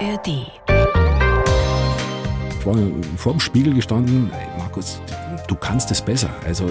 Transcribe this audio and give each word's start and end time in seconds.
ARD. 0.00 0.28
Ich 2.58 2.66
war 2.66 2.76
vor 3.16 3.32
dem 3.32 3.40
Spiegel 3.40 3.74
gestanden, 3.74 4.30
hey 4.32 4.46
Markus, 4.56 5.00
du 5.46 5.54
kannst 5.54 5.90
es 5.90 6.00
besser. 6.00 6.30
Also, 6.46 6.70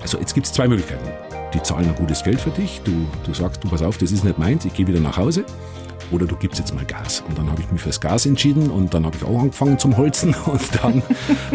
also 0.00 0.18
jetzt 0.18 0.34
gibt 0.34 0.46
es 0.46 0.52
zwei 0.52 0.68
Möglichkeiten. 0.68 1.08
Die 1.52 1.62
zahlen 1.62 1.88
ein 1.88 1.94
gutes 1.94 2.22
Geld 2.22 2.40
für 2.40 2.50
dich, 2.50 2.80
du, 2.84 3.06
du 3.24 3.34
sagst, 3.34 3.62
du 3.62 3.68
pass 3.68 3.82
auf, 3.82 3.98
das 3.98 4.12
ist 4.12 4.24
nicht 4.24 4.38
meins, 4.38 4.64
ich 4.64 4.74
gehe 4.74 4.86
wieder 4.86 5.00
nach 5.00 5.16
Hause. 5.16 5.44
Oder 6.10 6.26
du 6.26 6.36
gibst 6.36 6.58
jetzt 6.58 6.74
mal 6.74 6.84
Gas. 6.84 7.24
Und 7.26 7.38
dann 7.38 7.50
habe 7.50 7.62
ich 7.62 7.70
mich 7.72 7.80
fürs 7.80 8.00
Gas 8.00 8.26
entschieden 8.26 8.70
und 8.70 8.92
dann 8.92 9.06
habe 9.06 9.16
ich 9.16 9.24
auch 9.24 9.40
angefangen 9.40 9.78
zum 9.78 9.96
Holzen 9.96 10.34
und 10.46 10.62
dann 10.82 11.02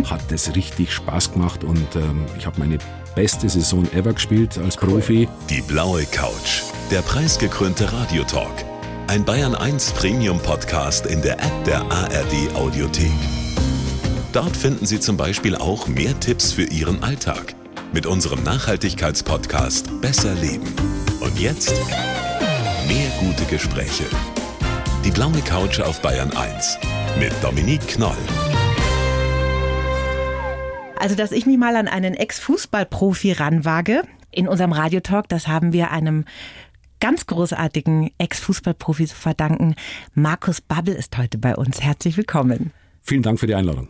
hat 0.05 0.21
das 0.29 0.55
richtig 0.55 0.91
Spaß 0.91 1.31
gemacht 1.31 1.63
und 1.63 1.95
ähm, 1.95 2.25
ich 2.37 2.45
habe 2.45 2.59
meine 2.59 2.77
beste 3.15 3.47
Saison 3.47 3.85
ever 3.93 4.13
gespielt 4.13 4.57
als 4.57 4.75
Profi. 4.75 5.29
Die 5.49 5.61
blaue 5.61 6.03
Couch, 6.05 6.63
der 6.91 7.01
preisgekrönte 7.01 7.91
Radiotalk. 7.93 8.68
Ein 9.09 9.25
Bayern 9.25 9.55
1 9.55 9.93
Premium 9.93 10.39
Podcast 10.39 11.07
in 11.07 11.23
der 11.23 11.39
App 11.39 11.63
der 11.65 11.81
ARD 11.81 12.53
Audiothek. 12.53 13.09
Dort 14.33 14.55
finden 14.55 14.85
Sie 14.85 14.99
zum 14.99 15.17
Beispiel 15.17 15.55
auch 15.55 15.87
mehr 15.87 16.19
Tipps 16.19 16.51
für 16.51 16.65
Ihren 16.65 17.01
Alltag 17.01 17.55
mit 17.91 18.05
unserem 18.05 18.43
Nachhaltigkeitspodcast 18.43 19.99
Besser 19.99 20.35
Leben. 20.35 20.71
Und 21.21 21.39
jetzt 21.39 21.73
mehr 22.87 23.09
gute 23.19 23.45
Gespräche. 23.45 24.03
Die 25.03 25.09
blaue 25.09 25.41
Couch 25.41 25.79
auf 25.79 26.03
Bayern 26.03 26.31
1 26.37 26.77
mit 27.17 27.33
Dominique 27.41 27.87
Knoll. 27.87 28.13
Also, 30.99 31.15
dass 31.15 31.31
ich 31.31 31.47
mich 31.47 31.57
mal 31.57 31.75
an 31.77 31.87
einen 31.87 32.13
Ex-Fußballprofi 32.13 33.31
ranwage 33.31 34.03
in 34.29 34.47
unserem 34.47 34.71
Radiotalk, 34.71 35.27
das 35.29 35.47
haben 35.47 35.73
wir 35.73 35.89
einem 35.89 36.25
ganz 36.99 37.25
großartigen 37.25 38.11
Ex-Fußballprofi 38.17 39.07
zu 39.07 39.15
verdanken. 39.15 39.75
Markus 40.13 40.61
Babbel 40.61 40.95
ist 40.95 41.17
heute 41.17 41.37
bei 41.37 41.55
uns. 41.55 41.81
Herzlich 41.81 42.17
willkommen. 42.17 42.71
Vielen 43.01 43.23
Dank 43.23 43.39
für 43.39 43.47
die 43.47 43.55
Einladung. 43.55 43.89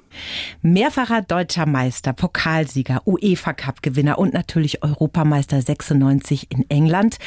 Mehrfacher 0.61 1.21
deutscher 1.21 1.65
Meister, 1.65 2.13
Pokalsieger, 2.13 3.01
UEFA 3.05 3.53
Cup 3.53 3.81
Gewinner 3.81 4.17
und 4.17 4.33
natürlich 4.33 4.83
Europameister 4.83 5.61
96 5.61 6.47
in 6.51 6.69
England. 6.69 7.17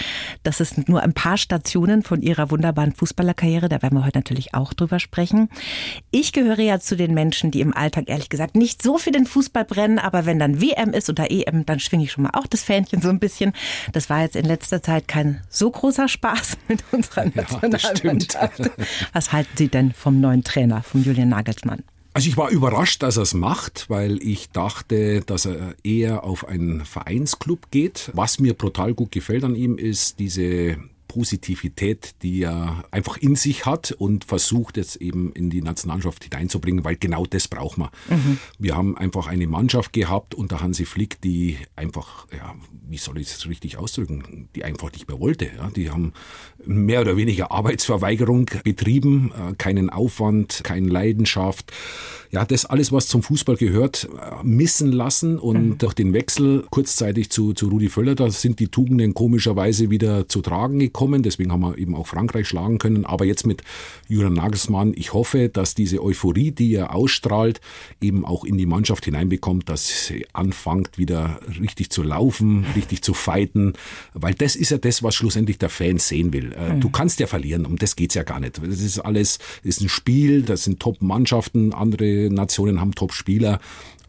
Das 0.42 0.60
ist 0.60 0.88
nur 0.88 1.02
ein 1.02 1.12
paar 1.12 1.36
Stationen 1.36 2.02
von 2.02 2.22
ihrer 2.22 2.50
wunderbaren 2.50 2.92
Fußballerkarriere. 2.92 3.68
Da 3.68 3.82
werden 3.82 3.98
wir 3.98 4.04
heute 4.04 4.18
natürlich 4.18 4.54
auch 4.54 4.72
drüber 4.74 4.98
sprechen. 4.98 5.48
Ich 6.10 6.32
gehöre 6.32 6.60
ja 6.60 6.80
zu 6.80 6.96
den 6.96 7.14
Menschen, 7.14 7.50
die 7.50 7.60
im 7.60 7.74
Alltag 7.74 8.08
ehrlich 8.08 8.28
gesagt 8.28 8.56
nicht 8.56 8.82
so 8.82 8.98
für 8.98 9.10
den 9.10 9.26
Fußball 9.26 9.64
brennen, 9.64 9.98
aber 9.98 10.26
wenn 10.26 10.38
dann 10.38 10.60
WM 10.60 10.92
ist 10.92 11.08
oder 11.08 11.30
EM, 11.30 11.66
dann 11.66 11.80
schwinge 11.80 12.04
ich 12.04 12.12
schon 12.12 12.24
mal 12.24 12.30
auch 12.34 12.46
das 12.46 12.62
Fähnchen 12.62 13.00
so 13.00 13.08
ein 13.08 13.18
bisschen. 13.18 13.52
Das 13.92 14.10
war 14.10 14.22
jetzt 14.22 14.36
in 14.36 14.44
letzter 14.44 14.82
Zeit 14.82 15.08
kein 15.08 15.42
so 15.48 15.70
großer 15.70 16.08
Spaß 16.08 16.58
mit 16.68 16.84
unserer 16.92 17.26
Nationalmannschaft. 17.26 18.58
Ja, 18.58 18.70
Was 19.12 19.32
halten 19.32 19.56
Sie 19.56 19.68
denn 19.68 19.92
vom 19.92 20.20
neuen 20.20 20.44
Trainer, 20.44 20.82
vom 20.82 21.02
Julian 21.02 21.30
Nagelsmann? 21.30 21.82
Also 22.14 22.28
ich 22.28 22.36
war 22.36 22.50
überrascht, 22.50 23.02
dass 23.02 23.16
er 23.16 23.22
es 23.22 23.32
macht, 23.32 23.88
weil 23.88 24.22
ich 24.22 24.50
dachte, 24.50 25.22
dass 25.22 25.46
er 25.46 25.74
eher 25.82 26.24
auf 26.24 26.46
einen 26.46 26.84
Vereinsclub 26.84 27.70
geht. 27.70 28.10
Was 28.12 28.38
mir 28.38 28.52
brutal 28.52 28.92
gut 28.92 29.12
gefällt 29.12 29.44
an 29.44 29.54
ihm 29.54 29.78
ist 29.78 30.18
diese 30.18 30.76
Positivität, 31.12 32.14
die 32.22 32.42
er 32.42 32.84
einfach 32.90 33.18
in 33.18 33.36
sich 33.36 33.66
hat 33.66 33.92
und 33.92 34.24
versucht 34.24 34.78
jetzt 34.78 34.96
eben 34.96 35.30
in 35.34 35.50
die 35.50 35.60
Nationalmannschaft 35.60 36.24
hineinzubringen, 36.24 36.86
weil 36.86 36.96
genau 36.96 37.26
das 37.26 37.48
braucht 37.48 37.76
man. 37.76 37.90
Mhm. 38.08 38.38
Wir 38.58 38.74
haben 38.74 38.96
einfach 38.96 39.26
eine 39.26 39.46
Mannschaft 39.46 39.92
gehabt 39.92 40.34
unter 40.34 40.62
Hansi 40.62 40.86
Flick, 40.86 41.20
die 41.20 41.58
einfach, 41.76 42.26
ja, 42.34 42.54
wie 42.88 42.96
soll 42.96 43.18
ich 43.18 43.28
es 43.28 43.46
richtig 43.46 43.76
ausdrücken, 43.76 44.48
die 44.56 44.64
einfach 44.64 44.90
nicht 44.90 45.06
mehr 45.06 45.20
wollte. 45.20 45.50
Ja. 45.54 45.68
Die 45.68 45.90
haben 45.90 46.14
mehr 46.64 47.02
oder 47.02 47.18
weniger 47.18 47.50
Arbeitsverweigerung 47.50 48.46
betrieben, 48.64 49.32
äh, 49.32 49.52
keinen 49.56 49.90
Aufwand, 49.90 50.62
keine 50.64 50.88
Leidenschaft 50.88 51.72
ja, 52.32 52.46
das 52.46 52.64
alles, 52.64 52.90
was 52.92 53.08
zum 53.08 53.22
Fußball 53.22 53.56
gehört, 53.56 54.08
äh, 54.18 54.42
missen 54.42 54.90
lassen 54.90 55.38
und 55.38 55.68
mhm. 55.68 55.78
durch 55.78 55.92
den 55.92 56.14
Wechsel 56.14 56.64
kurzzeitig 56.70 57.30
zu, 57.30 57.52
zu 57.52 57.68
Rudi 57.68 57.90
Völler, 57.90 58.14
da 58.14 58.30
sind 58.30 58.58
die 58.58 58.68
Tugenden 58.68 59.12
komischerweise 59.12 59.90
wieder 59.90 60.26
zu 60.28 60.40
tragen 60.40 60.78
gekommen. 60.78 61.01
Deswegen 61.22 61.52
haben 61.52 61.62
wir 61.62 61.78
eben 61.78 61.94
auch 61.94 62.06
Frankreich 62.06 62.48
schlagen 62.48 62.78
können. 62.78 63.04
Aber 63.04 63.24
jetzt 63.24 63.46
mit 63.46 63.62
Julian 64.08 64.34
Nagelsmann, 64.34 64.92
ich 64.96 65.12
hoffe, 65.12 65.48
dass 65.48 65.74
diese 65.74 66.02
Euphorie, 66.02 66.52
die 66.52 66.74
er 66.74 66.94
ausstrahlt, 66.94 67.60
eben 68.00 68.24
auch 68.24 68.44
in 68.44 68.58
die 68.58 68.66
Mannschaft 68.66 69.04
hineinbekommt, 69.04 69.68
dass 69.68 70.06
sie 70.06 70.26
anfängt, 70.32 70.98
wieder 70.98 71.40
richtig 71.60 71.90
zu 71.90 72.02
laufen, 72.02 72.66
richtig 72.76 73.02
zu 73.02 73.14
fighten, 73.14 73.72
weil 74.14 74.34
das 74.34 74.56
ist 74.56 74.70
ja 74.70 74.78
das, 74.78 75.02
was 75.02 75.14
schlussendlich 75.14 75.58
der 75.58 75.68
Fan 75.68 75.98
sehen 75.98 76.32
will. 76.32 76.52
Äh, 76.52 76.74
mhm. 76.74 76.80
Du 76.80 76.90
kannst 76.90 77.20
ja 77.20 77.26
verlieren, 77.26 77.66
um 77.66 77.76
das 77.76 77.96
geht's 77.96 78.14
ja 78.14 78.22
gar 78.22 78.40
nicht. 78.40 78.58
Das 78.58 78.80
ist 78.80 78.98
alles, 78.98 79.38
das 79.38 79.76
ist 79.76 79.80
ein 79.80 79.88
Spiel, 79.88 80.42
das 80.42 80.64
sind 80.64 80.80
Top-Mannschaften, 80.80 81.72
andere 81.72 82.28
Nationen 82.30 82.80
haben 82.80 82.94
Top-Spieler. 82.94 83.60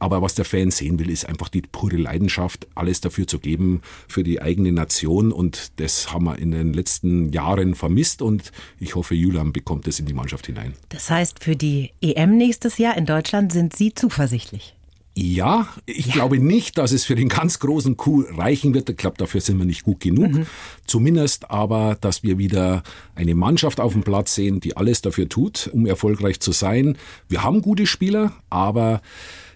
Aber 0.03 0.21
was 0.21 0.35
der 0.35 0.43
Fan 0.43 0.69
sehen 0.69 0.99
will, 0.99 1.09
ist 1.09 1.29
einfach 1.29 1.47
die 1.47 1.61
pure 1.61 1.95
Leidenschaft, 1.95 2.67
alles 2.75 2.99
dafür 2.99 3.25
zu 3.25 3.39
geben 3.39 3.79
für 4.09 4.21
die 4.21 4.41
eigene 4.41 4.73
Nation. 4.73 5.31
Und 5.31 5.71
das 5.77 6.11
haben 6.11 6.25
wir 6.25 6.37
in 6.37 6.51
den 6.51 6.73
letzten 6.73 7.31
Jahren 7.31 7.73
vermisst. 7.73 8.21
Und 8.21 8.51
ich 8.81 8.95
hoffe, 8.95 9.15
Julian 9.15 9.53
bekommt 9.53 9.87
es 9.87 10.01
in 10.01 10.05
die 10.05 10.13
Mannschaft 10.13 10.47
hinein. 10.47 10.73
Das 10.89 11.09
heißt, 11.09 11.41
für 11.41 11.55
die 11.55 11.91
EM 12.01 12.35
nächstes 12.35 12.79
Jahr 12.79 12.97
in 12.97 13.05
Deutschland 13.05 13.53
sind 13.53 13.77
Sie 13.77 13.93
zuversichtlich? 13.93 14.75
Ja, 15.15 15.69
ich 15.85 16.07
ja. 16.07 16.13
glaube 16.13 16.37
nicht, 16.39 16.77
dass 16.77 16.91
es 16.91 17.05
für 17.05 17.15
den 17.15 17.29
ganz 17.29 17.59
großen 17.59 17.95
Coup 17.95 18.25
reichen 18.37 18.73
wird. 18.73 18.89
Ich 18.89 18.97
glaube, 18.97 19.15
dafür 19.17 19.39
sind 19.39 19.57
wir 19.57 19.65
nicht 19.65 19.83
gut 19.83 20.01
genug. 20.01 20.33
Mhm. 20.33 20.47
Zumindest 20.85 21.49
aber, 21.49 21.95
dass 22.01 22.23
wir 22.23 22.37
wieder 22.39 22.83
eine 23.15 23.35
Mannschaft 23.35 23.79
auf 23.79 23.93
dem 23.93 24.03
Platz 24.03 24.35
sehen, 24.35 24.59
die 24.59 24.75
alles 24.75 25.01
dafür 25.01 25.29
tut, 25.29 25.69
um 25.71 25.85
erfolgreich 25.85 26.41
zu 26.41 26.51
sein. 26.51 26.97
Wir 27.29 27.41
haben 27.41 27.61
gute 27.61 27.85
Spieler, 27.85 28.33
aber 28.49 29.01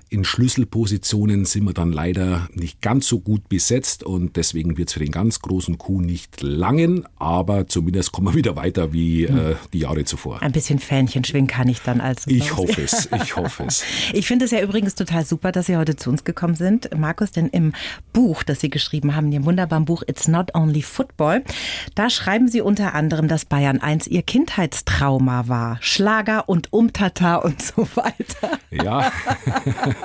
in 0.09 0.23
Schlüsselpositionen 0.23 1.45
sind 1.45 1.65
wir 1.65 1.73
dann 1.73 1.91
leider 1.91 2.47
nicht 2.53 2.81
ganz 2.81 3.07
so 3.07 3.19
gut 3.19 3.49
besetzt 3.49 4.03
und 4.03 4.35
deswegen 4.35 4.77
wird 4.77 4.89
es 4.89 4.93
für 4.93 4.99
den 4.99 5.11
ganz 5.11 5.39
großen 5.39 5.77
Coup 5.77 6.01
nicht 6.01 6.41
langen, 6.41 7.05
aber 7.17 7.67
zumindest 7.67 8.11
kommen 8.11 8.27
wir 8.27 8.35
wieder 8.35 8.55
weiter 8.55 8.93
wie 8.93 9.27
hm. 9.27 9.37
äh, 9.37 9.55
die 9.73 9.79
Jahre 9.79 10.05
zuvor. 10.05 10.41
Ein 10.41 10.51
bisschen 10.51 10.79
Fähnchen 10.79 11.23
schwingen 11.23 11.47
kann 11.47 11.67
ich 11.67 11.81
dann 11.81 11.99
also. 12.01 12.29
Ich 12.29 12.55
hoffe 12.55 12.81
es, 12.81 13.09
ich 13.23 13.35
hoffe 13.35 13.65
es. 13.67 13.83
Ich 14.13 14.27
finde 14.27 14.45
es 14.45 14.51
ja 14.51 14.61
übrigens 14.61 14.95
total 14.95 15.25
super, 15.25 15.51
dass 15.51 15.65
Sie 15.65 15.77
heute 15.77 15.95
zu 15.95 16.09
uns 16.09 16.23
gekommen 16.23 16.55
sind, 16.55 16.89
Markus, 16.97 17.31
denn 17.31 17.47
im 17.47 17.73
Buch, 18.13 18.43
das 18.43 18.61
Sie 18.61 18.69
geschrieben 18.69 19.15
haben, 19.15 19.31
dem 19.31 19.45
wunderbaren 19.45 19.85
Buch 19.85 20.03
It's 20.07 20.27
Not 20.27 20.55
Only 20.55 20.81
Football, 20.81 21.43
da 21.95 22.09
schreiben 22.09 22.47
Sie 22.47 22.61
unter 22.61 22.93
anderem, 22.93 23.27
dass 23.27 23.45
Bayern 23.45 23.81
1 23.81 24.07
Ihr 24.07 24.21
Kindheitstrauma 24.21 25.47
war. 25.47 25.77
Schlager 25.81 26.47
und 26.47 26.71
Umtata 26.71 27.35
und 27.35 27.61
so 27.61 27.87
weiter. 27.95 28.59
Ja. 28.71 29.11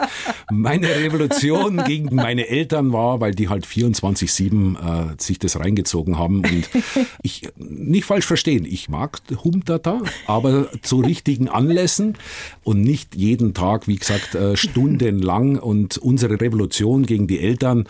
meine 0.51 0.89
Revolution 0.89 1.83
gegen 1.85 2.15
meine 2.15 2.49
Eltern 2.49 2.93
war, 2.93 3.21
weil 3.21 3.35
die 3.35 3.49
halt 3.49 3.67
24-7 3.67 5.13
äh, 5.13 5.15
sich 5.19 5.39
das 5.39 5.59
reingezogen 5.59 6.19
haben. 6.19 6.39
Und 6.39 6.69
ich, 7.23 7.49
nicht 7.57 8.05
falsch 8.05 8.27
verstehen, 8.27 8.65
ich 8.65 8.89
mag 8.89 9.21
Humtata, 9.45 10.03
aber 10.27 10.69
zu 10.83 11.01
richtigen 11.01 11.49
Anlässen 11.49 12.17
und 12.65 12.83
nicht 12.83 13.15
jeden 13.15 13.55
Tag, 13.55 13.89
wie 13.89 13.97
gesagt, 13.97 14.35
äh, 14.35 14.57
stundenlang. 14.57 15.59
Und 15.59 15.99
unsere 15.99 16.41
Revolution 16.41 17.07
gegen 17.07 17.27
die 17.27 17.41
Eltern 17.41 17.85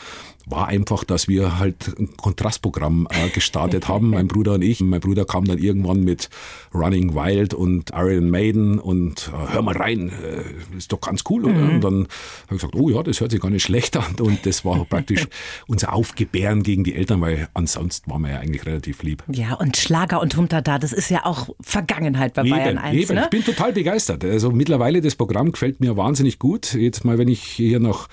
war 0.47 0.69
einfach, 0.69 1.04
dass 1.04 1.28
wir 1.28 1.58
halt 1.58 1.98
ein 1.98 2.16
Kontrastprogramm 2.16 3.06
äh, 3.10 3.28
gestartet 3.30 3.88
haben, 3.88 4.10
mein 4.10 4.28
Bruder 4.28 4.54
und 4.54 4.62
ich. 4.62 4.80
Mein 4.80 5.00
Bruder 5.00 5.25
kam 5.25 5.44
dann 5.44 5.58
irgendwann 5.58 6.04
mit 6.04 6.28
Running 6.75 7.14
Wild 7.14 7.54
und 7.54 7.91
Iron 7.94 8.30
Maiden 8.30 8.78
und 8.78 9.31
äh, 9.32 9.54
hör 9.54 9.62
mal 9.62 9.76
rein, 9.76 10.10
äh, 10.10 10.76
ist 10.76 10.92
doch 10.92 11.00
ganz 11.00 11.22
cool. 11.31 11.42
Mhm. 11.42 11.70
Und 11.70 11.81
dann 11.84 11.94
habe 11.94 12.06
ich 12.47 12.58
gesagt, 12.58 12.75
oh 12.75 12.91
ja, 12.91 13.02
das 13.02 13.20
hört 13.20 13.31
sich 13.31 13.41
gar 13.41 13.50
nicht 13.50 13.62
schlecht 13.62 13.97
an. 13.97 14.16
Und 14.20 14.44
das 14.47 14.64
war 14.64 14.84
praktisch 14.84 15.26
unser 15.66 15.92
Aufgebären 15.92 16.62
gegen 16.62 16.84
die 16.84 16.94
Eltern, 16.94 17.20
weil 17.20 17.48
ansonsten 17.54 18.10
waren 18.10 18.22
wir 18.22 18.31
ja 18.31 18.38
eigentlich 18.38 18.66
relativ 18.66 19.02
lieb. 19.02 19.22
Ja, 19.31 19.54
und 19.54 19.76
Schlager 19.76 20.20
und 20.20 20.37
Humtata, 20.37 20.78
das 20.78 20.93
ist 20.93 21.11
ja 21.11 21.25
auch 21.25 21.50
Vergangenheit 21.61 22.34
bei 22.34 22.43
eben, 22.43 22.50
Bayern 22.50 22.78
1. 22.78 22.96
Eben. 22.96 23.14
Ne? 23.14 23.25
Ich 23.25 23.31
bin 23.31 23.44
total 23.44 23.72
begeistert. 23.72 24.25
Also 24.25 24.50
mittlerweile, 24.50 25.00
das 25.00 25.14
Programm 25.14 25.52
gefällt 25.52 25.81
mir 25.81 25.96
wahnsinnig 25.96 26.38
gut. 26.38 26.75
Jetzt 26.75 27.05
mal, 27.05 27.19
wenn 27.19 27.28
ich 27.28 27.43
hier 27.43 27.81
nach 27.81 28.08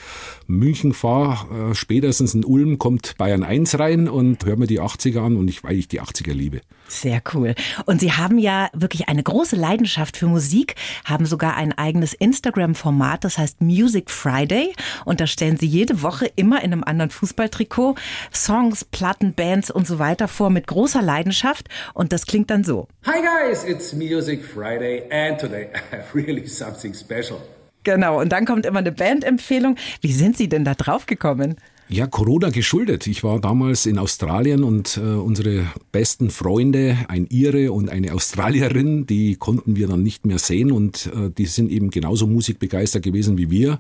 München 0.48 0.94
fahre, 0.94 1.72
äh, 1.72 1.76
spätestens 2.20 2.34
in 2.34 2.44
Ulm 2.44 2.78
kommt 2.78 3.18
Bayern 3.18 3.44
1 3.44 3.80
rein 3.80 4.10
und 4.10 4.44
höre 4.44 4.58
mir 4.58 4.68
die 4.68 4.82
80er 4.82 5.22
an 5.22 5.38
und 5.38 5.48
ich, 5.48 5.64
weil 5.64 5.78
ich 5.78 5.88
die 5.88 6.02
80er 6.02 6.34
liebe. 6.34 6.60
Sehr 6.90 7.22
cool. 7.34 7.56
Und 7.86 8.02
Sie 8.02 8.12
haben 8.12 8.38
ja 8.38 8.68
wirklich 8.74 9.08
eine 9.08 9.24
große 9.24 9.56
Leidenschaft 9.56 10.18
für 10.18 10.28
Musik, 10.28 10.76
haben 11.06 11.26
sogar 11.26 11.56
ein 11.56 11.72
eigenes 11.78 12.14
Instagram-Format, 12.14 13.24
das 13.24 13.38
heißt 13.38 13.62
Music 13.62 14.12
Friday. 14.12 14.74
Und 15.06 15.22
da 15.22 15.28
stellen 15.28 15.56
Sie 15.56 15.66
jede 15.66 16.02
Woche 16.02 16.30
immer 16.36 16.62
in 16.62 16.74
einem 16.74 16.84
anderen 16.84 17.10
Fußballtrikot 17.10 17.96
Songs, 18.34 18.84
Platten, 18.84 19.34
Bands 19.34 19.72
und 19.72 19.88
so 19.88 19.98
weiter 19.98 20.28
vor 20.28 20.50
mit 20.50 20.68
großer 20.68 21.02
Leidenschaft. 21.02 21.70
Und 21.94 22.12
das 22.12 22.26
klingt 22.26 22.50
dann 22.50 22.66
so. 22.66 22.90
Hi 23.06 23.22
guys, 23.22 23.64
it's 23.64 23.94
Music 23.94 24.44
Friday 24.44 25.04
and 25.10 25.40
today 25.40 25.70
I 25.94 25.96
have 25.96 26.14
really 26.14 26.48
something 26.48 26.94
special. 26.94 27.40
Genau, 27.86 28.20
und 28.20 28.30
dann 28.34 28.46
kommt 28.46 28.66
immer 28.66 28.80
eine 28.80 28.92
Bandempfehlung. 28.92 29.78
Wie 30.02 30.12
sind 30.12 30.36
Sie 30.36 30.50
denn 30.50 30.66
da 30.66 30.74
drauf 30.74 31.06
gekommen? 31.06 31.56
Ja, 31.92 32.06
Corona 32.06 32.52
geschuldet. 32.52 33.08
Ich 33.08 33.24
war 33.24 33.40
damals 33.40 33.88
in 33.88 33.98
Australien 33.98 34.64
und 34.64 34.98
äh, 34.98 35.02
unsere 35.02 35.66
besten 35.92 36.30
Freunde, 36.30 37.00
ein 37.08 37.26
Ire 37.32 37.72
und 37.72 37.90
eine 37.90 38.14
Australierin, 38.14 39.08
die 39.08 39.38
konnten 39.38 39.76
wir 39.76 39.88
dann 39.88 40.04
nicht 40.04 40.24
mehr 40.24 40.38
sehen 40.38 40.72
und 40.72 41.08
äh, 41.08 41.32
die 41.36 41.48
sind 41.48 41.72
eben 41.72 41.90
genauso 41.90 42.28
musikbegeistert 42.28 43.02
gewesen 43.02 43.40
wie 43.40 43.50
wir. 43.50 43.80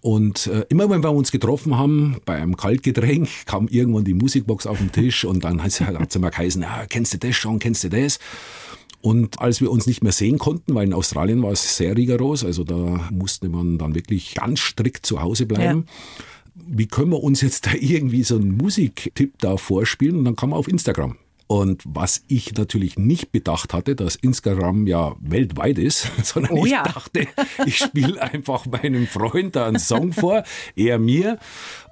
Und 0.00 0.46
äh, 0.46 0.64
immer 0.70 0.88
wenn 0.88 1.04
wir 1.04 1.12
uns 1.12 1.30
getroffen 1.30 1.76
haben, 1.76 2.16
bei 2.24 2.36
einem 2.36 2.56
Kaltgetränk, 2.56 3.28
kam 3.44 3.68
irgendwann 3.68 4.04
die 4.04 4.14
Musikbox 4.14 4.66
auf 4.66 4.78
den 4.78 4.92
Tisch 4.92 5.26
und 5.26 5.44
dann 5.44 5.62
hat 5.62 5.72
sie 5.72 6.18
mal 6.18 6.30
geheißen, 6.30 6.62
ja, 6.62 6.86
kennst 6.88 7.12
du 7.12 7.18
das 7.18 7.36
schon, 7.36 7.58
kennst 7.58 7.84
du 7.84 7.90
das? 7.90 8.18
Und 9.02 9.42
als 9.42 9.60
wir 9.60 9.70
uns 9.70 9.86
nicht 9.86 10.02
mehr 10.02 10.12
sehen 10.12 10.38
konnten, 10.38 10.74
weil 10.74 10.86
in 10.86 10.94
Australien 10.94 11.42
war 11.42 11.52
es 11.52 11.76
sehr 11.76 11.98
rigoros, 11.98 12.46
also 12.46 12.64
da 12.64 13.10
musste 13.10 13.50
man 13.50 13.76
dann 13.76 13.94
wirklich 13.94 14.36
ganz 14.36 14.60
strikt 14.60 15.04
zu 15.04 15.20
Hause 15.20 15.44
bleiben. 15.44 15.84
Ja 15.86 16.24
wie 16.66 16.86
können 16.86 17.10
wir 17.10 17.22
uns 17.22 17.40
jetzt 17.40 17.66
da 17.66 17.72
irgendwie 17.78 18.22
so 18.22 18.36
einen 18.36 18.56
Musiktipp 18.56 19.38
da 19.38 19.56
vorspielen? 19.56 20.18
Und 20.18 20.24
dann 20.24 20.36
kam 20.36 20.50
man 20.50 20.58
auf 20.58 20.68
Instagram. 20.68 21.16
Und 21.48 21.82
was 21.86 22.24
ich 22.26 22.54
natürlich 22.54 22.98
nicht 22.98 23.30
bedacht 23.30 23.72
hatte, 23.72 23.94
dass 23.94 24.16
Instagram 24.16 24.86
ja 24.86 25.14
weltweit 25.20 25.78
ist, 25.78 26.10
sondern 26.24 26.52
oh 26.52 26.66
ja. 26.66 26.82
ich 26.84 26.92
dachte, 26.92 27.26
ich 27.66 27.78
spiele 27.78 28.20
einfach 28.20 28.66
meinem 28.66 29.06
Freund 29.06 29.54
da 29.54 29.66
einen 29.66 29.78
Song 29.78 30.12
vor, 30.12 30.42
er 30.74 30.98
mir. 30.98 31.38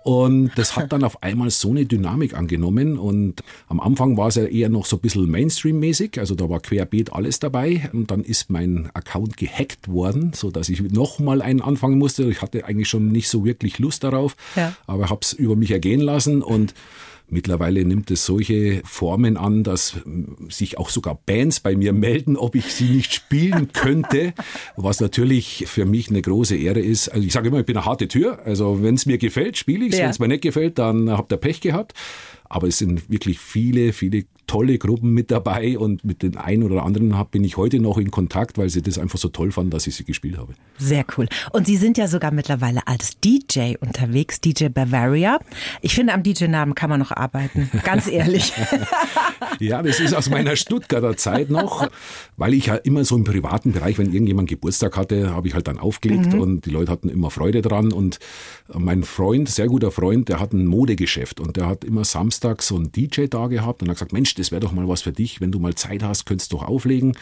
Und 0.02 0.50
das 0.56 0.76
hat 0.76 0.92
dann 0.92 1.02
auf 1.02 1.22
einmal 1.22 1.48
so 1.48 1.70
eine 1.70 1.86
Dynamik 1.86 2.34
angenommen. 2.34 2.98
Und 2.98 3.42
am 3.68 3.80
Anfang 3.80 4.18
war 4.18 4.28
es 4.28 4.34
ja 4.34 4.44
eher 4.44 4.68
noch 4.68 4.84
so 4.84 4.96
ein 4.96 5.00
bisschen 5.00 5.30
Mainstream-mäßig. 5.30 6.18
Also 6.18 6.34
da 6.34 6.50
war 6.50 6.60
querbeet 6.60 7.12
alles 7.14 7.38
dabei. 7.38 7.88
Und 7.92 8.10
dann 8.10 8.22
ist 8.22 8.50
mein 8.50 8.90
Account 8.92 9.38
gehackt 9.38 9.88
worden, 9.88 10.32
so 10.34 10.50
dass 10.50 10.68
ich 10.68 10.82
nochmal 10.82 11.40
einen 11.40 11.62
anfangen 11.62 11.98
musste. 11.98 12.24
Ich 12.24 12.42
hatte 12.42 12.66
eigentlich 12.66 12.88
schon 12.88 13.12
nicht 13.12 13.30
so 13.30 13.46
wirklich 13.46 13.78
Lust 13.78 14.04
darauf, 14.04 14.36
ja. 14.56 14.74
aber 14.86 15.08
habe 15.08 15.20
es 15.22 15.32
über 15.32 15.56
mich 15.56 15.70
ergehen 15.70 16.00
lassen 16.00 16.42
und 16.42 16.74
Mittlerweile 17.28 17.84
nimmt 17.84 18.10
es 18.10 18.26
solche 18.26 18.82
Formen 18.84 19.36
an, 19.36 19.64
dass 19.64 19.96
sich 20.48 20.78
auch 20.78 20.90
sogar 20.90 21.18
Bands 21.26 21.60
bei 21.60 21.74
mir 21.74 21.92
melden, 21.92 22.36
ob 22.36 22.54
ich 22.54 22.66
sie 22.72 22.84
nicht 22.84 23.14
spielen 23.14 23.72
könnte, 23.72 24.34
was 24.76 25.00
natürlich 25.00 25.64
für 25.66 25.86
mich 25.86 26.10
eine 26.10 26.20
große 26.20 26.56
Ehre 26.56 26.80
ist. 26.80 27.08
Also 27.08 27.26
ich 27.26 27.32
sage 27.32 27.48
immer, 27.48 27.60
ich 27.60 27.66
bin 27.66 27.76
eine 27.76 27.86
harte 27.86 28.08
Tür. 28.08 28.44
Also 28.44 28.82
wenn 28.82 28.94
es 28.94 29.06
mir 29.06 29.18
gefällt, 29.18 29.56
spiele 29.56 29.86
ich 29.86 29.92
es. 29.92 29.98
Ja. 29.98 30.04
Wenn 30.04 30.10
es 30.10 30.18
mir 30.18 30.28
nicht 30.28 30.42
gefällt, 30.42 30.78
dann 30.78 31.10
habt 31.10 31.32
ihr 31.32 31.38
Pech 31.38 31.60
gehabt. 31.60 31.94
Aber 32.44 32.68
es 32.68 32.78
sind 32.78 33.10
wirklich 33.10 33.38
viele, 33.38 33.92
viele 33.92 34.26
tolle 34.46 34.78
Gruppen 34.78 35.12
mit 35.12 35.30
dabei 35.30 35.78
und 35.78 36.04
mit 36.04 36.22
den 36.22 36.36
einen 36.36 36.62
oder 36.62 36.84
anderen 36.84 37.14
bin 37.30 37.44
ich 37.44 37.56
heute 37.56 37.80
noch 37.80 37.98
in 37.98 38.10
Kontakt, 38.10 38.58
weil 38.58 38.68
sie 38.68 38.82
das 38.82 38.98
einfach 38.98 39.18
so 39.18 39.28
toll 39.28 39.52
fanden, 39.52 39.70
dass 39.70 39.86
ich 39.86 39.96
sie 39.96 40.04
gespielt 40.04 40.38
habe. 40.38 40.54
Sehr 40.78 41.04
cool. 41.16 41.28
Und 41.52 41.66
Sie 41.66 41.76
sind 41.76 41.98
ja 41.98 42.08
sogar 42.08 42.32
mittlerweile 42.32 42.86
als 42.86 43.18
DJ 43.20 43.74
unterwegs, 43.80 44.40
DJ 44.40 44.68
Bavaria. 44.68 45.38
Ich 45.82 45.94
finde, 45.94 46.12
am 46.12 46.22
DJ-Namen 46.22 46.74
kann 46.74 46.90
man 46.90 46.98
noch 46.98 47.12
arbeiten, 47.12 47.70
ganz 47.84 48.08
ehrlich. 48.08 48.52
ja, 49.60 49.82
das 49.82 50.00
ist 50.00 50.14
aus 50.14 50.28
meiner 50.28 50.56
Stuttgarter 50.56 51.16
Zeit 51.16 51.50
noch, 51.50 51.88
weil 52.36 52.54
ich 52.54 52.66
ja 52.66 52.74
immer 52.74 53.04
so 53.04 53.16
im 53.16 53.24
privaten 53.24 53.72
Bereich, 53.72 53.98
wenn 53.98 54.12
irgendjemand 54.12 54.48
Geburtstag 54.48 54.96
hatte, 54.96 55.30
habe 55.34 55.48
ich 55.48 55.54
halt 55.54 55.68
dann 55.68 55.78
aufgelegt 55.78 56.32
mhm. 56.32 56.40
und 56.40 56.66
die 56.66 56.70
Leute 56.70 56.90
hatten 56.90 57.08
immer 57.08 57.30
Freude 57.30 57.62
dran 57.62 57.92
und 57.92 58.18
mein 58.72 59.04
Freund, 59.04 59.48
sehr 59.48 59.66
guter 59.66 59.90
Freund, 59.90 60.28
der 60.28 60.40
hat 60.40 60.52
ein 60.52 60.66
Modegeschäft 60.66 61.40
und 61.40 61.56
der 61.56 61.66
hat 61.66 61.84
immer 61.84 62.04
samstags 62.04 62.68
so 62.68 62.76
einen 62.76 62.90
DJ 62.90 63.26
da 63.26 63.46
gehabt 63.46 63.82
und 63.82 63.88
hat 63.88 63.96
gesagt, 63.96 64.12
Mensch, 64.12 64.33
das 64.34 64.50
wäre 64.50 64.60
doch 64.60 64.72
mal 64.72 64.88
was 64.88 65.02
für 65.02 65.12
dich, 65.12 65.40
wenn 65.40 65.52
du 65.52 65.58
mal 65.58 65.74
Zeit 65.74 66.02
hast, 66.02 66.26
könntest 66.26 66.52
du 66.52 66.56
doch 66.56 66.64
auflegen. 66.64 67.16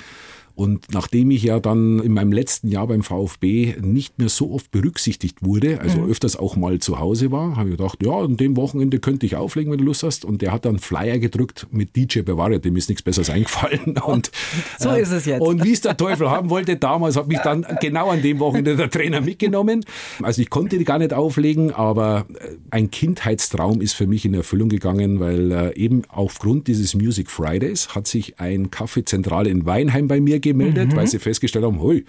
Und 0.55 0.93
nachdem 0.93 1.31
ich 1.31 1.43
ja 1.43 1.61
dann 1.61 2.01
in 2.01 2.13
meinem 2.13 2.33
letzten 2.33 2.69
Jahr 2.69 2.87
beim 2.87 3.03
VfB 3.03 3.77
nicht 3.81 4.19
mehr 4.19 4.29
so 4.29 4.53
oft 4.53 4.71
berücksichtigt 4.71 5.39
wurde, 5.43 5.81
also 5.81 5.99
mhm. 5.99 6.11
öfters 6.11 6.37
auch 6.37 6.57
mal 6.57 6.79
zu 6.79 6.99
Hause 6.99 7.33
war, 7.33 7.57
habe 7.57 7.71
ich 7.71 7.77
gedacht, 7.77 7.99
ja, 8.03 8.13
an 8.13 8.37
dem 8.37 8.57
Wochenende 8.57 8.99
könnte 8.99 9.27
ich 9.27 9.37
auflegen, 9.37 9.73
wenn 9.73 9.79
du 9.79 9.85
Lust 9.85 10.03
hast. 10.03 10.25
Und 10.25 10.43
der 10.43 10.53
hat 10.53 10.65
dann 10.65 10.79
Flyer 10.79 11.19
gedrückt 11.19 11.67
mit 11.71 11.97
DJ 11.97 12.21
Bavaria, 12.21 12.59
dem 12.59 12.77
ist 12.77 12.89
nichts 12.89 13.03
Besseres 13.03 13.31
eingefallen. 13.31 13.97
Und, 14.05 14.31
so 14.79 14.91
äh, 14.91 15.03
ist 15.03 15.13
es 15.13 15.27
jetzt. 15.27 15.41
Und 15.41 15.65
wie 15.65 15.73
es 15.73 15.81
der 15.81 15.97
Teufel 15.97 16.31
haben 16.31 16.51
wollte, 16.51 16.77
damals 16.77 17.17
hat 17.17 17.29
mich 17.29 17.39
dann 17.39 17.67
genau 17.81 18.11
an 18.11 18.23
dem 18.23 18.39
Wochenende 18.41 18.77
der 18.77 18.91
Trainer 18.91 19.21
mitgenommen. 19.21 19.85
Also 20.23 20.43
ich 20.43 20.51
konnte 20.51 20.79
die 20.79 20.85
gar 20.85 20.99
nicht 20.99 21.13
auflegen, 21.13 21.73
aber 21.73 22.27
äh, 22.35 22.57
ein 22.71 22.91
Kindheitstraum 22.91 23.81
ist 23.81 23.95
für 23.95 24.07
mich 24.07 24.25
in 24.25 24.35
Erfüllung 24.35 24.69
gegangen, 24.69 25.21
weil 25.21 25.53
äh, 25.53 25.77
eben 25.77 26.03
aufgrund 26.09 26.69
dieses 26.69 26.95
Music 26.95 27.31
Fridays 27.31 27.95
hat 27.95 28.07
sich 28.07 28.39
ein 28.39 28.71
Kaffeezentrale 28.71 29.49
in 29.49 29.67
Weinheim 29.67 30.09
bei 30.09 30.21
mir 30.21 30.41
gemeldet, 30.43 30.93
mhm. 30.93 30.97
weil 30.97 31.07
sie 31.07 31.19
festgestellt 31.19 31.65
haben, 31.65 31.81
hoi, 31.81 32.05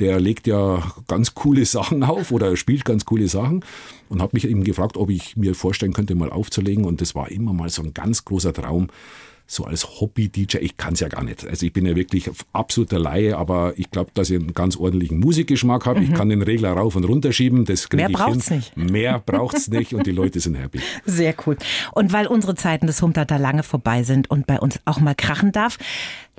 der 0.00 0.20
legt 0.20 0.46
ja 0.46 0.92
ganz 1.08 1.34
coole 1.34 1.64
Sachen 1.64 2.02
auf 2.02 2.30
oder 2.30 2.56
spielt 2.56 2.84
ganz 2.84 3.04
coole 3.04 3.28
Sachen 3.28 3.64
und 4.08 4.22
hat 4.22 4.32
mich 4.32 4.46
eben 4.46 4.64
gefragt, 4.64 4.96
ob 4.96 5.10
ich 5.10 5.36
mir 5.36 5.54
vorstellen 5.54 5.92
könnte, 5.92 6.14
mal 6.14 6.30
aufzulegen 6.30 6.84
und 6.84 7.00
das 7.00 7.14
war 7.14 7.30
immer 7.30 7.52
mal 7.52 7.68
so 7.68 7.82
ein 7.82 7.94
ganz 7.94 8.24
großer 8.24 8.52
Traum, 8.52 8.88
so 9.50 9.64
als 9.64 10.00
Hobby-DJ, 10.00 10.58
ich 10.58 10.76
kann 10.76 10.92
es 10.92 11.00
ja 11.00 11.08
gar 11.08 11.24
nicht. 11.24 11.46
Also 11.46 11.64
ich 11.64 11.72
bin 11.72 11.86
ja 11.86 11.96
wirklich 11.96 12.30
absoluter 12.52 12.98
Laie, 12.98 13.36
aber 13.36 13.72
ich 13.76 13.90
glaube, 13.90 14.10
dass 14.12 14.28
ich 14.28 14.38
einen 14.38 14.52
ganz 14.52 14.76
ordentlichen 14.76 15.18
Musikgeschmack 15.20 15.86
habe. 15.86 16.00
Mhm. 16.00 16.06
Ich 16.06 16.14
kann 16.14 16.28
den 16.28 16.42
Regler 16.42 16.74
rauf 16.74 16.96
und 16.96 17.04
runter 17.04 17.32
schieben, 17.32 17.64
das 17.64 17.88
ich 17.90 18.12
braucht's 18.12 18.48
hin. 18.48 18.58
Nicht. 18.58 18.76
Mehr 18.76 19.18
braucht's 19.18 19.68
nicht 19.68 19.94
und 19.94 20.06
die 20.06 20.12
Leute 20.12 20.38
sind 20.38 20.56
happy. 20.56 20.80
Sehr 21.06 21.34
cool. 21.46 21.56
Und 21.92 22.12
weil 22.12 22.26
unsere 22.26 22.56
Zeiten 22.56 22.86
des 22.86 23.00
Humdata 23.00 23.38
lange 23.38 23.62
vorbei 23.62 24.02
sind 24.02 24.30
und 24.30 24.46
bei 24.46 24.60
uns 24.60 24.80
auch 24.84 25.00
mal 25.00 25.14
krachen 25.14 25.50
darf, 25.50 25.78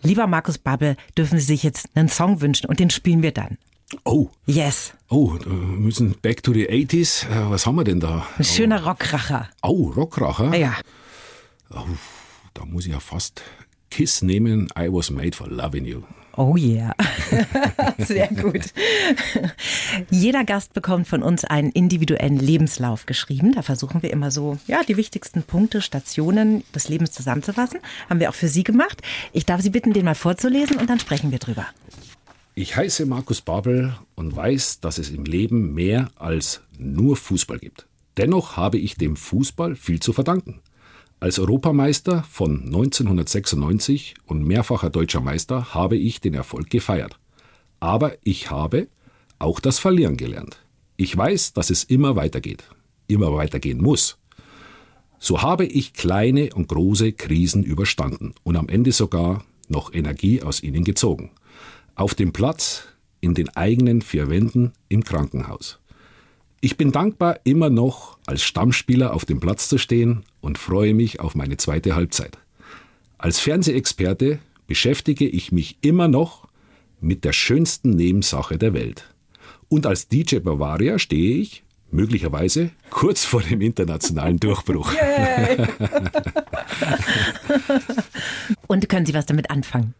lieber 0.03 0.27
Markus 0.27 0.59
Babbel, 0.59 0.95
dürfen 1.17 1.39
Sie 1.39 1.45
sich 1.45 1.63
jetzt 1.63 1.89
einen 1.95 2.09
Song 2.09 2.41
wünschen 2.41 2.67
und 2.67 2.79
den 2.79 2.91
spielen 2.91 3.23
wir 3.23 3.31
dann. 3.31 3.57
Oh. 4.03 4.29
Yes. 4.45 4.93
Oh, 5.09 5.33
wir 5.33 5.51
müssen 5.51 6.13
back 6.21 6.43
to 6.43 6.53
the 6.53 6.69
80s. 6.69 7.25
Äh, 7.25 7.49
was 7.49 7.65
haben 7.65 7.75
wir 7.75 7.83
denn 7.83 7.99
da? 7.99 8.27
Ein 8.37 8.43
schöner 8.43 8.85
Rockracher. 8.85 9.49
Oh, 9.63 9.91
Rockracher? 9.95 10.55
Ja. 10.55 10.75
Oh 11.73 11.85
da 12.53 12.65
muss 12.65 12.85
ich 12.85 12.91
ja 12.91 12.99
fast 12.99 13.41
Kiss 13.89 14.21
nehmen. 14.21 14.67
I 14.77 14.87
was 14.91 15.09
made 15.09 15.35
for 15.35 15.47
loving 15.47 15.85
you. 15.85 16.03
Oh 16.37 16.55
yeah. 16.55 16.95
Sehr 17.97 18.27
gut. 18.27 18.73
Jeder 20.09 20.45
Gast 20.45 20.73
bekommt 20.73 21.07
von 21.07 21.21
uns 21.21 21.43
einen 21.43 21.71
individuellen 21.71 22.37
Lebenslauf 22.37 23.05
geschrieben. 23.05 23.53
Da 23.53 23.61
versuchen 23.61 24.03
wir 24.03 24.11
immer 24.11 24.31
so, 24.31 24.57
ja, 24.67 24.81
die 24.87 24.95
wichtigsten 24.95 25.43
Punkte, 25.43 25.81
Stationen 25.81 26.63
des 26.73 26.87
Lebens 26.87 27.11
zusammenzufassen. 27.11 27.79
Haben 28.09 28.21
wir 28.21 28.29
auch 28.29 28.35
für 28.35 28.47
Sie 28.47 28.63
gemacht. 28.63 29.01
Ich 29.33 29.45
darf 29.45 29.61
Sie 29.61 29.69
bitten, 29.69 29.91
den 29.91 30.05
mal 30.05 30.15
vorzulesen 30.15 30.77
und 30.77 30.89
dann 30.89 30.99
sprechen 30.99 31.31
wir 31.31 31.39
drüber. 31.39 31.65
Ich 32.55 32.75
heiße 32.75 33.05
Markus 33.05 33.41
Babel 33.41 33.97
und 34.15 34.35
weiß, 34.35 34.79
dass 34.79 34.97
es 34.97 35.09
im 35.09 35.25
Leben 35.25 35.73
mehr 35.73 36.09
als 36.15 36.61
nur 36.77 37.17
Fußball 37.17 37.59
gibt. 37.59 37.87
Dennoch 38.17 38.55
habe 38.57 38.77
ich 38.77 38.95
dem 38.95 39.15
Fußball 39.15 39.75
viel 39.75 39.99
zu 39.99 40.13
verdanken. 40.13 40.61
Als 41.21 41.37
Europameister 41.37 42.23
von 42.23 42.63
1996 42.63 44.13
und 44.25 44.45
mehrfacher 44.45 44.89
deutscher 44.89 45.19
Meister 45.19 45.73
habe 45.73 45.97
ich 45.97 46.21
den 46.21 46.33
Erfolg 46.33 46.69
gefeiert. 46.69 47.19
Aber 47.81 48.13
ich 48.23 48.51
habe 48.51 48.87
auch 49.37 49.59
das 49.59 49.79
Verlieren 49.79 50.15
gelernt. 50.15 50.63
Ich 50.95 51.15
weiß, 51.15 51.51
dass 51.51 51.71
es 51.71 51.83
immer 51.83 52.15
weitergeht, 52.15 52.63
immer 53.07 53.33
weitergehen 53.33 53.81
muss. 53.81 54.17
So 55.17 55.41
habe 55.41 55.65
ich 55.65 55.91
kleine 55.91 56.53
und 56.53 56.69
große 56.69 57.11
Krisen 57.11 57.63
überstanden 57.63 58.33
und 58.43 58.55
am 58.55 58.69
Ende 58.69 58.93
sogar 58.93 59.43
noch 59.67 59.93
Energie 59.93 60.41
aus 60.41 60.63
ihnen 60.63 60.85
gezogen. 60.85 61.31
Auf 61.95 62.15
dem 62.15 62.31
Platz, 62.31 62.83
in 63.19 63.33
den 63.33 63.49
eigenen 63.49 64.01
vier 64.01 64.29
Wänden, 64.29 64.71
im 64.87 65.03
Krankenhaus. 65.03 65.79
Ich 66.61 66.77
bin 66.77 66.93
dankbar, 66.93 67.41
immer 67.43 67.69
noch 67.69 68.17
als 68.25 68.41
Stammspieler 68.41 69.13
auf 69.13 69.25
dem 69.25 69.41
Platz 69.41 69.67
zu 69.67 69.77
stehen 69.77 70.23
und 70.41 70.57
freue 70.57 70.93
mich 70.93 71.19
auf 71.19 71.35
meine 71.35 71.57
zweite 71.57 71.95
Halbzeit. 71.95 72.37
Als 73.17 73.39
Fernsehexperte 73.39 74.39
beschäftige 74.67 75.27
ich 75.27 75.51
mich 75.51 75.77
immer 75.81 76.07
noch 76.07 76.47
mit 77.01 77.25
der 77.25 77.33
schönsten 77.33 77.91
Nebensache 77.91 78.57
der 78.57 78.73
Welt. 78.73 79.13
Und 79.67 79.85
als 79.85 80.07
DJ 80.07 80.39
Bavaria 80.39 80.99
stehe 80.99 81.37
ich, 81.37 81.63
möglicherweise, 81.91 82.71
kurz 82.89 83.25
vor 83.25 83.41
dem 83.41 83.61
internationalen 83.61 84.37
Durchbruch. 84.39 84.93
und 88.67 88.89
können 88.89 89.05
Sie 89.05 89.13
was 89.13 89.25
damit 89.25 89.49
anfangen? 89.49 89.93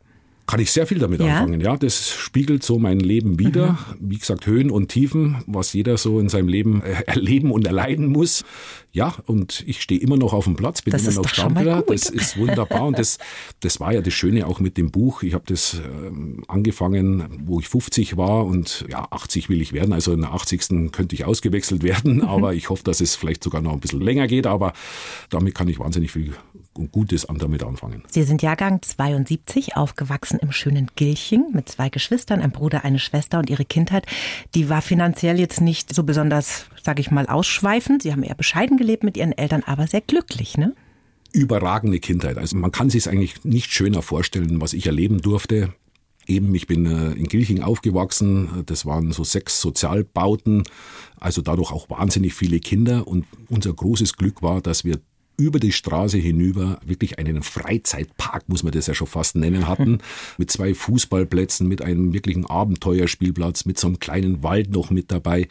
kann 0.50 0.60
ich 0.60 0.72
sehr 0.72 0.88
viel 0.88 0.98
damit 0.98 1.22
ja? 1.22 1.28
anfangen. 1.28 1.62
Ja, 1.62 1.78
das 1.78 2.10
spiegelt 2.10 2.64
so 2.64 2.80
mein 2.80 3.00
Leben 3.00 3.38
wider. 3.38 3.74
Mhm. 4.00 4.10
Wie 4.10 4.18
gesagt, 4.18 4.48
Höhen 4.48 4.72
und 4.72 4.88
Tiefen, 4.88 5.44
was 5.46 5.74
jeder 5.74 5.96
so 5.98 6.20
in 6.20 6.28
seinem 6.28 6.48
Leben 6.48 6.82
äh, 6.82 7.04
erleben 7.06 7.52
und 7.52 7.68
erleiden 7.68 8.08
muss. 8.08 8.44
Ja, 8.92 9.16
und 9.28 9.64
ich 9.68 9.82
stehe 9.82 10.02
immer 10.02 10.18
noch 10.18 10.34
auf 10.34 10.46
dem 10.46 10.56
Platz, 10.56 10.82
bin 10.82 10.92
das 10.92 11.06
immer 11.06 11.22
noch 11.22 11.30
Stammler. 11.30 11.84
Das 11.84 12.10
ist 12.10 12.38
wunderbar 12.38 12.88
und 12.88 12.98
das, 12.98 13.20
das 13.60 13.80
war 13.80 13.94
ja 13.94 14.02
das 14.02 14.14
Schöne 14.14 14.48
auch 14.48 14.60
mit 14.60 14.78
dem 14.78 14.90
Buch. 14.90 15.22
Ich 15.22 15.36
habe 15.36 15.44
das 15.48 15.76
ähm, 15.76 16.44
angefangen, 16.48 17.44
wo 17.46 17.60
ich 17.60 17.70
50 17.70 18.18
war 18.18 18.46
und 18.46 18.86
ja, 18.90 19.08
80 19.12 19.48
will 19.48 19.62
ich 19.62 19.74
werden. 19.74 19.94
Also 19.94 20.12
in 20.12 20.22
der 20.22 20.34
80. 20.34 20.92
könnte 20.92 21.14
ich 21.14 21.26
ausgewechselt 21.26 21.84
werden, 21.84 22.18
mhm. 22.18 22.22
aber 22.24 22.54
ich 22.56 22.70
hoffe, 22.70 22.84
dass 22.84 23.00
es 23.00 23.16
vielleicht 23.16 23.44
sogar 23.44 23.62
noch 23.62 23.74
ein 23.74 23.80
bisschen 23.80 24.02
länger 24.02 24.28
geht. 24.28 24.48
Aber 24.48 24.74
damit 25.30 25.54
kann 25.54 25.68
ich 25.68 25.80
wahnsinnig 25.80 26.12
viel 26.12 26.34
Gutes 26.88 27.28
damit 27.40 27.64
anfangen. 27.64 28.04
Sie 28.10 28.24
sind 28.24 28.42
Jahrgang 28.42 28.82
72, 28.82 29.76
aufgewachsen 29.76 30.40
im 30.40 30.52
schönen 30.52 30.90
Gilching 30.96 31.52
mit 31.54 31.70
zwei 31.70 31.90
Geschwistern, 31.90 32.42
ein 32.42 32.52
Bruder, 32.52 32.84
eine 32.84 33.00
Schwester 33.00 33.40
und 33.40 33.50
ihre 33.50 33.66
Kindheit, 33.66 34.06
die 34.56 34.70
war 34.70 34.82
finanziell 34.82 35.40
jetzt 35.40 35.62
nicht 35.62 35.94
so 35.94 36.04
besonders, 36.04 36.66
sage 36.84 37.02
ich 37.02 37.12
mal, 37.12 37.28
ausschweifend. 37.28 38.04
Sie 38.04 38.12
haben 38.12 38.24
eher 38.24 38.36
bescheiden 38.36 38.78
gelebt 38.78 39.04
mit 39.04 39.18
ihren 39.18 39.32
Eltern, 39.32 39.64
aber 39.66 39.88
sehr 39.88 40.02
glücklich, 40.02 40.58
ne? 40.58 40.76
Überragende 41.32 42.00
Kindheit. 42.00 42.38
Also 42.38 42.58
man 42.58 42.72
kann 42.72 42.90
sich 42.90 43.04
es 43.04 43.08
eigentlich 43.08 43.44
nicht 43.44 43.72
schöner 43.72 44.02
vorstellen, 44.02 44.62
was 44.62 44.74
ich 44.74 44.88
erleben 44.88 45.22
durfte. 45.22 45.74
Eben, 46.26 46.54
ich 46.56 46.68
bin 46.68 46.86
äh, 46.86 47.12
in 47.14 47.26
Gilching 47.26 47.62
aufgewachsen. 47.62 48.64
Das 48.66 48.86
waren 48.86 49.12
so 49.12 49.24
sechs 49.24 49.62
Sozialbauten, 49.62 50.64
also 51.20 51.42
dadurch 51.42 51.72
auch 51.72 51.90
wahnsinnig 51.90 52.34
viele 52.34 52.60
Kinder. 52.60 53.08
Und 53.08 53.26
unser 53.48 53.74
großes 53.74 54.14
Glück 54.16 54.42
war, 54.42 54.62
dass 54.62 54.84
wir 54.84 55.00
über 55.40 55.60
die 55.60 55.72
Straße 55.72 56.18
hinüber 56.18 56.80
wirklich 56.86 57.18
einen 57.18 57.42
Freizeitpark, 57.42 58.48
muss 58.50 58.62
man 58.62 58.74
das 58.74 58.88
ja 58.88 58.94
schon 58.94 59.08
fast 59.08 59.36
nennen, 59.36 59.68
hatten, 59.68 60.00
mit 60.38 60.52
zwei 60.52 60.74
Fußballplätzen, 60.76 61.68
mit 61.68 61.82
einem 61.82 62.14
wirklichen 62.14 62.46
Abenteuerspielplatz, 62.46 63.66
mit 63.66 63.80
so 63.80 63.88
einem 63.88 64.00
kleinen 64.00 64.44
Wald 64.44 64.72
noch 64.72 64.92
mit 64.92 65.12
dabei. 65.12 65.48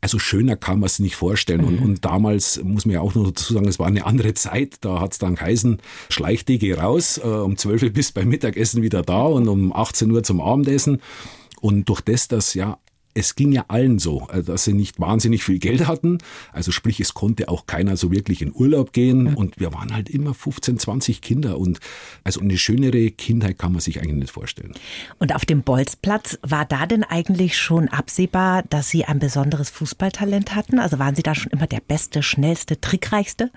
Also 0.00 0.18
schöner 0.18 0.56
kann 0.56 0.80
man 0.80 0.86
es 0.86 0.98
nicht 0.98 1.16
vorstellen. 1.16 1.62
Mhm. 1.62 1.66
Und, 1.66 1.78
und, 1.78 2.04
damals 2.04 2.62
muss 2.62 2.86
man 2.86 2.94
ja 2.94 3.00
auch 3.00 3.14
noch 3.14 3.26
dazu 3.26 3.54
sagen, 3.54 3.66
es 3.66 3.78
war 3.78 3.86
eine 3.86 4.06
andere 4.06 4.34
Zeit. 4.34 4.76
Da 4.82 5.00
hat 5.00 5.12
es 5.12 5.18
dann 5.18 5.34
geheißen, 5.34 5.78
schleich 6.10 6.44
dich, 6.44 6.60
geh 6.60 6.74
raus, 6.74 7.18
äh, 7.18 7.26
um 7.26 7.56
12 7.56 7.82
Uhr 7.82 7.90
bist 7.90 8.14
beim 8.14 8.28
Mittagessen 8.28 8.82
wieder 8.82 9.02
da 9.02 9.22
und 9.22 9.48
um 9.48 9.72
18 9.72 10.10
Uhr 10.10 10.22
zum 10.22 10.40
Abendessen. 10.40 11.00
Und 11.60 11.88
durch 11.88 12.02
das, 12.02 12.28
dass 12.28 12.54
ja 12.54 12.78
es 13.14 13.36
ging 13.36 13.52
ja 13.52 13.64
allen 13.68 13.98
so, 13.98 14.28
äh, 14.32 14.42
dass 14.42 14.64
sie 14.64 14.72
nicht 14.72 15.00
wahnsinnig 15.00 15.44
viel 15.44 15.58
Geld 15.58 15.86
hatten. 15.86 16.18
Also 16.52 16.72
sprich, 16.72 17.00
es 17.00 17.14
konnte 17.14 17.48
auch 17.48 17.66
keiner 17.66 17.96
so 17.96 18.10
wirklich 18.10 18.42
in 18.42 18.52
Urlaub 18.52 18.92
gehen. 18.92 19.34
Und 19.34 19.58
wir 19.58 19.72
waren 19.72 19.94
halt 19.94 20.10
immer 20.10 20.34
15, 20.34 20.78
20 20.78 21.22
Kinder. 21.22 21.58
Und 21.58 21.78
also 22.24 22.40
eine 22.40 22.58
schönere 22.58 23.10
Kindheit 23.10 23.58
kann 23.58 23.72
man 23.72 23.80
sich 23.80 24.00
eigentlich 24.00 24.14
nicht 24.16 24.32
vorstellen. 24.32 24.74
Und 25.18 25.34
auf 25.34 25.44
dem 25.44 25.62
Bolzplatz 25.62 26.38
war 26.42 26.64
da 26.64 26.86
denn 26.86 27.04
eigentlich 27.04 27.56
schon 27.56 27.88
absehbar, 27.88 28.64
dass 28.68 28.90
Sie 28.90 29.04
ein 29.04 29.20
besonderes 29.20 29.70
Fußballtalent 29.70 30.54
hatten? 30.54 30.78
Also 30.78 30.98
waren 30.98 31.14
Sie 31.14 31.22
da 31.22 31.34
schon 31.34 31.52
immer 31.52 31.66
der 31.66 31.80
Beste, 31.80 32.22
Schnellste, 32.22 32.80
Trickreichste? 32.80 33.50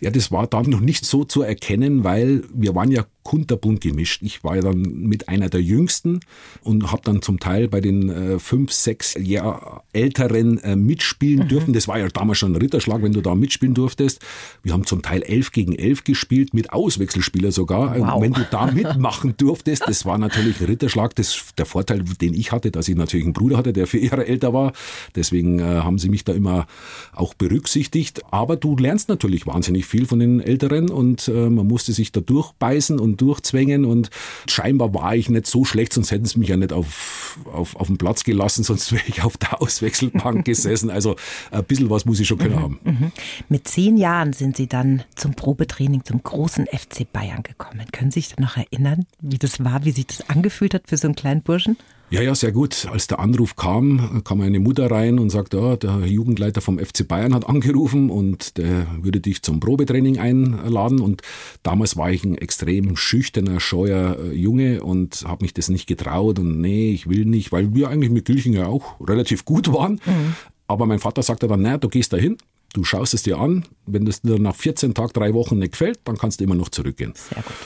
Ja, 0.00 0.10
das 0.10 0.32
war 0.32 0.46
dann 0.46 0.70
noch 0.70 0.80
nicht 0.80 1.04
so 1.04 1.24
zu 1.24 1.42
erkennen, 1.42 2.02
weil 2.02 2.42
wir 2.52 2.74
waren 2.74 2.90
ja 2.90 3.04
kunterbunt 3.22 3.80
gemischt. 3.80 4.22
Ich 4.22 4.42
war 4.44 4.56
ja 4.56 4.62
dann 4.62 4.82
mit 4.82 5.28
einer 5.28 5.48
der 5.48 5.62
Jüngsten 5.62 6.20
und 6.62 6.90
habe 6.90 7.02
dann 7.04 7.22
zum 7.22 7.38
Teil 7.38 7.68
bei 7.68 7.80
den 7.80 8.08
äh, 8.08 8.38
fünf, 8.38 8.72
sechs 8.72 9.14
Jahr 9.18 9.84
Älteren 9.92 10.58
äh, 10.58 10.76
mitspielen 10.76 11.44
mhm. 11.44 11.48
dürfen. 11.48 11.72
Das 11.72 11.88
war 11.88 11.98
ja 11.98 12.08
damals 12.08 12.38
schon 12.38 12.52
ein 12.52 12.56
Ritterschlag, 12.56 13.02
wenn 13.02 13.12
du 13.12 13.20
da 13.20 13.34
mitspielen 13.34 13.74
durftest. 13.74 14.20
Wir 14.62 14.72
haben 14.72 14.86
zum 14.86 15.02
Teil 15.02 15.22
elf 15.22 15.52
gegen 15.52 15.74
elf 15.74 16.04
gespielt, 16.04 16.54
mit 16.54 16.72
Auswechselspieler 16.72 17.52
sogar. 17.52 17.98
Wow. 17.98 18.22
Wenn 18.22 18.32
du 18.32 18.46
da 18.50 18.66
mitmachen 18.66 19.34
durftest, 19.36 19.84
das 19.86 20.04
war 20.04 20.18
natürlich 20.18 20.60
ein 20.60 20.66
Ritterschlag. 20.66 21.14
Das, 21.14 21.52
der 21.56 21.66
Vorteil, 21.66 22.02
den 22.20 22.34
ich 22.34 22.52
hatte, 22.52 22.70
dass 22.70 22.88
ich 22.88 22.96
natürlich 22.96 23.24
einen 23.24 23.34
Bruder 23.34 23.56
hatte, 23.56 23.72
der 23.72 23.86
vier 23.86 24.04
Jahre 24.04 24.26
älter 24.26 24.52
war. 24.52 24.72
Deswegen 25.14 25.58
äh, 25.58 25.62
haben 25.62 25.98
sie 25.98 26.08
mich 26.08 26.24
da 26.24 26.32
immer 26.32 26.66
auch 27.12 27.34
berücksichtigt. 27.34 28.22
Aber 28.30 28.56
du 28.56 28.76
lernst 28.76 29.08
natürlich 29.08 29.46
wahnsinnig 29.46 29.86
viel 29.86 30.06
von 30.06 30.18
den 30.18 30.40
Älteren 30.40 30.90
und 30.90 31.28
äh, 31.28 31.50
man 31.50 31.66
musste 31.66 31.92
sich 31.92 32.12
da 32.12 32.20
durchbeißen 32.20 32.98
und 32.98 33.11
durchzwängen 33.16 33.84
und 33.84 34.10
scheinbar 34.48 34.94
war 34.94 35.14
ich 35.14 35.28
nicht 35.28 35.46
so 35.46 35.64
schlecht, 35.64 35.92
sonst 35.92 36.10
hätten 36.10 36.24
sie 36.24 36.38
mich 36.38 36.48
ja 36.48 36.56
nicht 36.56 36.72
auf, 36.72 37.38
auf, 37.52 37.76
auf 37.76 37.86
den 37.86 37.98
Platz 37.98 38.24
gelassen, 38.24 38.62
sonst 38.64 38.92
wäre 38.92 39.04
ich 39.06 39.22
auf 39.22 39.36
der 39.36 39.60
Auswechselbank 39.60 40.44
gesessen. 40.44 40.90
Also 40.90 41.16
ein 41.50 41.64
bisschen 41.64 41.90
was 41.90 42.04
muss 42.04 42.20
ich 42.20 42.28
schon 42.28 42.38
können 42.38 42.56
mhm, 42.56 42.60
haben. 42.60 42.80
Mhm. 42.84 43.12
Mit 43.48 43.68
zehn 43.68 43.96
Jahren 43.96 44.32
sind 44.32 44.56
Sie 44.56 44.66
dann 44.66 45.02
zum 45.14 45.34
Probetraining 45.34 46.04
zum 46.04 46.22
großen 46.22 46.66
FC 46.66 47.10
Bayern 47.10 47.42
gekommen. 47.42 47.86
Können 47.92 48.10
Sie 48.10 48.20
sich 48.20 48.38
noch 48.38 48.56
erinnern, 48.56 49.06
wie 49.20 49.38
das 49.38 49.64
war, 49.64 49.84
wie 49.84 49.92
sich 49.92 50.06
das 50.06 50.28
angefühlt 50.28 50.74
hat 50.74 50.88
für 50.88 50.96
so 50.96 51.08
einen 51.08 51.16
kleinen 51.16 51.42
Burschen? 51.42 51.76
Ja, 52.12 52.20
ja, 52.20 52.34
sehr 52.34 52.52
gut. 52.52 52.86
Als 52.92 53.06
der 53.06 53.20
Anruf 53.20 53.56
kam, 53.56 54.22
kam 54.22 54.42
eine 54.42 54.60
Mutter 54.60 54.90
rein 54.90 55.18
und 55.18 55.30
sagte, 55.30 55.56
ja, 55.56 55.76
der 55.76 56.06
Jugendleiter 56.06 56.60
vom 56.60 56.78
FC 56.78 57.08
Bayern 57.08 57.34
hat 57.34 57.48
angerufen 57.48 58.10
und 58.10 58.58
der 58.58 58.86
würde 59.00 59.20
dich 59.20 59.40
zum 59.40 59.60
Probetraining 59.60 60.18
einladen. 60.18 61.00
Und 61.00 61.22
damals 61.62 61.96
war 61.96 62.10
ich 62.10 62.22
ein 62.22 62.36
extrem 62.36 62.96
schüchterner, 62.96 63.60
scheuer 63.60 64.18
äh, 64.18 64.34
Junge 64.34 64.82
und 64.82 65.24
habe 65.26 65.42
mich 65.42 65.54
das 65.54 65.70
nicht 65.70 65.86
getraut 65.86 66.38
und 66.38 66.60
nee, 66.60 66.92
ich 66.92 67.08
will 67.08 67.24
nicht, 67.24 67.50
weil 67.50 67.74
wir 67.74 67.88
eigentlich 67.88 68.10
mit 68.12 68.26
Gülchen 68.26 68.52
ja 68.52 68.66
auch 68.66 69.00
relativ 69.00 69.46
gut 69.46 69.72
waren. 69.72 69.94
Mhm. 70.04 70.34
Aber 70.66 70.84
mein 70.84 70.98
Vater 70.98 71.22
sagte 71.22 71.48
dann, 71.48 71.62
naja, 71.62 71.78
du 71.78 71.88
gehst 71.88 72.12
dahin, 72.12 72.36
du 72.74 72.84
schaust 72.84 73.14
es 73.14 73.22
dir 73.22 73.38
an. 73.38 73.64
Wenn 73.86 74.06
es 74.06 74.20
dir 74.20 74.38
nach 74.38 74.54
14 74.54 74.92
Tagen, 74.92 75.14
drei 75.14 75.32
Wochen 75.32 75.58
nicht 75.58 75.72
gefällt, 75.72 76.00
dann 76.04 76.18
kannst 76.18 76.40
du 76.40 76.44
immer 76.44 76.56
noch 76.56 76.68
zurückgehen. 76.68 77.14
Sehr 77.16 77.42
gut 77.42 77.56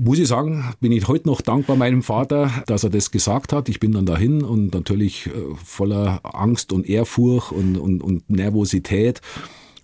muss 0.00 0.18
ich 0.18 0.28
sagen, 0.28 0.64
bin 0.80 0.92
ich 0.92 1.08
heute 1.08 1.28
noch 1.28 1.42
dankbar 1.42 1.76
meinem 1.76 2.02
Vater, 2.02 2.50
dass 2.66 2.84
er 2.84 2.90
das 2.90 3.10
gesagt 3.10 3.52
hat. 3.52 3.68
Ich 3.68 3.80
bin 3.80 3.92
dann 3.92 4.06
dahin 4.06 4.42
und 4.42 4.72
natürlich 4.72 5.26
äh, 5.26 5.30
voller 5.62 6.20
Angst 6.22 6.72
und 6.72 6.88
Ehrfurcht 6.88 7.52
und, 7.52 7.76
und, 7.76 8.02
und 8.02 8.28
Nervosität 8.30 9.20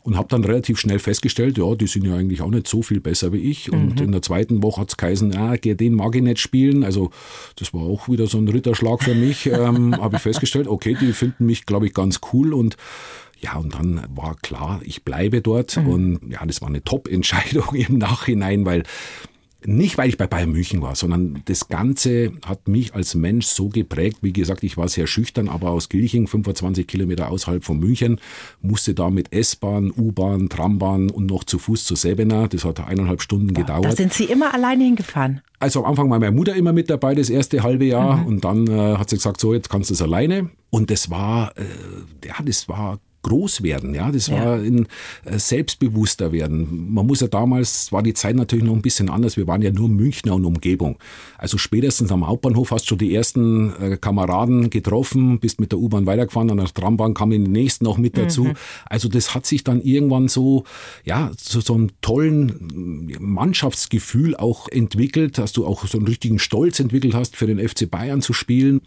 und 0.03 0.17
habe 0.17 0.29
dann 0.29 0.45
relativ 0.45 0.79
schnell 0.79 1.01
festgestellt, 1.01 1.59
ja, 1.59 1.75
die 1.75 1.87
sind 1.87 2.07
ja 2.07 2.15
eigentlich 2.15 2.41
auch 2.41 2.51
nicht 2.51 2.67
so 2.67 2.81
viel 2.81 3.01
besser 3.01 3.33
wie 3.33 3.39
ich. 3.39 3.71
Und 3.71 3.97
mhm. 3.97 4.07
in 4.07 4.13
der 4.13 4.23
zweiten 4.23 4.63
Woche 4.63 4.81
hat 4.81 4.89
es 4.89 4.97
geheißen, 4.97 5.37
ah, 5.37 5.57
den 5.57 5.95
mag 5.95 6.15
ich 6.15 6.23
nicht 6.23 6.39
spielen. 6.39 6.83
Also 6.83 7.11
das 7.57 7.75
war 7.75 7.83
auch 7.83 8.09
wieder 8.09 8.27
so 8.27 8.39
ein 8.39 8.49
Ritterschlag 8.49 9.03
für 9.03 9.15
mich. 9.15 9.47
ähm, 9.53 9.97
habe 9.97 10.17
ich 10.17 10.23
festgestellt, 10.23 10.67
okay, 10.67 10.97
die 10.99 11.13
finden 11.13 11.45
mich, 11.45 11.67
glaube 11.67 11.87
ich, 11.87 11.93
ganz 11.93 12.21
cool 12.33 12.55
und 12.55 12.77
ja, 13.39 13.57
und 13.57 13.75
dann 13.75 14.03
war 14.15 14.35
klar, 14.37 14.81
ich 14.83 15.03
bleibe 15.03 15.43
dort. 15.43 15.77
Mhm. 15.77 15.89
Und 15.89 16.21
ja, 16.31 16.47
das 16.47 16.63
war 16.63 16.69
eine 16.69 16.83
Top-Entscheidung 16.83 17.75
im 17.75 17.99
Nachhinein, 17.99 18.65
weil 18.65 18.85
nicht, 19.67 19.99
weil 19.99 20.09
ich 20.09 20.17
bei 20.17 20.27
Bayern 20.27 20.51
München 20.51 20.83
war, 20.83 20.95
sondern 20.95 21.43
das 21.47 21.69
Ganze 21.69 22.33
hat 22.45 22.69
mich 22.69 22.95
als 22.95 23.15
Mensch 23.15 23.47
so 23.47 23.69
geprägt. 23.69 24.19
Wie 24.23 24.33
gesagt, 24.33 24.63
ich 24.63 24.77
war 24.77 24.89
sehr 24.89 25.07
schüchtern, 25.07 25.49
aber 25.49 25.71
aus 25.71 25.89
Gilching, 25.89 26.27
25 26.27 26.87
Kilometer 26.87 27.31
außerhalb 27.31 27.65
von 27.65 27.79
München, 27.79 28.21
musste 28.61 28.95
da 28.95 29.11
mit 29.11 29.33
S-Bahn, 29.33 29.91
U-Bahn, 29.91 30.49
Trambahn 30.49 31.11
und 31.11 31.27
noch 31.27 31.45
zu 31.45 31.59
Fuß 31.59 31.85
zur 31.85 31.97
Sebena. 31.97 32.49
Das 32.49 32.65
hat 32.65 32.81
eineinhalb 32.81 33.23
Stunden 33.23 33.55
ja, 33.55 33.63
gedauert. 33.63 33.85
Da 33.85 33.93
sind 33.93 34.13
Sie 34.13 34.25
immer 34.25 34.55
alleine 34.55 34.85
hingefahren? 34.85 35.43
Also 35.59 35.81
am 35.83 35.91
Anfang 35.91 36.11
war 36.11 36.19
meine 36.19 36.33
Mutter 36.33 36.55
immer 36.55 36.73
mit 36.73 36.91
dabei, 36.91 37.15
das 37.15 37.31
erste 37.31 37.63
halbe 37.63 37.87
Jahr. 37.87 38.19
Mhm. 38.19 38.27
Und 38.27 38.45
dann 38.45 38.67
äh, 38.67 38.97
hat 38.97 39.11
sie 39.11 39.17
gesagt, 39.17 39.41
so, 39.41 39.55
jetzt 39.55 39.71
kannst 39.71 39.91
du 39.91 39.95
es 39.95 40.03
alleine. 40.03 40.51
Und 40.71 40.91
das 40.91 41.11
war, 41.11 41.57
äh, 41.57 41.63
ja, 42.27 42.35
das 42.45 42.69
war 42.69 42.99
groß 43.27 43.63
werden. 43.63 43.93
Ja, 43.93 44.13
das 44.13 44.29
ja. 44.29 44.35
war 44.35 44.55
ein 44.55 44.87
äh, 45.25 45.39
selbstbewusster 45.39 46.31
werden. 46.31 46.93
Man 46.93 47.07
muss 47.07 47.21
ja 47.21 47.27
damals, 47.27 47.91
war 47.91 48.03
die 48.03 48.15
Zeit 48.15 48.37
natürlich 48.37 48.65
noch 48.65 48.75
ein 48.75 48.83
bisschen 48.83 49.11
anders. 49.11 49.37
Wir 49.37 49.49
waren 49.49 49.63
ja 49.63 49.73
nur 49.73 49.89
Münchner 49.89 50.37
und 50.37 50.45
Umgebung. 50.45 50.99
Also 51.37 51.59
spätestens 51.59 52.13
am 52.13 52.27
Hauptbahnhof 52.27 52.71
hast 52.71 52.85
du 52.85 52.91
schon 52.91 52.99
die 52.99 53.15
ersten 53.15 53.73
äh, 53.81 53.97
Kameraden 53.97 54.71
getroffen, 54.71 55.41
bist 55.41 55.61
mit 55.61 55.73
der 55.73 55.81
U-Bahn 55.81 56.07
weitergefahren, 56.07 56.51
an 56.51 56.59
der 56.59 56.67
Trambahn 56.67 57.15
kamen 57.15 57.45
die 57.45 57.51
nächsten 57.51 57.85
noch 57.85 57.99
mit 57.99 58.17
dazu. 58.17 58.45
Mhm. 58.45 58.55
Also 58.87 59.09
das 59.09 59.35
hat 59.35 59.45
sich 59.45 59.65
dann 59.65 59.81
irgendwann 59.83 60.29
so, 60.29 60.65
ja, 61.05 61.33
zu 61.37 61.61
so 61.61 61.75
einem 61.75 61.91
tollen 62.01 63.11
Mannschaftsgefühl 63.19 64.37
auch 64.37 64.69
entwickelt, 64.69 65.39
dass 65.39 65.53
du 65.53 65.67
auch 65.67 65.87
so 65.87 65.99
einen 65.99 66.07
richtigen 66.07 66.39
Stolz 66.39 66.79
entwickelt 66.79 67.15
hast, 67.15 67.37
für 67.37 67.47
den 67.47 67.59
FC 67.59 67.91
Bayern 67.91 68.23
zu 68.23 68.33
spielen 68.33 68.83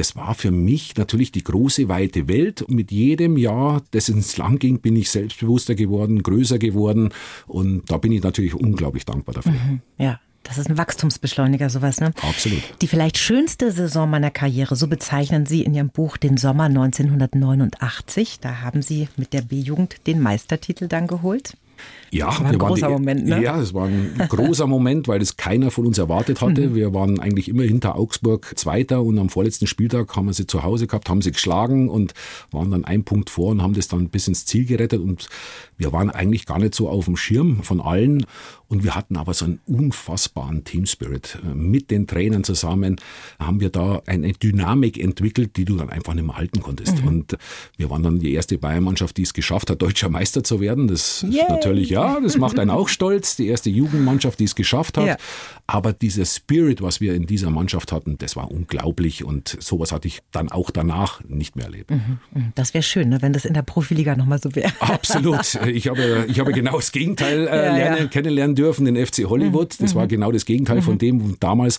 das 0.00 0.16
war 0.16 0.34
für 0.34 0.50
mich 0.50 0.96
natürlich 0.96 1.30
die 1.30 1.44
große, 1.44 1.88
weite 1.88 2.26
Welt. 2.26 2.62
Und 2.62 2.74
mit 2.74 2.90
jedem 2.90 3.36
Jahr, 3.36 3.82
das 3.90 4.08
ins 4.08 4.38
Land 4.38 4.60
ging, 4.60 4.80
bin 4.80 4.96
ich 4.96 5.10
selbstbewusster 5.10 5.74
geworden, 5.74 6.22
größer 6.22 6.58
geworden. 6.58 7.10
Und 7.46 7.90
da 7.90 7.98
bin 7.98 8.10
ich 8.10 8.22
natürlich 8.22 8.54
unglaublich 8.54 9.04
dankbar 9.04 9.34
dafür. 9.34 9.52
Mhm, 9.52 9.80
ja. 9.98 10.18
Das 10.42 10.56
ist 10.56 10.70
ein 10.70 10.78
Wachstumsbeschleuniger, 10.78 11.68
sowas, 11.68 12.00
ne? 12.00 12.12
Absolut. 12.22 12.62
Die 12.80 12.86
vielleicht 12.86 13.18
schönste 13.18 13.72
Saison 13.72 14.08
meiner 14.08 14.30
Karriere, 14.30 14.74
so 14.74 14.88
bezeichnen 14.88 15.44
Sie 15.44 15.62
in 15.62 15.74
Ihrem 15.74 15.90
Buch 15.90 16.16
den 16.16 16.38
Sommer 16.38 16.64
1989. 16.64 18.40
Da 18.40 18.62
haben 18.62 18.80
Sie 18.80 19.08
mit 19.18 19.34
der 19.34 19.42
B-Jugend 19.42 20.06
den 20.06 20.18
Meistertitel 20.18 20.88
dann 20.88 21.08
geholt. 21.08 21.58
Ja, 22.12 22.26
das 22.26 22.40
war 22.40 22.50
ein 22.50 22.58
großer 22.58 22.86
die, 22.88 22.92
Moment, 22.92 23.26
ne? 23.26 23.42
Ja, 23.42 23.60
es 23.60 23.72
war 23.72 23.86
ein 23.86 24.12
großer 24.28 24.66
Moment, 24.66 25.08
weil 25.08 25.22
es 25.22 25.36
keiner 25.36 25.70
von 25.70 25.86
uns 25.86 25.98
erwartet 25.98 26.40
hatte. 26.40 26.68
Mhm. 26.68 26.74
Wir 26.74 26.92
waren 26.94 27.20
eigentlich 27.20 27.48
immer 27.48 27.62
hinter 27.62 27.96
Augsburg 27.96 28.52
Zweiter 28.56 29.02
und 29.02 29.18
am 29.18 29.28
vorletzten 29.28 29.66
Spieltag 29.66 30.16
haben 30.16 30.26
wir 30.26 30.34
sie 30.34 30.46
zu 30.46 30.62
Hause 30.62 30.86
gehabt, 30.86 31.08
haben 31.08 31.22
sie 31.22 31.32
geschlagen 31.32 31.88
und 31.88 32.14
waren 32.50 32.70
dann 32.70 32.84
ein 32.84 33.04
Punkt 33.04 33.30
vor 33.30 33.50
und 33.50 33.62
haben 33.62 33.74
das 33.74 33.88
dann 33.88 34.08
bis 34.08 34.28
ins 34.28 34.46
Ziel 34.46 34.64
gerettet 34.64 35.00
und 35.00 35.28
wir 35.76 35.92
waren 35.92 36.10
eigentlich 36.10 36.46
gar 36.46 36.58
nicht 36.58 36.74
so 36.74 36.88
auf 36.88 37.04
dem 37.04 37.16
Schirm 37.16 37.62
von 37.62 37.80
allen 37.80 38.26
und 38.70 38.84
wir 38.84 38.94
hatten 38.94 39.16
aber 39.16 39.34
so 39.34 39.46
einen 39.46 39.58
unfassbaren 39.66 40.62
Teamspirit. 40.62 41.38
Mit 41.54 41.90
den 41.90 42.06
Trainern 42.06 42.44
zusammen 42.44 43.00
haben 43.40 43.58
wir 43.58 43.68
da 43.68 44.00
eine 44.06 44.32
Dynamik 44.32 44.96
entwickelt, 44.96 45.56
die 45.56 45.64
du 45.64 45.76
dann 45.76 45.90
einfach 45.90 46.14
nicht 46.14 46.24
mehr 46.24 46.36
halten 46.36 46.60
konntest. 46.60 47.02
Mhm. 47.02 47.08
Und 47.08 47.38
wir 47.76 47.90
waren 47.90 48.04
dann 48.04 48.20
die 48.20 48.32
erste 48.32 48.58
Bayern-Mannschaft, 48.58 49.16
die 49.16 49.22
es 49.22 49.34
geschafft 49.34 49.70
hat, 49.70 49.82
deutscher 49.82 50.08
Meister 50.08 50.44
zu 50.44 50.60
werden. 50.60 50.86
Das 50.86 51.22
Yay. 51.22 51.40
ist 51.40 51.48
natürlich, 51.48 51.90
ja, 51.90 51.99
das 52.22 52.36
macht 52.38 52.58
einen 52.58 52.70
auch 52.70 52.88
stolz. 52.88 53.36
Die 53.36 53.48
erste 53.48 53.70
Jugendmannschaft, 53.70 54.38
die 54.38 54.44
es 54.44 54.54
geschafft 54.54 54.98
hat. 54.98 55.06
Ja. 55.06 55.16
Aber 55.66 55.92
dieser 55.92 56.24
Spirit, 56.24 56.82
was 56.82 57.00
wir 57.00 57.14
in 57.14 57.26
dieser 57.26 57.50
Mannschaft 57.50 57.92
hatten, 57.92 58.18
das 58.18 58.36
war 58.36 58.50
unglaublich. 58.50 59.24
Und 59.24 59.56
sowas 59.60 59.92
hatte 59.92 60.08
ich 60.08 60.20
dann 60.32 60.50
auch 60.50 60.70
danach 60.70 61.22
nicht 61.24 61.56
mehr 61.56 61.66
erlebt. 61.66 61.90
Mhm. 61.90 62.18
mhm. 62.32 62.52
Das 62.54 62.74
wäre 62.74 62.82
schön, 62.82 63.08
ne, 63.08 63.22
wenn 63.22 63.32
das 63.32 63.44
in 63.44 63.54
der 63.54 63.62
Profiliga 63.62 64.16
nochmal 64.16 64.40
so 64.40 64.54
wäre. 64.54 64.72
Absolut. 64.80 65.54
Ich 65.66 65.88
habe, 65.88 66.26
ich 66.28 66.40
habe 66.40 66.52
genau 66.52 66.76
das 66.76 66.92
Gegenteil 66.92 67.46
äh, 67.46 67.50
ja, 67.66 67.76
lernen, 67.76 67.98
ja. 67.98 68.06
kennenlernen 68.06 68.56
dürfen, 68.56 68.84
den 68.84 68.96
FC 68.96 69.24
Hollywood. 69.24 69.80
Das 69.80 69.94
mhm. 69.94 69.98
war 69.98 70.06
genau 70.06 70.32
das 70.32 70.44
Gegenteil 70.44 70.82
von 70.82 70.98
dem 70.98 71.36
damals 71.40 71.78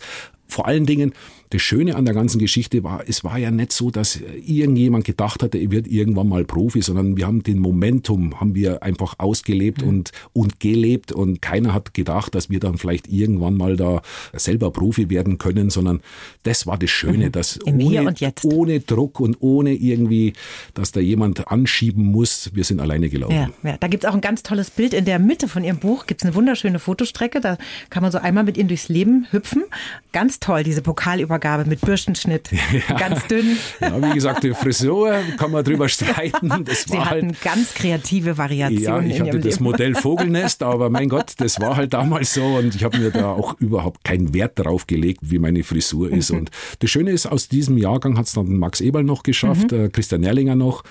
vor 0.51 0.67
allen 0.67 0.85
Dingen, 0.85 1.13
das 1.51 1.61
Schöne 1.61 1.95
an 1.95 2.05
der 2.05 2.13
ganzen 2.13 2.39
Geschichte 2.39 2.83
war, 2.83 3.03
es 3.07 3.25
war 3.25 3.37
ja 3.37 3.51
nicht 3.51 3.73
so, 3.73 3.91
dass 3.91 4.19
irgendjemand 4.45 5.03
gedacht 5.03 5.43
hatte, 5.43 5.57
er 5.57 5.69
wird 5.69 5.85
irgendwann 5.85 6.29
mal 6.29 6.45
Profi, 6.45 6.81
sondern 6.81 7.17
wir 7.17 7.27
haben 7.27 7.43
den 7.43 7.59
Momentum, 7.59 8.39
haben 8.39 8.55
wir 8.55 8.81
einfach 8.83 9.15
ausgelebt 9.17 9.81
mhm. 9.81 9.87
und, 9.89 10.11
und 10.31 10.61
gelebt 10.61 11.11
und 11.11 11.41
keiner 11.41 11.73
hat 11.73 11.93
gedacht, 11.93 12.35
dass 12.35 12.49
wir 12.49 12.61
dann 12.61 12.77
vielleicht 12.77 13.09
irgendwann 13.09 13.55
mal 13.55 13.75
da 13.75 14.01
selber 14.31 14.71
Profi 14.71 15.09
werden 15.09 15.39
können, 15.39 15.69
sondern 15.69 15.99
das 16.43 16.67
war 16.67 16.77
das 16.77 16.89
Schöne, 16.89 17.27
mhm. 17.27 17.31
dass 17.33 17.59
ohne, 17.65 18.15
ohne 18.43 18.79
Druck 18.79 19.19
und 19.19 19.37
ohne 19.41 19.73
irgendwie, 19.73 20.31
dass 20.73 20.93
da 20.93 21.01
jemand 21.01 21.49
anschieben 21.49 22.05
muss, 22.05 22.51
wir 22.53 22.63
sind 22.63 22.79
alleine 22.79 23.09
gelaufen. 23.09 23.35
Ja, 23.35 23.49
ja. 23.63 23.77
Da 23.77 23.87
gibt 23.89 24.05
es 24.05 24.09
auch 24.09 24.15
ein 24.15 24.21
ganz 24.21 24.41
tolles 24.41 24.69
Bild 24.69 24.93
in 24.93 25.03
der 25.03 25.19
Mitte 25.19 25.49
von 25.49 25.65
Ihrem 25.65 25.79
Buch, 25.79 26.05
gibt 26.05 26.21
es 26.21 26.25
eine 26.25 26.33
wunderschöne 26.33 26.79
Fotostrecke, 26.79 27.41
da 27.41 27.57
kann 27.89 28.03
man 28.03 28.11
so 28.13 28.19
einmal 28.19 28.45
mit 28.45 28.57
Ihnen 28.57 28.69
durchs 28.69 28.87
Leben 28.87 29.27
hüpfen. 29.31 29.65
Ganz 30.13 30.39
toll, 30.39 30.63
diese 30.63 30.81
Pokalübergabe 30.81 31.40
mit 31.65 31.81
Bürstenschnitt, 31.81 32.49
ja. 32.89 32.95
ganz 32.95 33.27
dünn. 33.27 33.57
Ja, 33.79 34.01
wie 34.01 34.13
gesagt, 34.13 34.43
die 34.43 34.53
Frisur 34.53 35.13
kann 35.37 35.51
man 35.51 35.63
drüber 35.63 35.89
streiten. 35.89 36.51
Das 36.65 36.83
Sie 36.83 36.93
war 36.93 37.09
hatten 37.09 37.29
halt, 37.29 37.41
ganz 37.41 37.73
kreative 37.73 38.37
Variationen. 38.37 39.09
Ja, 39.09 39.15
ich 39.15 39.21
hatte 39.21 39.39
das 39.39 39.55
Leben. 39.55 39.63
Modell 39.63 39.95
Vogelnest, 40.01 40.63
aber 40.63 40.89
mein 40.89 41.09
Gott, 41.09 41.33
das 41.37 41.59
war 41.59 41.75
halt 41.75 41.93
damals 41.93 42.33
so 42.33 42.43
und 42.43 42.75
ich 42.75 42.83
habe 42.83 42.97
mir 42.97 43.09
da 43.09 43.31
auch 43.31 43.59
überhaupt 43.59 44.03
keinen 44.03 44.33
Wert 44.33 44.59
darauf 44.59 44.85
gelegt, 44.85 45.19
wie 45.23 45.39
meine 45.39 45.63
Frisur 45.63 46.11
ist. 46.11 46.31
Mhm. 46.31 46.39
Und 46.39 46.51
das 46.79 46.89
Schöne 46.89 47.11
ist, 47.11 47.25
aus 47.25 47.47
diesem 47.47 47.77
Jahrgang 47.77 48.17
hat 48.17 48.27
es 48.27 48.33
dann 48.33 48.57
Max 48.57 48.79
Eberl 48.81 49.03
noch 49.03 49.23
geschafft, 49.23 49.71
mhm. 49.71 49.85
äh, 49.85 49.89
Christian 49.89 50.23
Erlinger 50.23 50.55
noch. 50.55 50.83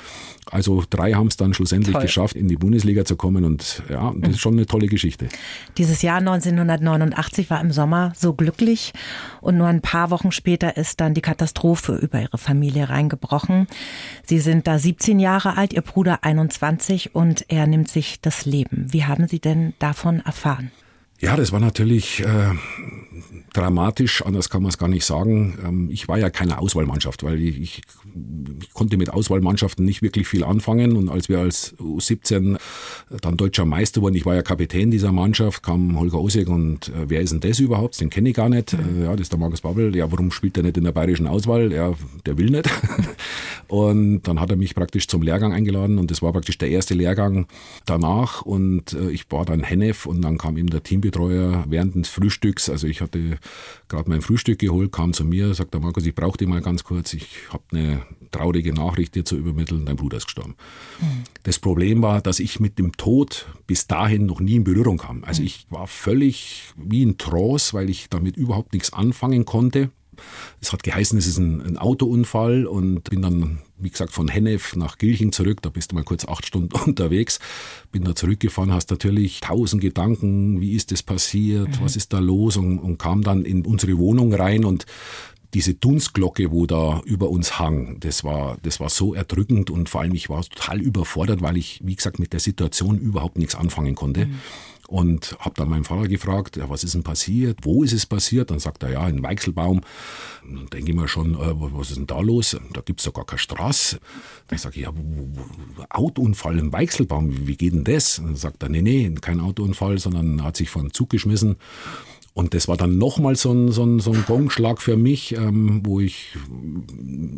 Also 0.50 0.82
drei 0.88 1.12
haben 1.12 1.28
es 1.28 1.36
dann 1.36 1.54
schlussendlich 1.54 1.92
Toll. 1.92 2.02
geschafft, 2.02 2.34
in 2.34 2.48
die 2.48 2.56
Bundesliga 2.56 3.04
zu 3.04 3.14
kommen 3.14 3.44
und 3.44 3.82
ja, 3.88 4.12
das 4.16 4.32
ist 4.32 4.40
schon 4.40 4.54
eine 4.54 4.66
tolle 4.66 4.86
Geschichte. 4.86 5.28
Dieses 5.78 6.02
Jahr 6.02 6.18
1989 6.18 7.50
war 7.50 7.60
im 7.60 7.70
Sommer 7.70 8.12
so 8.16 8.34
glücklich 8.34 8.92
und 9.40 9.56
nur 9.56 9.68
ein 9.68 9.80
paar 9.80 10.10
Wochen 10.10 10.32
später 10.40 10.78
ist 10.78 11.00
dann 11.00 11.12
die 11.12 11.20
Katastrophe 11.20 11.96
über 11.96 12.18
ihre 12.20 12.38
Familie 12.38 12.88
reingebrochen. 12.88 13.66
Sie 14.24 14.38
sind 14.38 14.66
da 14.66 14.78
17 14.78 15.20
Jahre 15.20 15.58
alt, 15.58 15.74
ihr 15.74 15.82
Bruder 15.82 16.24
21 16.24 17.14
und 17.14 17.44
er 17.48 17.66
nimmt 17.66 17.88
sich 17.88 18.22
das 18.22 18.46
Leben. 18.46 18.86
Wie 18.90 19.04
haben 19.04 19.28
Sie 19.28 19.38
denn 19.38 19.74
davon 19.78 20.20
erfahren? 20.20 20.72
Ja, 21.20 21.36
das 21.36 21.52
war 21.52 21.60
natürlich 21.60 22.20
äh, 22.20 22.54
dramatisch, 23.52 24.22
anders 24.24 24.48
kann 24.48 24.62
man 24.62 24.70
es 24.70 24.78
gar 24.78 24.88
nicht 24.88 25.04
sagen. 25.04 25.58
Ähm, 25.64 25.88
ich 25.90 26.08
war 26.08 26.18
ja 26.18 26.30
keine 26.30 26.58
Auswahlmannschaft, 26.58 27.22
weil 27.22 27.40
ich, 27.40 27.60
ich, 27.60 27.82
ich, 28.60 28.72
konnte 28.72 28.96
mit 28.96 29.10
Auswahlmannschaften 29.10 29.84
nicht 29.84 30.00
wirklich 30.00 30.26
viel 30.26 30.44
anfangen. 30.44 30.96
Und 30.96 31.10
als 31.10 31.28
wir 31.28 31.40
als 31.40 31.76
U17 31.78 32.58
dann 33.20 33.36
deutscher 33.36 33.66
Meister 33.66 34.00
wurden, 34.00 34.14
ich 34.14 34.24
war 34.24 34.34
ja 34.34 34.42
Kapitän 34.42 34.90
dieser 34.90 35.12
Mannschaft, 35.12 35.62
kam 35.62 35.98
Holger 35.98 36.20
Osek 36.20 36.48
und 36.48 36.88
äh, 36.88 37.08
wer 37.08 37.20
ist 37.20 37.32
denn 37.32 37.40
das 37.40 37.58
überhaupt? 37.58 38.00
Den 38.00 38.08
kenne 38.08 38.30
ich 38.30 38.36
gar 38.36 38.48
nicht. 38.48 38.72
Mhm. 38.72 39.02
Äh, 39.02 39.04
ja, 39.04 39.12
das 39.12 39.22
ist 39.22 39.32
der 39.32 39.38
Markus 39.38 39.60
Babbel. 39.60 39.94
Ja, 39.94 40.10
warum 40.10 40.30
spielt 40.30 40.56
er 40.56 40.62
nicht 40.62 40.78
in 40.78 40.84
der 40.84 40.92
bayerischen 40.92 41.26
Auswahl? 41.26 41.72
Ja, 41.72 41.92
der 42.24 42.38
will 42.38 42.50
nicht. 42.50 42.70
und 43.68 44.22
dann 44.22 44.40
hat 44.40 44.50
er 44.50 44.56
mich 44.56 44.74
praktisch 44.74 45.06
zum 45.06 45.22
Lehrgang 45.22 45.52
eingeladen 45.52 45.98
und 45.98 46.10
das 46.10 46.22
war 46.22 46.32
praktisch 46.32 46.56
der 46.56 46.70
erste 46.70 46.94
Lehrgang 46.94 47.46
danach. 47.84 48.42
Und 48.42 48.94
äh, 48.94 49.10
ich 49.10 49.30
war 49.30 49.44
dann 49.44 49.62
Hennef 49.62 50.06
und 50.06 50.22
dann 50.22 50.38
kam 50.38 50.56
eben 50.56 50.70
der 50.70 50.82
Teambetreuer 50.82 51.09
Betreuer 51.10 51.64
während 51.68 51.94
des 51.96 52.08
Frühstücks, 52.08 52.70
also 52.70 52.86
ich 52.86 53.00
hatte 53.00 53.38
gerade 53.88 54.08
mein 54.08 54.22
Frühstück 54.22 54.58
geholt, 54.58 54.92
kam 54.92 55.12
zu 55.12 55.24
mir, 55.24 55.54
sagte 55.54 55.80
Markus, 55.80 56.06
ich 56.06 56.14
brauche 56.14 56.38
dich 56.38 56.48
mal 56.48 56.60
ganz 56.60 56.84
kurz, 56.84 57.14
ich 57.14 57.26
habe 57.50 57.64
eine 57.72 58.02
traurige 58.30 58.72
Nachricht 58.72 59.14
dir 59.14 59.24
zu 59.24 59.36
übermitteln, 59.36 59.86
dein 59.86 59.96
Bruder 59.96 60.18
ist 60.18 60.26
gestorben. 60.26 60.54
Mhm. 61.00 61.24
Das 61.42 61.58
Problem 61.58 62.02
war, 62.02 62.20
dass 62.20 62.38
ich 62.38 62.60
mit 62.60 62.78
dem 62.78 62.92
Tod 62.96 63.46
bis 63.66 63.86
dahin 63.86 64.26
noch 64.26 64.40
nie 64.40 64.56
in 64.56 64.64
Berührung 64.64 64.98
kam. 64.98 65.24
Also 65.24 65.42
mhm. 65.42 65.46
ich 65.46 65.66
war 65.70 65.86
völlig 65.86 66.72
wie 66.76 67.02
in 67.02 67.18
Trance, 67.18 67.74
weil 67.74 67.90
ich 67.90 68.08
damit 68.08 68.36
überhaupt 68.36 68.72
nichts 68.72 68.92
anfangen 68.92 69.44
konnte. 69.44 69.90
Es 70.60 70.72
hat 70.72 70.82
geheißen, 70.82 71.18
es 71.18 71.26
ist 71.26 71.38
ein, 71.38 71.60
ein, 71.62 71.78
Autounfall 71.78 72.66
und 72.66 73.04
bin 73.04 73.22
dann, 73.22 73.58
wie 73.78 73.90
gesagt, 73.90 74.12
von 74.12 74.28
Hennef 74.28 74.76
nach 74.76 74.98
Gilching 74.98 75.32
zurück. 75.32 75.62
Da 75.62 75.70
bist 75.70 75.92
du 75.92 75.96
mal 75.96 76.04
kurz 76.04 76.24
acht 76.24 76.46
Stunden 76.46 76.74
unterwegs. 76.86 77.38
Bin 77.92 78.04
da 78.04 78.14
zurückgefahren, 78.14 78.72
hast 78.72 78.90
natürlich 78.90 79.40
tausend 79.40 79.82
Gedanken, 79.82 80.60
wie 80.60 80.72
ist 80.72 80.92
das 80.92 81.02
passiert, 81.02 81.68
mhm. 81.68 81.84
was 81.84 81.96
ist 81.96 82.12
da 82.12 82.18
los 82.18 82.56
und, 82.56 82.78
und 82.78 82.98
kam 82.98 83.22
dann 83.22 83.44
in 83.44 83.64
unsere 83.64 83.98
Wohnung 83.98 84.34
rein 84.34 84.64
und 84.64 84.86
diese 85.54 85.74
Dunstglocke, 85.74 86.52
wo 86.52 86.66
da 86.66 87.00
über 87.04 87.28
uns 87.28 87.58
hang, 87.58 87.98
das 87.98 88.22
war, 88.22 88.56
das 88.62 88.78
war 88.78 88.88
so 88.88 89.14
erdrückend 89.14 89.68
und 89.68 89.88
vor 89.88 90.00
allem 90.00 90.14
ich 90.14 90.28
war 90.28 90.44
total 90.44 90.80
überfordert, 90.80 91.42
weil 91.42 91.56
ich, 91.56 91.80
wie 91.82 91.96
gesagt, 91.96 92.20
mit 92.20 92.32
der 92.32 92.38
Situation 92.38 92.98
überhaupt 92.98 93.36
nichts 93.36 93.56
anfangen 93.56 93.96
konnte. 93.96 94.26
Mhm 94.26 94.40
und 94.90 95.36
habe 95.38 95.54
dann 95.54 95.68
meinen 95.68 95.84
Vater 95.84 96.08
gefragt, 96.08 96.56
ja, 96.56 96.68
was 96.68 96.82
ist 96.82 96.94
denn 96.94 97.04
passiert, 97.04 97.58
wo 97.62 97.84
ist 97.84 97.92
es 97.92 98.06
passiert? 98.06 98.50
Dann 98.50 98.58
sagt 98.58 98.82
er, 98.82 98.90
ja, 98.90 99.08
in 99.08 99.22
Weichselbaum. 99.22 99.82
Dann 100.42 100.66
denke 100.66 100.90
ich 100.90 100.96
mir 100.96 101.06
schon, 101.06 101.34
äh, 101.34 101.54
was 101.54 101.90
ist 101.90 101.96
denn 101.96 102.08
da 102.08 102.18
los? 102.18 102.56
Da 102.72 102.80
gibt 102.80 102.98
es 102.98 103.04
doch 103.04 103.12
gar 103.12 103.24
keine 103.24 103.38
Straße. 103.38 104.00
Dann 104.48 104.58
sage 104.58 104.80
ich, 104.80 104.82
ja, 104.82 104.92
Autounfall 105.90 106.58
im 106.58 106.72
Weichselbaum, 106.72 107.46
wie 107.46 107.56
geht 107.56 107.72
denn 107.72 107.84
das? 107.84 108.16
dann 108.16 108.34
sagt 108.34 108.64
er, 108.64 108.68
nee, 108.68 108.82
nee, 108.82 109.14
kein 109.20 109.38
Autounfall, 109.38 109.98
sondern 109.98 110.42
hat 110.42 110.56
sich 110.56 110.70
von 110.70 110.92
Zug 110.92 111.10
geschmissen. 111.10 111.56
Und 112.32 112.54
das 112.54 112.68
war 112.68 112.76
dann 112.76 112.96
nochmal 112.96 113.34
so 113.34 113.52
ein, 113.52 113.72
so, 113.72 113.84
ein, 113.84 113.98
so 113.98 114.12
ein 114.12 114.24
Gongschlag 114.24 114.80
für 114.80 114.96
mich, 114.96 115.34
ähm, 115.36 115.80
wo 115.84 115.98
ich 116.00 116.36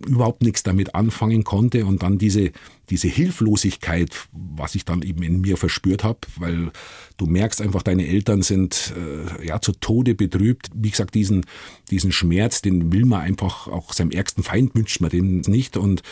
überhaupt 0.07 0.43
nichts 0.43 0.63
damit 0.63 0.95
anfangen 0.95 1.45
konnte. 1.45 1.87
Und 1.87 2.03
dann 2.03 2.19
diese, 2.19 2.53
diese 2.91 3.09
Hilflosigkeit, 3.09 4.11
was 4.33 4.75
ich 4.75 4.85
dann 4.85 5.01
eben 5.03 5.23
in 5.23 5.41
mir 5.41 5.57
verspürt 5.57 6.05
habe, 6.05 6.19
weil 6.37 6.71
du 7.17 7.27
merkst 7.27 7.63
einfach, 7.63 7.83
deine 7.83 8.07
Eltern 8.07 8.43
sind 8.43 8.93
äh, 8.97 9.47
ja 9.47 9.61
zu 9.61 9.73
Tode 9.73 10.15
betrübt. 10.15 10.71
Wie 10.75 10.91
gesagt, 10.91 11.15
diesen, 11.15 11.47
diesen 11.91 12.13
Schmerz, 12.13 12.61
den 12.61 12.93
will 12.93 13.07
man 13.07 13.23
einfach, 13.23 13.69
auch 13.69 13.95
seinem 13.95 14.11
ärgsten 14.11 14.45
Feind 14.45 14.75
wünscht 14.75 15.01
man 15.01 15.11
den 15.11 15.41
nicht. 15.41 15.79
Und 15.79 16.03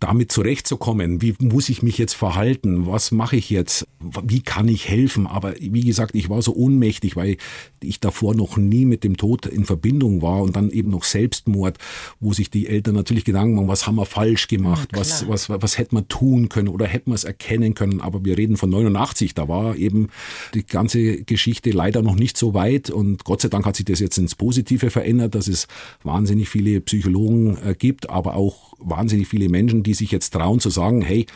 damit 0.00 0.32
zurechtzukommen. 0.32 1.22
Wie 1.22 1.34
muss 1.38 1.68
ich 1.68 1.82
mich 1.82 1.98
jetzt 1.98 2.14
verhalten? 2.14 2.86
Was 2.86 3.10
mache 3.10 3.36
ich 3.36 3.50
jetzt? 3.50 3.86
Wie 4.22 4.42
kann 4.42 4.68
ich 4.68 4.88
helfen? 4.88 5.26
Aber 5.26 5.54
wie 5.58 5.84
gesagt, 5.84 6.14
ich 6.14 6.28
war 6.28 6.42
so 6.42 6.54
ohnmächtig, 6.54 7.16
weil 7.16 7.36
ich 7.80 8.00
davor 8.00 8.34
noch 8.34 8.56
nie 8.56 8.84
mit 8.84 9.04
dem 9.04 9.16
Tod 9.16 9.46
in 9.46 9.64
Verbindung 9.64 10.20
war 10.20 10.42
und 10.42 10.56
dann 10.56 10.70
eben 10.70 10.90
noch 10.90 11.04
Selbstmord, 11.04 11.78
wo 12.20 12.32
sich 12.32 12.50
die 12.50 12.66
Eltern 12.66 12.94
natürlich 12.94 13.24
Gedanken 13.24 13.54
machen, 13.54 13.68
was 13.68 13.86
haben 13.86 13.96
wir 13.96 14.06
falsch 14.06 14.48
gemacht? 14.48 14.90
Ja, 14.92 15.00
was, 15.00 15.28
was, 15.28 15.48
was 15.48 15.78
hätte 15.78 15.94
man 15.94 16.08
tun 16.08 16.48
können 16.48 16.68
oder 16.68 16.86
hätte 16.86 17.08
man 17.08 17.16
es 17.16 17.24
erkennen 17.24 17.74
können? 17.74 18.00
Aber 18.00 18.24
wir 18.24 18.36
reden 18.36 18.56
von 18.56 18.70
89, 18.70 19.34
da 19.34 19.48
war 19.48 19.76
eben 19.76 20.08
die 20.54 20.66
ganze 20.66 21.22
Geschichte 21.22 21.70
leider 21.70 22.02
noch 22.02 22.16
nicht 22.16 22.36
so 22.36 22.52
weit 22.54 22.90
und 22.90 23.24
Gott 23.24 23.40
sei 23.40 23.48
Dank 23.48 23.64
hat 23.64 23.76
sich 23.76 23.86
das 23.86 24.00
jetzt 24.00 24.18
ins 24.18 24.34
Positive 24.34 24.90
verändert, 24.90 25.34
dass 25.34 25.48
es 25.48 25.66
wahnsinnig 26.02 26.48
viele 26.48 26.80
Psychologen 26.80 27.56
äh, 27.64 27.74
gibt, 27.74 28.10
aber 28.10 28.34
auch 28.34 28.74
wahnsinnig 28.78 29.28
viele 29.28 29.48
Menschen, 29.48 29.82
die 29.82 29.93
sich 29.94 30.10
jetzt 30.10 30.32
trauen 30.32 30.60
zu 30.60 30.70
sagen, 30.70 31.02
hey, 31.02 31.26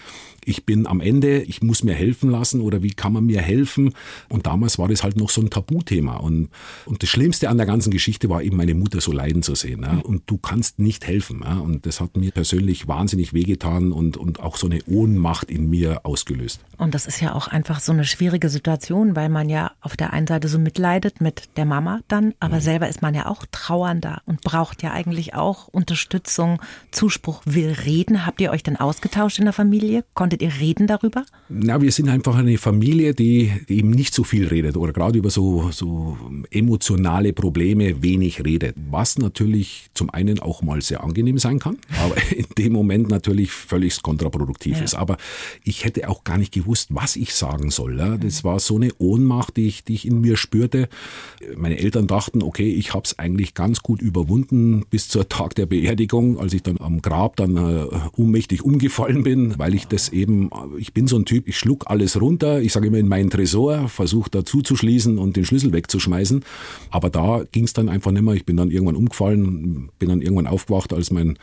ich 0.49 0.65
bin 0.65 0.87
am 0.87 1.01
Ende, 1.01 1.43
ich 1.43 1.63
muss 1.63 1.85
mir 1.85 1.95
helfen 1.95 2.31
lassen 2.31 2.61
oder 2.61 2.83
wie 2.83 2.91
kann 2.91 3.13
man 3.13 3.27
mir 3.27 3.43
helfen? 3.43 3.95
Und 4.29 4.47
damals 4.47 4.79
war 4.79 4.89
das 4.89 5.03
halt 5.03 5.17
noch 5.17 5.31
so 5.31 5.43
ein 5.43 5.51
Tabuthema. 5.51 6.17
Und, 6.17 6.49
und 6.87 7.03
das 7.03 7.11
Schlimmste 7.11 7.51
an 7.51 7.59
der 7.59 7.67
ganzen 7.67 7.91
Geschichte 7.91 8.31
war 8.31 8.43
eben 8.43 8.57
meine 8.57 8.75
Mutter 8.75 9.01
so 9.01 9.13
leiden 9.13 9.43
zu 9.43 9.55
sehen. 9.55 9.83
Ja? 9.83 9.99
Und 10.03 10.23
du 10.27 10.39
kannst 10.39 10.79
nicht 10.79 11.07
helfen. 11.07 11.43
Ja? 11.45 11.59
Und 11.59 11.85
das 11.85 12.01
hat 12.01 12.17
mir 12.17 12.31
persönlich 12.31 12.89
wahnsinnig 12.89 13.35
wehgetan 13.35 13.93
und, 13.93 14.17
und 14.17 14.41
auch 14.41 14.57
so 14.57 14.67
eine 14.67 14.83
Ohnmacht 14.87 15.51
in 15.51 15.69
mir 15.69 16.07
ausgelöst. 16.07 16.61
Und 16.79 16.95
das 16.95 17.07
ist 17.07 17.21
ja 17.21 17.35
auch 17.35 17.49
einfach 17.49 17.81
so 17.81 17.93
eine 17.93 18.05
schwierige 18.05 18.49
Situation, 18.49 19.17
weil 19.17 19.29
man 19.29 19.49
ja 19.49 19.73
auf 19.81 19.97
der 19.97 20.13
einen 20.13 20.27
Seite 20.27 20.49
so 20.49 20.59
mitleidet 20.59 21.21
mit 21.21 21.51
der 21.57 21.67
Mama 21.67 22.01
dann, 22.09 22.35
aber 22.41 22.57
mhm. 22.57 22.61
selber 22.61 22.89
ist 22.89 23.03
man 23.03 23.15
ja 23.15 23.27
auch 23.27 23.45
trauernder 23.51 24.23
und 24.25 24.41
braucht 24.43 24.83
ja 24.83 24.93
eigentlich 24.93 25.35
auch 25.35 25.69
Unterstützung, 25.69 26.63
Zuspruch, 26.91 27.43
will 27.45 27.73
reden. 27.85 28.25
Habt 28.25 28.38
ihr 28.41 28.51
euch 28.51 28.63
denn 28.63 28.77
ausgetauscht 28.77 29.39
in 29.39 29.45
der 29.45 29.53
Familie? 29.53 30.05
Konntet 30.15 30.43
ihr 30.43 30.53
reden 30.61 30.87
darüber? 30.87 31.25
Na, 31.49 31.81
wir 31.81 31.93
sind 31.93 32.09
einfach 32.09 32.37
eine 32.37 32.59
Familie, 32.59 33.15
die, 33.15 33.53
eben 33.69 33.91
nicht 33.91 34.15
so 34.15 34.25
viel 34.25 34.47
redet 34.47 34.77
oder 34.77 34.93
gerade 34.93 35.19
über 35.19 35.31
so, 35.31 35.71
so 35.71 36.17
emotionale 36.51 37.33
Probleme 37.33 38.03
wenig 38.03 38.45
redet. 38.45 38.77
Was 38.91 39.19
natürlich 39.19 39.89
zum 39.95 40.11
einen 40.11 40.39
auch 40.39 40.63
mal 40.63 40.83
sehr 40.83 41.03
angenehm 41.03 41.39
sein 41.39 41.59
kann, 41.59 41.79
aber 42.03 42.17
in 42.33 42.47
dem 42.57 42.73
Moment 42.73 43.09
natürlich 43.09 43.51
völlig 43.51 44.03
kontraproduktiv 44.03 44.79
ja. 44.79 44.85
ist. 44.85 44.95
Aber 44.95 45.17
ich 45.65 45.85
hätte 45.85 46.09
auch 46.09 46.25
gar 46.25 46.39
nicht 46.39 46.53
gewusst, 46.53 46.89
was 46.93 47.17
ich 47.17 47.35
sagen 47.35 47.71
soll. 47.71 47.99
Ja. 47.99 48.17
Das 48.17 48.45
war 48.45 48.61
so 48.61 48.77
eine 48.77 48.91
Ohnmacht, 48.99 49.57
die 49.57 49.67
ich, 49.67 49.85
die 49.85 49.95
ich 49.95 50.07
in 50.07 50.21
mir 50.21 50.37
spürte. 50.37 50.89
Meine 51.57 51.79
Eltern 51.79 52.07
dachten, 52.07 52.43
okay, 52.43 52.71
ich 52.71 52.95
habe 52.95 53.05
es 53.05 53.19
eigentlich 53.19 53.55
ganz 53.55 53.83
gut 53.83 54.03
überwunden 54.03 54.85
bis 54.91 55.09
zur 55.09 55.29
Tag 55.29 55.55
der 55.55 55.67
Beerdigung, 55.67 56.39
als 56.39 56.53
ich 56.53 56.63
dann 56.63 56.79
am 56.79 57.03
Grab 57.03 57.37
dann 57.37 57.57
äh, 57.57 57.87
ohnmächtig 58.29 58.63
umgefallen 58.63 59.23
bin, 59.23 59.59
weil 59.59 59.75
ich 59.75 59.89
das 59.89 60.11
eben 60.11 60.51
ich 60.77 60.93
bin 60.93 61.07
so 61.07 61.17
ein 61.17 61.25
Typ, 61.25 61.49
ich 61.49 61.59
schluck 61.59 61.85
alles 61.89 62.21
runter, 62.21 62.61
ich 62.61 62.73
sage 62.73 62.89
immer 62.89 62.99
in 62.99 63.09
meinen 63.09 63.31
Tresor, 63.31 63.89
versuche 63.89 64.31
da 64.31 64.45
zuzuschließen 64.45 65.19
und 65.19 65.37
den 65.37 65.45
Schlüssel 65.45 65.73
wegzuschmeißen. 65.73 66.45
Aber 66.91 67.11
da 67.11 67.45
ging 67.51 67.65
es 67.65 67.73
dann 67.73 67.89
einfach 67.89 68.11
nicht 68.11 68.23
mehr. 68.23 68.35
Ich 68.35 68.45
bin 68.45 68.57
dann 68.57 68.71
irgendwann 68.71 68.97
umgefallen, 68.97 69.91
bin 69.99 70.09
dann 70.11 70.21
irgendwann 70.21 70.47
aufgewacht, 70.47 70.93
als 70.93 71.11
mein 71.11 71.39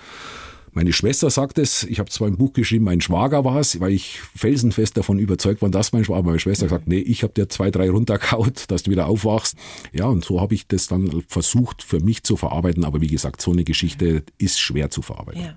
Meine 0.78 0.92
Schwester 0.92 1.30
sagt 1.30 1.58
es, 1.58 1.84
ich 1.84 2.00
habe 2.00 2.10
zwar 2.10 2.28
ein 2.28 2.36
Buch 2.36 2.52
geschrieben, 2.52 2.84
mein 2.84 3.00
Schwager 3.00 3.46
war 3.46 3.62
es, 3.62 3.80
weil 3.80 3.94
ich 3.94 4.20
felsenfest 4.36 4.98
davon 4.98 5.20
überzeugt 5.20 5.62
war, 5.62 5.70
dass 5.70 5.94
mein 5.94 6.04
Schwager, 6.04 6.24
meine 6.24 6.40
Schwester 6.40 6.66
gesagt, 6.66 6.90
nee, 6.90 7.00
ich 7.00 7.24
habe 7.24 7.32
dir 7.32 7.48
zwei, 7.48 7.72
drei 7.72 7.90
runtergehaut, 7.90 8.66
dass 8.68 8.84
du 8.84 8.92
wieder 8.92 9.08
aufwachst. 9.08 9.56
Ja, 9.94 10.08
und 10.08 10.26
so 10.26 10.42
habe 10.42 10.54
ich 10.54 10.68
das 10.68 10.88
dann 10.88 11.24
versucht 11.30 11.82
für 11.82 12.02
mich 12.02 12.24
zu 12.24 12.36
verarbeiten, 12.36 12.84
aber 12.84 13.00
wie 13.00 13.08
gesagt, 13.08 13.42
so 13.42 13.54
eine 13.54 13.64
Geschichte 13.64 14.24
ist 14.38 14.60
schwer 14.60 14.90
zu 14.90 15.02
verarbeiten. 15.02 15.44
Ja. 15.44 15.56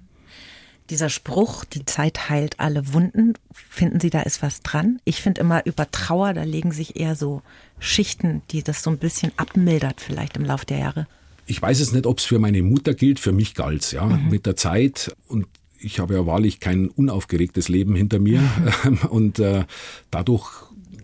Dieser 0.91 1.11
Spruch, 1.11 1.65
die 1.65 1.85
Zeit 1.85 2.31
heilt 2.31 2.61
alle 2.61 2.95
Wunden, 2.95 3.35
finden 3.53 4.01
Sie, 4.01 4.09
da 4.09 4.23
ist 4.23 4.43
was 4.43 4.63
dran? 4.63 5.01
Ich 5.05 5.21
finde 5.21 5.43
immer 5.43 5.67
über 5.67 5.91
Trauer, 5.91 6.33
da 6.33 6.45
legen 6.45 6.73
sich 6.73 6.97
eher 6.97 7.15
so 7.15 7.43
Schichten, 7.79 8.41
die 8.51 8.63
das 8.63 8.83
so 8.83 8.91
ein 8.91 8.99
bisschen 8.99 9.33
abmildert 9.37 10.01
vielleicht 10.01 10.37
im 10.39 10.45
Laufe 10.45 10.65
der 10.65 10.79
Jahre. 10.79 11.07
Ich 11.47 11.61
weiß 11.61 11.81
es 11.81 11.93
nicht, 11.93 12.07
ob 12.07 12.19
es 12.19 12.25
für 12.25 12.39
meine 12.39 12.63
Mutter 12.63 12.95
gilt, 12.95 13.21
für 13.21 13.33
mich 13.33 13.55
galt 13.55 13.83
es, 13.83 13.93
ja, 13.93 14.07
mhm. 14.07 14.31
mit 14.31 14.47
der 14.47 14.57
Zeit 14.57 15.15
und 15.29 15.47
ich 15.79 16.01
habe 16.01 16.15
ja 16.15 16.27
wahrlich 16.27 16.59
kein 16.59 16.89
unaufgeregtes 16.89 17.69
Leben 17.69 17.95
hinter 17.95 18.19
mir 18.19 18.41
mhm. 18.85 18.99
und 19.11 19.39
äh, 19.41 19.65
dadurch 20.11 20.51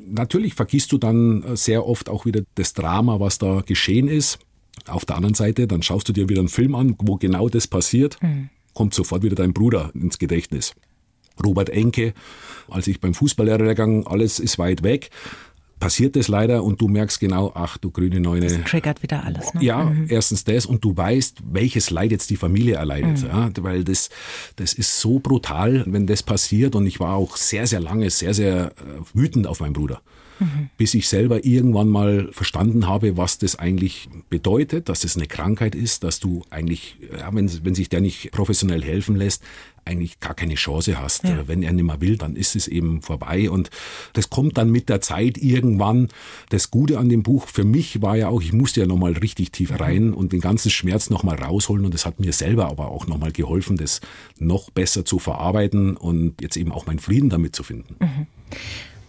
natürlich 0.06 0.54
vergisst 0.54 0.92
du 0.92 0.98
dann 0.98 1.56
sehr 1.56 1.86
oft 1.86 2.08
auch 2.08 2.24
wieder 2.24 2.42
das 2.54 2.72
Drama, 2.72 3.20
was 3.20 3.38
da 3.38 3.62
geschehen 3.64 4.08
ist. 4.08 4.38
Auf 4.86 5.04
der 5.04 5.16
anderen 5.16 5.34
Seite, 5.34 5.66
dann 5.66 5.82
schaust 5.82 6.08
du 6.08 6.12
dir 6.12 6.28
wieder 6.28 6.40
einen 6.40 6.48
Film 6.48 6.74
an, 6.74 6.94
wo 6.98 7.16
genau 7.16 7.48
das 7.48 7.66
passiert. 7.66 8.22
Mhm 8.22 8.50
kommt 8.74 8.94
sofort 8.94 9.22
wieder 9.22 9.36
dein 9.36 9.52
Bruder 9.52 9.90
ins 9.94 10.18
Gedächtnis. 10.18 10.74
Robert 11.42 11.70
Enke, 11.70 12.14
als 12.68 12.86
ich 12.86 13.00
beim 13.00 13.14
Fußballlehrergang, 13.14 14.06
alles 14.06 14.38
ist 14.38 14.58
weit 14.58 14.82
weg, 14.82 15.10
passiert 15.80 16.16
das 16.16 16.28
leider 16.28 16.62
und 16.62 16.80
du 16.80 16.88
merkst 16.88 17.20
genau, 17.20 17.52
ach 17.54 17.76
du 17.78 17.90
grüne 17.90 18.20
Neune. 18.20 18.46
Das 18.46 18.70
triggert 18.70 19.02
wieder 19.02 19.24
alles. 19.24 19.52
Ne? 19.54 19.64
Ja, 19.64 19.84
mhm. 19.84 20.06
erstens 20.08 20.44
das 20.44 20.64
und 20.64 20.84
du 20.84 20.96
weißt, 20.96 21.38
welches 21.50 21.90
Leid 21.90 22.10
jetzt 22.10 22.30
die 22.30 22.36
Familie 22.36 22.76
erleidet. 22.76 23.22
Mhm. 23.22 23.28
Ja, 23.28 23.50
weil 23.60 23.84
das, 23.84 24.08
das 24.56 24.72
ist 24.72 25.00
so 25.00 25.18
brutal, 25.18 25.84
wenn 25.86 26.06
das 26.06 26.22
passiert 26.22 26.74
und 26.74 26.86
ich 26.86 27.00
war 27.00 27.14
auch 27.14 27.36
sehr, 27.36 27.66
sehr 27.66 27.80
lange 27.80 28.08
sehr, 28.10 28.34
sehr 28.34 28.66
äh, 28.66 28.72
wütend 29.12 29.46
auf 29.46 29.60
meinen 29.60 29.74
Bruder 29.74 30.00
mhm. 30.40 30.70
bis 30.76 30.94
ich 30.94 31.08
selber 31.08 31.44
irgendwann 31.44 31.88
mal 31.88 32.28
verstanden 32.32 32.86
habe, 32.86 33.16
was 33.16 33.38
das 33.38 33.56
eigentlich 33.56 34.08
bedeutet, 34.28 34.88
dass 34.88 35.04
es 35.04 35.16
eine 35.16 35.26
Krankheit 35.26 35.74
ist, 35.74 36.04
dass 36.04 36.20
du 36.20 36.42
eigentlich, 36.50 36.96
ja, 37.16 37.34
wenn, 37.34 37.50
wenn 37.64 37.74
sich 37.74 37.88
der 37.88 38.00
nicht 38.00 38.30
professionell 38.32 38.82
helfen 38.82 39.16
lässt, 39.16 39.42
eigentlich 39.84 40.20
gar 40.20 40.34
keine 40.34 40.54
Chance 40.54 40.98
hast. 40.98 41.24
Ja. 41.24 41.46
Wenn 41.46 41.62
er 41.62 41.72
nicht 41.72 41.84
mehr 41.84 42.00
will, 42.00 42.16
dann 42.16 42.36
ist 42.36 42.56
es 42.56 42.68
eben 42.68 43.02
vorbei. 43.02 43.50
Und 43.50 43.70
das 44.12 44.30
kommt 44.30 44.56
dann 44.56 44.70
mit 44.70 44.88
der 44.88 45.00
Zeit 45.00 45.38
irgendwann. 45.38 46.08
Das 46.48 46.70
Gute 46.70 46.98
an 46.98 47.08
dem 47.08 47.22
Buch 47.22 47.48
für 47.48 47.64
mich 47.64 48.00
war 48.02 48.16
ja 48.16 48.28
auch, 48.28 48.40
ich 48.40 48.52
musste 48.52 48.80
ja 48.80 48.86
nochmal 48.86 49.12
richtig 49.12 49.52
tief 49.52 49.70
mhm. 49.70 49.76
rein 49.76 50.14
und 50.14 50.32
den 50.32 50.40
ganzen 50.40 50.70
Schmerz 50.70 51.10
nochmal 51.10 51.36
rausholen. 51.36 51.84
Und 51.84 51.94
das 51.94 52.06
hat 52.06 52.20
mir 52.20 52.32
selber 52.32 52.68
aber 52.68 52.88
auch 52.88 53.06
nochmal 53.06 53.32
geholfen, 53.32 53.76
das 53.76 54.00
noch 54.38 54.70
besser 54.70 55.04
zu 55.04 55.18
verarbeiten 55.18 55.96
und 55.96 56.40
jetzt 56.40 56.56
eben 56.56 56.72
auch 56.72 56.86
meinen 56.86 56.98
Frieden 56.98 57.28
damit 57.28 57.54
zu 57.54 57.62
finden. 57.62 57.96
Mhm. 58.00 58.26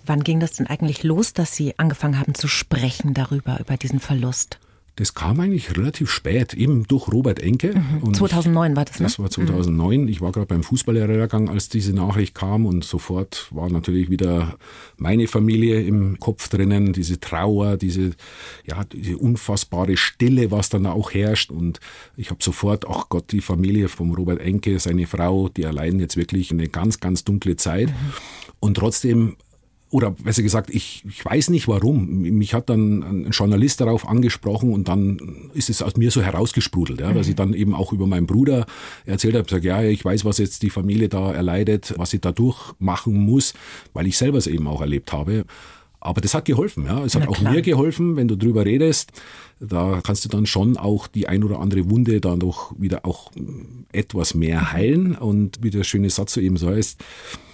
Wann 0.06 0.24
ging 0.24 0.40
das 0.40 0.54
denn 0.54 0.68
eigentlich 0.68 1.04
los, 1.04 1.34
dass 1.34 1.56
Sie 1.56 1.78
angefangen 1.78 2.20
haben 2.20 2.36
zu 2.36 2.48
sprechen 2.48 3.14
darüber, 3.14 3.60
über 3.60 3.78
diesen 3.78 4.00
Verlust? 4.00 4.60
Das 4.98 5.14
kam 5.14 5.42
eigentlich 5.42 5.76
relativ 5.76 6.10
spät, 6.10 6.54
eben 6.54 6.88
durch 6.88 7.10
Robert 7.10 7.42
Enke. 7.42 7.76
Mhm. 7.76 8.14
2009 8.14 8.72
ich, 8.72 8.78
war 8.78 8.86
das, 8.86 9.00
ne? 9.00 9.04
Das 9.04 9.20
war 9.20 9.30
2009. 9.30 10.02
Mhm. 10.04 10.08
Ich 10.08 10.22
war 10.22 10.32
gerade 10.32 10.46
beim 10.46 10.64
Fußballlehrergang, 10.64 11.50
als 11.50 11.68
diese 11.68 11.94
Nachricht 11.94 12.34
kam 12.34 12.66
und 12.66 12.86
sofort 12.86 13.48
war 13.52 13.70
natürlich 13.70 14.10
wieder 14.10 14.56
meine 14.96 15.28
Familie 15.28 15.82
im 15.82 16.18
Kopf 16.22 16.48
drinnen, 16.48 16.94
diese 16.94 17.20
Trauer, 17.20 17.76
diese, 17.76 18.12
ja, 18.66 18.86
diese 18.86 19.18
unfassbare 19.18 19.98
Stille, 19.98 20.50
was 20.52 20.70
dann 20.70 20.86
auch 20.86 21.14
herrscht. 21.14 21.52
Und 21.52 21.82
ich 22.16 22.30
habe 22.30 22.42
sofort, 22.42 22.86
ach 22.88 23.10
Gott, 23.10 23.34
die 23.34 23.42
Familie 23.42 23.90
vom 23.90 24.14
Robert 24.14 24.40
Enke, 24.40 24.80
seine 24.80 25.08
Frau, 25.08 25.50
die 25.50 25.64
erleiden 25.64 26.00
jetzt 26.00 26.16
wirklich 26.16 26.52
eine 26.52 26.70
ganz, 26.70 27.02
ganz 27.02 27.26
dunkle 27.26 27.58
Zeit. 27.58 27.90
Mhm. 27.90 28.14
Und 28.62 28.78
trotzdem 28.78 29.36
oder 29.96 30.12
besser 30.12 30.44
gesagt, 30.44 30.70
ich, 30.72 31.06
ich 31.08 31.24
weiß 31.24 31.50
nicht 31.52 31.70
warum. 31.70 32.22
Mich 32.22 32.54
hat 32.54 32.70
dann 32.70 33.02
ein 33.02 33.32
Journalist 33.32 33.80
darauf 33.80 34.06
angesprochen 34.06 34.74
und 34.74 34.90
dann 34.90 35.50
ist 35.54 35.70
es 35.70 35.82
aus 35.82 35.96
mir 35.96 36.12
so 36.12 36.22
herausgesprudelt, 36.22 37.00
ja, 37.00 37.12
mhm. 37.12 37.16
dass 37.16 37.30
ich 37.30 37.36
dann 37.36 37.54
eben 37.54 37.74
auch 37.74 37.94
über 37.94 38.06
meinen 38.06 38.28
Bruder 38.28 38.66
erzählt 39.06 39.36
habe, 39.36 39.50
sage, 39.50 39.66
ja, 39.66 39.82
ich 39.84 40.04
weiß, 40.04 40.26
was 40.26 40.38
jetzt 40.38 40.64
die 40.64 40.70
Familie 40.70 41.08
da 41.08 41.32
erleidet, 41.32 41.94
was 41.96 42.10
sie 42.10 42.20
da 42.20 42.34
durchmachen 42.34 43.14
muss, 43.14 43.54
weil 43.94 44.06
ich 44.06 44.18
selber 44.18 44.38
es 44.38 44.48
eben 44.48 44.68
auch 44.68 44.82
erlebt 44.82 45.14
habe. 45.14 45.46
Aber 46.02 46.20
das 46.20 46.34
hat 46.34 46.44
geholfen, 46.44 46.86
ja. 46.86 47.04
Es 47.06 47.16
hat 47.16 47.24
Na 47.24 47.30
auch 47.30 47.38
klar. 47.38 47.54
mir 47.54 47.62
geholfen, 47.62 48.18
wenn 48.18 48.28
du 48.28 48.36
drüber 48.36 48.66
redest. 48.66 49.14
Da 49.60 50.02
kannst 50.04 50.26
du 50.26 50.30
dann 50.30 50.46
schon 50.46 50.78
auch 50.78 51.08
die 51.08 51.28
ein 51.28 51.44
oder 51.44 51.60
andere 51.60 51.90
Wunde 51.90 52.20
dann 52.20 52.40
doch 52.40 52.74
wieder 52.78 53.06
auch 53.06 53.32
etwas 53.92 54.34
mehr 54.36 54.74
heilen. 54.74 55.16
Und 55.16 55.60
wie 55.62 55.70
der 55.70 55.84
schöne 55.84 56.10
Satz 56.10 56.34
so 56.34 56.42
eben 56.42 56.58
so 56.58 56.70
heißt, 56.70 57.02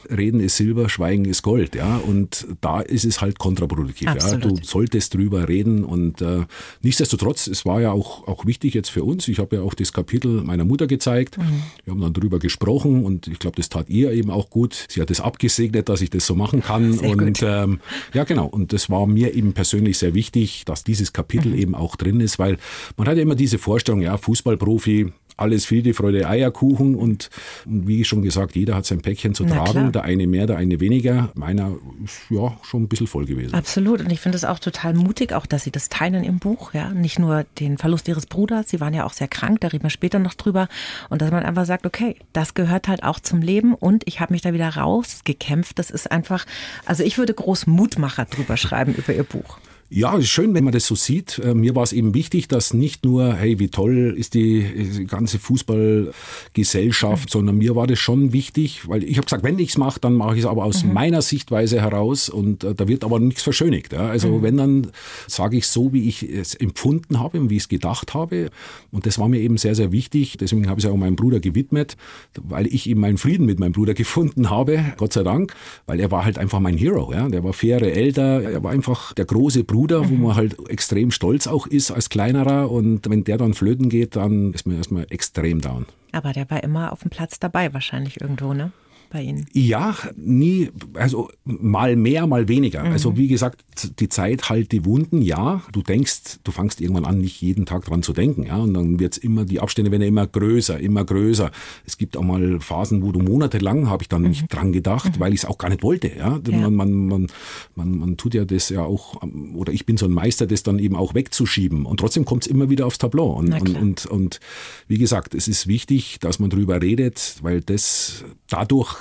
Reden 0.10 0.40
ist 0.40 0.58
Silber, 0.58 0.90
Schweigen 0.90 1.26
ist 1.26 1.42
Gold, 1.42 1.76
ja. 1.76 1.98
Und 1.98 2.48
da 2.62 2.82
ist 2.82 3.06
es 3.06 3.22
halt 3.22 3.40
kontraproduktiv. 3.40 4.08
Absolut. 4.08 4.44
Ja. 4.44 4.50
Du 4.50 4.64
solltest 4.64 5.14
drüber 5.14 5.48
reden 5.48 5.84
und 5.84 6.22
äh, 6.22 6.46
nichtsdestotrotz, 6.82 7.48
es 7.48 7.66
war 7.66 7.82
ja 7.82 7.92
auch, 7.92 8.28
auch 8.28 8.46
wichtig 8.46 8.74
jetzt 8.74 8.90
für 8.90 9.04
uns. 9.04 9.28
Ich 9.28 9.40
habe 9.40 9.58
ja 9.58 9.62
auch 9.62 9.74
das 9.74 9.94
Kapitel 9.94 10.44
meiner 10.44 10.66
Mutter 10.66 10.88
gezeigt. 10.88 11.38
Mhm. 11.38 11.64
Wir 11.84 11.94
haben 11.94 12.02
dann 12.02 12.14
drüber 12.14 12.40
gesprochen 12.40 13.06
und 13.06 13.28
ich 13.28 13.40
glaube, 13.40 13.56
das 13.56 13.70
tat 13.70 13.90
ihr 13.90 14.12
eben 14.12 14.32
auch 14.32 14.50
gut. 14.50 14.88
Sie 14.90 15.02
hat 15.02 15.12
es 15.12 15.22
abgesegnet, 15.22 15.90
dass 15.90 16.02
ich 16.02 16.10
das 16.10 16.26
so 16.26 16.36
machen 16.36 16.62
kann. 16.62 16.94
Sehr 16.94 17.10
und 17.10 17.42
ähm, 17.44 17.80
ja, 18.14 18.24
genau. 18.24 18.48
Und 18.48 18.74
das 18.74 18.90
war 18.90 19.08
mir 19.08 19.34
eben 19.34 19.54
persönlich 19.54 19.98
sehr 19.98 20.14
wichtig, 20.14 20.66
dass 20.66 20.84
dieses 20.84 21.14
Kapitel 21.14 21.52
mhm. 21.52 21.58
eben 21.58 21.76
auch 21.76 21.91
drin 21.96 22.20
ist, 22.20 22.40
weil 22.40 22.58
man 22.98 23.08
hat 23.08 23.18
ja 23.18 23.24
immer 23.24 23.36
diese 23.36 23.58
Vorstellung, 23.58 24.02
ja, 24.02 24.18
Fußballprofi, 24.18 25.12
alles 25.42 25.66
Friede, 25.66 25.94
Freude, 25.94 26.28
Eierkuchen 26.28 26.96
und, 26.96 27.30
und, 27.66 27.88
wie 27.88 28.06
schon 28.06 28.22
gesagt, 28.22 28.56
jeder 28.56 28.76
hat 28.76 28.86
sein 28.86 29.02
Päckchen 29.02 29.34
zu 29.34 29.44
tragen. 29.44 29.92
Der 29.92 30.04
eine 30.04 30.28
mehr, 30.28 30.46
der 30.46 30.58
eine 30.58 30.80
weniger. 30.80 31.32
Meiner 31.34 31.76
ist 32.06 32.22
ja 32.30 32.56
schon 32.64 32.84
ein 32.84 32.88
bisschen 32.88 33.08
voll 33.08 33.26
gewesen. 33.26 33.56
Absolut. 33.56 34.02
Und 34.02 34.12
ich 34.12 34.20
finde 34.20 34.38
es 34.38 34.46
auch 34.46 34.60
total 34.60 34.94
mutig, 34.94 35.34
auch 35.34 35.46
dass 35.46 35.64
Sie 35.64 35.72
das 35.72 35.90
teilen 35.90 36.24
im 36.24 36.40
Buch. 36.40 36.74
Ja, 36.74 36.92
nicht 36.92 37.20
nur 37.20 37.46
den 37.60 37.78
Verlust 37.78 38.08
Ihres 38.08 38.28
Bruders. 38.28 38.70
Sie 38.70 38.80
waren 38.80 38.94
ja 38.94 39.06
auch 39.06 39.14
sehr 39.14 39.28
krank. 39.28 39.62
Da 39.62 39.70
reden 39.70 39.84
wir 39.84 39.90
später 39.90 40.20
noch 40.20 40.36
drüber. 40.36 40.68
Und 41.10 41.22
dass 41.22 41.32
man 41.32 41.44
einfach 41.44 41.66
sagt, 41.66 41.86
okay, 41.86 42.16
das 42.34 42.54
gehört 42.54 42.88
halt 42.88 43.04
auch 43.04 43.20
zum 43.20 43.42
Leben. 43.42 43.74
Und 43.74 44.04
ich 44.08 44.20
habe 44.20 44.34
mich 44.34 44.42
da 44.42 44.54
wieder 44.54 44.70
rausgekämpft. 44.70 45.80
Das 45.80 45.90
ist 45.90 46.12
einfach, 46.12 46.46
also 46.86 47.04
ich 47.04 47.18
würde 47.18 47.34
groß 47.34 47.68
Mutmacher 47.68 48.26
drüber 48.26 48.58
schreiben 48.58 48.94
über 48.94 49.14
Ihr 49.14 49.24
Buch. 49.24 49.58
Ja, 49.94 50.16
ist 50.18 50.30
schön, 50.30 50.54
wenn 50.54 50.64
man 50.64 50.72
das 50.72 50.86
so 50.88 50.96
sieht. 50.96 51.38
Äh, 51.40 51.54
mir 51.54 51.76
war 51.76 51.84
es 51.84 51.92
eben 51.92 52.14
wichtig, 52.14 52.48
dass 52.48 52.74
nicht 52.74 53.04
nur, 53.04 53.34
hey, 53.34 53.60
wie 53.60 53.68
toll 53.68 54.16
ist 54.18 54.36
die, 54.36 55.06
ganze 55.06 55.38
Fußballgesellschaft, 55.38 57.26
mhm. 57.26 57.30
sondern 57.30 57.58
mir 57.58 57.76
war 57.76 57.88
das 57.88 58.00
schon 58.00 58.32
wichtig, 58.32 58.88
weil 58.88 59.04
ich 59.04 59.18
habe 59.18 59.26
gesagt, 59.26 59.44
wenn 59.44 59.60
ich 59.60 59.72
es 59.72 59.78
mache, 59.78 60.00
dann 60.00 60.14
mache 60.14 60.36
ich 60.36 60.40
es 60.40 60.46
aber 60.46 60.64
aus 60.64 60.86
mhm. 60.86 60.94
meiner 60.94 61.22
Sichtweise 61.22 61.82
heraus 61.82 62.30
und 62.30 62.64
äh, 62.64 62.74
da 62.74 62.88
wird 62.88 63.04
aber 63.04 63.20
nichts 63.20 63.44
verschönigt. 63.44 63.92
Ja. 63.92 64.08
Also 64.08 64.30
mhm. 64.30 64.44
wenn, 64.44 64.58
dann 64.58 64.88
sage 65.28 65.58
ich 65.58 65.68
so, 65.68 65.92
wie 65.92 66.08
ich 66.08 66.24
es 66.24 66.56
empfunden 66.56 67.20
habe 67.20 67.42
und 67.42 67.50
wie 67.50 67.58
ich 67.58 67.64
es 67.64 67.70
gedacht 67.70 68.14
habe. 68.14 68.50
Und 68.92 69.06
das 69.06 69.20
war 69.20 69.28
mir 69.28 69.42
eben 69.42 69.58
sehr, 69.58 69.76
sehr 69.76 69.92
wichtig. 69.92 70.38
Deswegen 70.40 70.70
habe 70.70 70.80
ich 70.80 70.86
es 70.86 70.92
auch 70.92 70.96
meinem 70.96 71.18
Bruder 71.18 71.42
gewidmet, 71.42 71.98
weil 72.42 72.68
ich 72.68 72.90
eben 72.90 73.02
meinen 73.02 73.18
Frieden 73.18 73.46
mit 73.46 73.60
meinem 73.60 73.74
Bruder 73.74 73.94
gefunden 74.02 74.50
habe, 74.50 74.86
Gott 74.96 75.12
sei 75.12 75.24
Dank, 75.24 75.54
weil 75.86 76.00
er 76.00 76.12
war 76.12 76.24
halt 76.24 76.38
einfach 76.38 76.62
mein 76.62 76.78
Hero. 76.78 77.12
Ja. 77.12 77.28
Der 77.28 77.44
war 77.44 77.54
Jahre 77.62 77.92
älter, 77.92 78.42
er 78.42 78.64
war 78.64 78.72
einfach 78.72 79.12
der 79.12 79.26
große 79.26 79.66
Bruder 79.66 79.81
Bruder, 79.82 80.08
wo 80.12 80.14
man 80.14 80.36
halt 80.36 80.70
extrem 80.70 81.10
stolz 81.10 81.48
auch 81.48 81.66
ist 81.66 81.90
als 81.90 82.10
kleinerer. 82.10 82.70
Und 82.70 83.10
wenn 83.10 83.24
der 83.24 83.40
dann 83.40 83.56
flöten 83.56 83.90
geht, 83.90 84.16
dann 84.16 84.54
ist 84.54 84.68
man 84.68 84.78
erstmal 84.78 85.08
extrem 85.10 85.60
down. 85.60 85.88
Aber 86.12 86.34
der 86.34 86.48
war 86.52 86.64
immer 86.64 86.92
auf 86.92 87.00
dem 87.00 87.10
Platz 87.10 87.40
dabei, 87.40 87.74
wahrscheinlich 87.74 88.22
irgendwo, 88.22 88.54
ne? 88.54 88.72
Bei 89.12 89.22
Ihnen? 89.22 89.46
Ja, 89.54 89.96
nie, 90.16 90.70
also 90.94 91.30
mal 91.44 91.96
mehr, 91.96 92.26
mal 92.26 92.48
weniger. 92.48 92.84
Mhm. 92.84 92.94
Also 92.94 93.18
wie 93.18 93.28
gesagt, 93.28 93.64
die 94.00 94.10
Zeit 94.10 94.50
halt 94.50 94.72
die 94.72 94.86
Wunden, 94.86 95.22
ja. 95.22 95.62
Du 95.72 95.82
denkst, 95.82 96.40
du 96.44 96.52
fangst 96.52 96.82
irgendwann 96.82 97.06
an, 97.06 97.20
nicht 97.20 97.42
jeden 97.42 97.66
Tag 97.66 97.86
dran 97.86 98.04
zu 98.04 98.14
denken, 98.14 98.44
ja. 98.44 98.58
Und 98.58 98.74
dann 98.74 99.00
wird's 99.00 99.18
immer, 99.18 99.46
die 99.46 99.60
Abstände 99.60 99.92
werden 99.92 100.02
immer 100.04 100.26
größer, 100.26 100.80
immer 100.80 101.04
größer. 101.04 101.52
Es 101.86 101.98
gibt 101.98 102.18
auch 102.18 102.24
mal 102.24 102.60
Phasen, 102.62 103.04
wo 103.04 103.12
du 103.12 103.20
monatelang 103.20 103.90
habe 103.90 104.04
ich 104.04 104.10
dann 104.10 104.22
mhm. 104.22 104.30
nicht 104.30 104.54
dran 104.54 104.72
gedacht, 104.72 105.18
mhm. 105.18 105.20
weil 105.20 105.34
ich 105.34 105.42
es 105.42 105.46
auch 105.46 105.58
gar 105.58 105.70
nicht 105.70 105.84
wollte, 105.84 106.08
ja. 106.08 106.40
ja. 106.48 106.70
Man, 106.70 106.74
man, 106.74 107.06
man, 107.06 107.28
man, 107.76 107.98
man 107.98 108.18
tut 108.18 108.34
ja 108.34 108.46
das 108.46 108.70
ja 108.70 108.82
auch, 108.82 109.22
oder 109.54 109.74
ich 109.74 109.86
bin 109.86 109.98
so 109.98 110.06
ein 110.06 110.14
Meister, 110.14 110.48
das 110.48 110.64
dann 110.64 110.80
eben 110.80 110.96
auch 110.96 111.14
wegzuschieben. 111.14 111.86
Und 111.86 112.00
trotzdem 112.00 112.24
kommt 112.26 112.46
es 112.46 112.48
immer 112.48 112.70
wieder 112.70 112.86
aufs 112.86 112.98
Tableau. 112.98 113.34
Und, 113.34 113.54
und, 113.54 113.78
und, 113.78 114.06
und 114.06 114.40
wie 114.88 114.98
gesagt, 114.98 115.36
es 115.36 115.50
ist 115.50 115.68
wichtig, 115.68 116.20
dass 116.22 116.40
man 116.40 116.50
drüber 116.50 116.82
redet, 116.82 117.36
weil 117.42 117.60
das 117.62 118.24
dadurch 118.48 119.01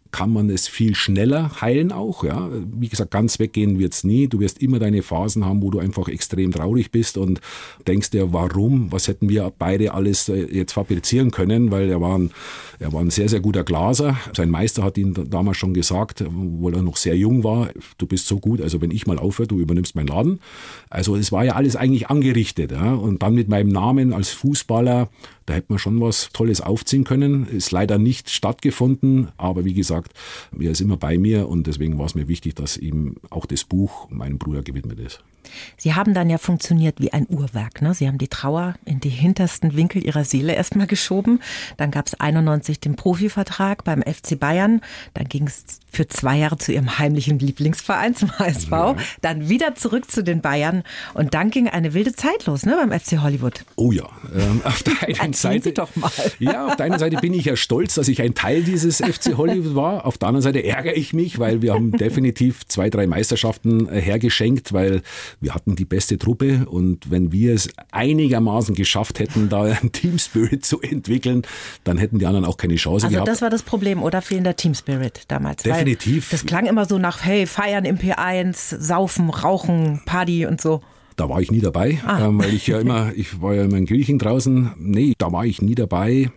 kann 0.11 0.31
man 0.31 0.49
es 0.49 0.67
viel 0.67 0.95
schneller 0.95 1.61
heilen 1.61 1.91
auch. 1.91 2.23
Ja. 2.23 2.49
Wie 2.51 2.89
gesagt, 2.89 3.11
ganz 3.11 3.39
weggehen 3.39 3.79
wird's 3.79 4.03
nie. 4.03 4.27
Du 4.27 4.39
wirst 4.39 4.61
immer 4.61 4.79
deine 4.79 5.01
Phasen 5.01 5.45
haben, 5.45 5.61
wo 5.61 5.71
du 5.71 5.79
einfach 5.79 6.07
extrem 6.07 6.51
traurig 6.51 6.91
bist 6.91 7.17
und 7.17 7.41
denkst 7.87 8.11
dir, 8.11 8.33
warum, 8.33 8.91
was 8.91 9.07
hätten 9.07 9.29
wir 9.29 9.51
beide 9.57 9.93
alles 9.93 10.29
äh, 10.29 10.45
jetzt 10.51 10.73
fabrizieren 10.73 11.31
können, 11.31 11.71
weil 11.71 11.89
er 11.89 12.01
war 12.01 12.17
ein, 12.17 12.31
er 12.79 12.93
war 12.93 13.01
ein 13.01 13.09
sehr, 13.09 13.29
sehr 13.29 13.39
guter 13.39 13.63
Glaser. 13.63 14.17
Sein 14.35 14.49
Meister 14.49 14.83
hat 14.83 14.97
ihn 14.97 15.13
damals 15.29 15.57
schon 15.57 15.73
gesagt, 15.73 16.23
wo 16.29 16.69
er 16.69 16.81
noch 16.81 16.97
sehr 16.97 17.15
jung 17.15 17.43
war, 17.43 17.69
du 17.97 18.07
bist 18.07 18.27
so 18.27 18.39
gut, 18.39 18.61
also 18.61 18.81
wenn 18.81 18.91
ich 18.91 19.07
mal 19.07 19.19
aufhöre, 19.19 19.47
du 19.47 19.59
übernimmst 19.59 19.95
meinen 19.95 20.07
Laden. 20.07 20.39
Also 20.89 21.15
es 21.15 21.31
war 21.31 21.45
ja 21.45 21.53
alles 21.53 21.75
eigentlich 21.75 22.09
angerichtet. 22.09 22.71
Ja. 22.71 22.93
Und 22.93 23.21
dann 23.21 23.35
mit 23.35 23.47
meinem 23.47 23.69
Namen 23.69 24.13
als 24.13 24.29
Fußballer, 24.29 25.09
da 25.45 25.53
hätte 25.53 25.67
man 25.69 25.79
schon 25.79 25.99
was 26.01 26.29
Tolles 26.33 26.61
aufziehen 26.61 27.03
können. 27.03 27.47
Ist 27.47 27.71
leider 27.71 27.97
nicht 27.97 28.29
stattgefunden, 28.29 29.29
aber 29.37 29.65
wie 29.65 29.73
gesagt, 29.73 30.00
er 30.59 30.71
ist 30.71 30.81
immer 30.81 30.97
bei 30.97 31.17
mir 31.17 31.47
und 31.47 31.67
deswegen 31.67 31.97
war 31.97 32.05
es 32.05 32.15
mir 32.15 32.27
wichtig, 32.27 32.55
dass 32.55 32.77
ihm 32.77 33.15
auch 33.29 33.45
das 33.45 33.63
Buch 33.63 34.09
meinem 34.09 34.37
Bruder 34.37 34.61
gewidmet 34.61 34.99
ist. 34.99 35.23
Sie 35.77 35.93
haben 35.93 36.13
dann 36.13 36.29
ja 36.29 36.37
funktioniert 36.37 36.99
wie 36.99 37.13
ein 37.13 37.25
Uhrwerk. 37.29 37.81
Ne? 37.81 37.93
Sie 37.93 38.07
haben 38.07 38.17
die 38.17 38.27
Trauer 38.27 38.75
in 38.85 38.99
die 38.99 39.09
hintersten 39.09 39.75
Winkel 39.75 40.05
Ihrer 40.05 40.23
Seele 40.23 40.53
erstmal 40.53 40.87
geschoben. 40.87 41.39
Dann 41.77 41.91
gab 41.91 42.07
es 42.07 42.19
91 42.19 42.79
den 42.79 42.95
Profivertrag 42.95 43.83
beim 43.83 44.01
FC 44.01 44.39
Bayern. 44.39 44.81
Dann 45.13 45.27
ging 45.27 45.47
es 45.47 45.63
für 45.91 46.07
zwei 46.07 46.37
Jahre 46.37 46.57
zu 46.57 46.71
Ihrem 46.71 46.99
heimlichen 46.99 47.37
Lieblingsverein, 47.37 48.15
zum 48.15 48.37
HSV. 48.39 48.71
Ja. 48.71 48.95
Dann 49.21 49.49
wieder 49.49 49.75
zurück 49.75 50.09
zu 50.09 50.23
den 50.23 50.41
Bayern. 50.41 50.83
Und 51.13 51.33
dann 51.33 51.49
ging 51.49 51.67
eine 51.67 51.93
wilde 51.93 52.13
Zeit 52.13 52.45
los 52.45 52.65
ne, 52.65 52.77
beim 52.77 52.97
FC 52.97 53.21
Hollywood. 53.21 53.65
Oh 53.75 53.91
ja, 53.91 54.07
ähm, 54.33 54.61
auf 54.63 54.83
der 54.83 55.21
einen 55.21 55.33
Seite. 55.33 55.63
Sie 55.63 55.73
doch 55.73 55.95
mal. 55.95 56.11
Ja, 56.39 56.67
auf 56.67 56.75
der 56.77 56.85
einen 56.85 56.99
Seite 56.99 57.17
bin 57.17 57.33
ich 57.33 57.45
ja 57.45 57.55
stolz, 57.55 57.95
dass 57.95 58.07
ich 58.07 58.21
ein 58.21 58.33
Teil 58.35 58.63
dieses 58.63 58.97
FC 58.97 59.37
Hollywood 59.37 59.75
war. 59.75 60.05
Auf 60.05 60.17
der 60.17 60.29
anderen 60.29 60.43
Seite 60.43 60.63
ärgere 60.63 60.95
ich 60.95 61.13
mich, 61.13 61.39
weil 61.39 61.61
wir 61.61 61.73
haben 61.73 61.91
definitiv 61.91 62.65
zwei, 62.67 62.89
drei 62.89 63.07
Meisterschaften 63.07 63.89
äh, 63.89 64.01
hergeschenkt, 64.01 64.73
weil 64.73 65.01
wir 65.39 65.53
hatten 65.53 65.75
die 65.75 65.85
beste 65.85 66.17
Truppe 66.17 66.65
und 66.69 67.09
wenn 67.11 67.31
wir 67.31 67.53
es 67.53 67.69
einigermaßen 67.91 68.75
geschafft 68.75 69.19
hätten, 69.19 69.49
da 69.49 69.63
ein 69.63 69.91
Team 69.91 70.19
Spirit 70.19 70.65
zu 70.65 70.81
entwickeln, 70.81 71.43
dann 71.83 71.97
hätten 71.97 72.19
die 72.19 72.25
anderen 72.25 72.45
auch 72.45 72.57
keine 72.57 72.75
Chance 72.75 73.05
also 73.05 73.15
gehabt. 73.15 73.29
Also 73.29 73.37
das 73.37 73.41
war 73.41 73.49
das 73.49 73.63
Problem 73.63 74.03
oder 74.03 74.21
fehlender 74.21 74.55
Team 74.55 74.73
Spirit 74.73 75.23
damals? 75.27 75.63
Definitiv. 75.63 76.29
das 76.29 76.45
klang 76.45 76.65
immer 76.65 76.85
so 76.85 76.97
nach, 76.97 77.23
hey, 77.23 77.45
feiern 77.45 77.85
im 77.85 77.97
P1, 77.97 78.77
saufen, 78.79 79.29
rauchen, 79.29 80.01
Party 80.05 80.45
und 80.45 80.61
so. 80.61 80.81
Da 81.15 81.29
war 81.29 81.41
ich 81.41 81.51
nie 81.51 81.59
dabei, 81.59 81.99
ah. 82.05 82.25
ähm, 82.25 82.39
weil 82.39 82.53
ich 82.53 82.67
ja 82.67 82.79
immer, 82.79 83.11
ich 83.15 83.41
war 83.41 83.53
ja 83.53 83.65
immer 83.65 83.77
in 83.77 83.85
Kirchen 83.85 84.17
draußen. 84.17 84.71
Nee, 84.79 85.13
da 85.17 85.31
war 85.31 85.45
ich 85.45 85.61
nie 85.61 85.75
dabei. 85.75 86.31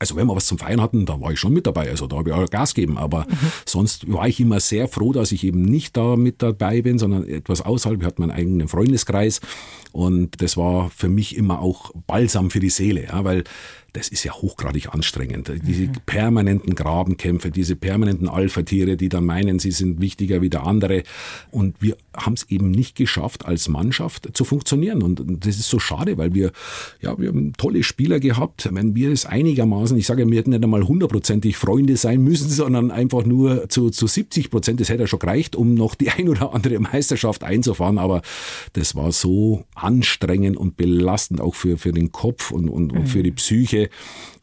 Also 0.00 0.16
wenn 0.16 0.26
wir 0.26 0.34
was 0.34 0.46
zum 0.46 0.58
Feiern 0.58 0.80
hatten, 0.80 1.04
da 1.04 1.20
war 1.20 1.30
ich 1.30 1.38
schon 1.38 1.52
mit 1.52 1.66
dabei. 1.66 1.90
Also 1.90 2.06
da 2.06 2.16
habe 2.16 2.30
ich 2.30 2.34
auch 2.34 2.48
Gas 2.48 2.74
gegeben. 2.74 2.96
Aber 2.96 3.26
mhm. 3.28 3.52
sonst 3.66 4.10
war 4.10 4.26
ich 4.26 4.40
immer 4.40 4.58
sehr 4.58 4.88
froh, 4.88 5.12
dass 5.12 5.30
ich 5.30 5.44
eben 5.44 5.62
nicht 5.62 5.96
da 5.96 6.16
mit 6.16 6.40
dabei 6.42 6.80
bin, 6.80 6.98
sondern 6.98 7.28
etwas 7.28 7.60
außerhalb. 7.60 8.00
Ich 8.00 8.06
hatte 8.06 8.22
meinen 8.22 8.30
eigenen 8.30 8.66
Freundeskreis. 8.66 9.40
Und 9.92 10.40
das 10.40 10.56
war 10.56 10.90
für 10.90 11.10
mich 11.10 11.36
immer 11.36 11.60
auch 11.60 11.92
Balsam 12.06 12.50
für 12.50 12.60
die 12.60 12.70
Seele, 12.70 13.04
ja, 13.04 13.24
weil 13.24 13.44
das 13.92 14.08
ist 14.08 14.24
ja 14.24 14.32
hochgradig 14.32 14.94
anstrengend. 14.94 15.50
Diese 15.66 15.84
mhm. 15.84 15.92
permanenten 16.06 16.74
Grabenkämpfe, 16.74 17.50
diese 17.50 17.76
permanenten 17.76 18.28
Alpha-Tiere, 18.28 18.96
die 18.96 19.08
dann 19.08 19.24
meinen, 19.24 19.58
sie 19.58 19.70
sind 19.70 20.00
wichtiger 20.00 20.42
wie 20.42 20.50
der 20.50 20.64
andere. 20.64 21.02
Und 21.50 21.76
wir 21.80 21.96
haben 22.16 22.34
es 22.34 22.48
eben 22.50 22.70
nicht 22.70 22.96
geschafft, 22.96 23.46
als 23.46 23.68
Mannschaft 23.68 24.30
zu 24.36 24.44
funktionieren. 24.44 25.02
Und 25.02 25.44
das 25.44 25.56
ist 25.56 25.68
so 25.68 25.78
schade, 25.78 26.18
weil 26.18 26.34
wir, 26.34 26.52
ja, 27.00 27.18
wir 27.18 27.28
haben 27.28 27.52
tolle 27.54 27.82
Spieler 27.82 28.20
gehabt. 28.20 28.68
Wenn 28.72 28.94
wir 28.94 29.10
es 29.10 29.26
einigermaßen, 29.26 29.96
ich 29.96 30.06
sage, 30.06 30.28
wir 30.28 30.38
hätten 30.38 30.50
nicht 30.50 30.62
einmal 30.62 30.86
hundertprozentig 30.86 31.56
Freunde 31.56 31.96
sein 31.96 32.22
müssen, 32.22 32.48
sondern 32.50 32.90
einfach 32.90 33.24
nur 33.24 33.68
zu, 33.68 33.90
zu 33.90 34.06
70 34.06 34.50
Prozent, 34.50 34.80
das 34.80 34.88
hätte 34.88 35.02
ja 35.02 35.06
schon 35.06 35.18
gereicht, 35.18 35.56
um 35.56 35.74
noch 35.74 35.94
die 35.94 36.10
ein 36.10 36.28
oder 36.28 36.54
andere 36.54 36.78
Meisterschaft 36.78 37.42
einzufahren. 37.42 37.98
Aber 37.98 38.22
das 38.74 38.94
war 38.94 39.12
so 39.12 39.64
anstrengend 39.74 40.56
und 40.56 40.76
belastend 40.76 41.40
auch 41.40 41.54
für, 41.54 41.76
für 41.78 41.92
den 41.92 42.12
Kopf 42.12 42.50
und, 42.50 42.68
und, 42.68 42.92
und 42.92 43.08
für 43.08 43.22
die 43.22 43.32
Psyche 43.32 43.79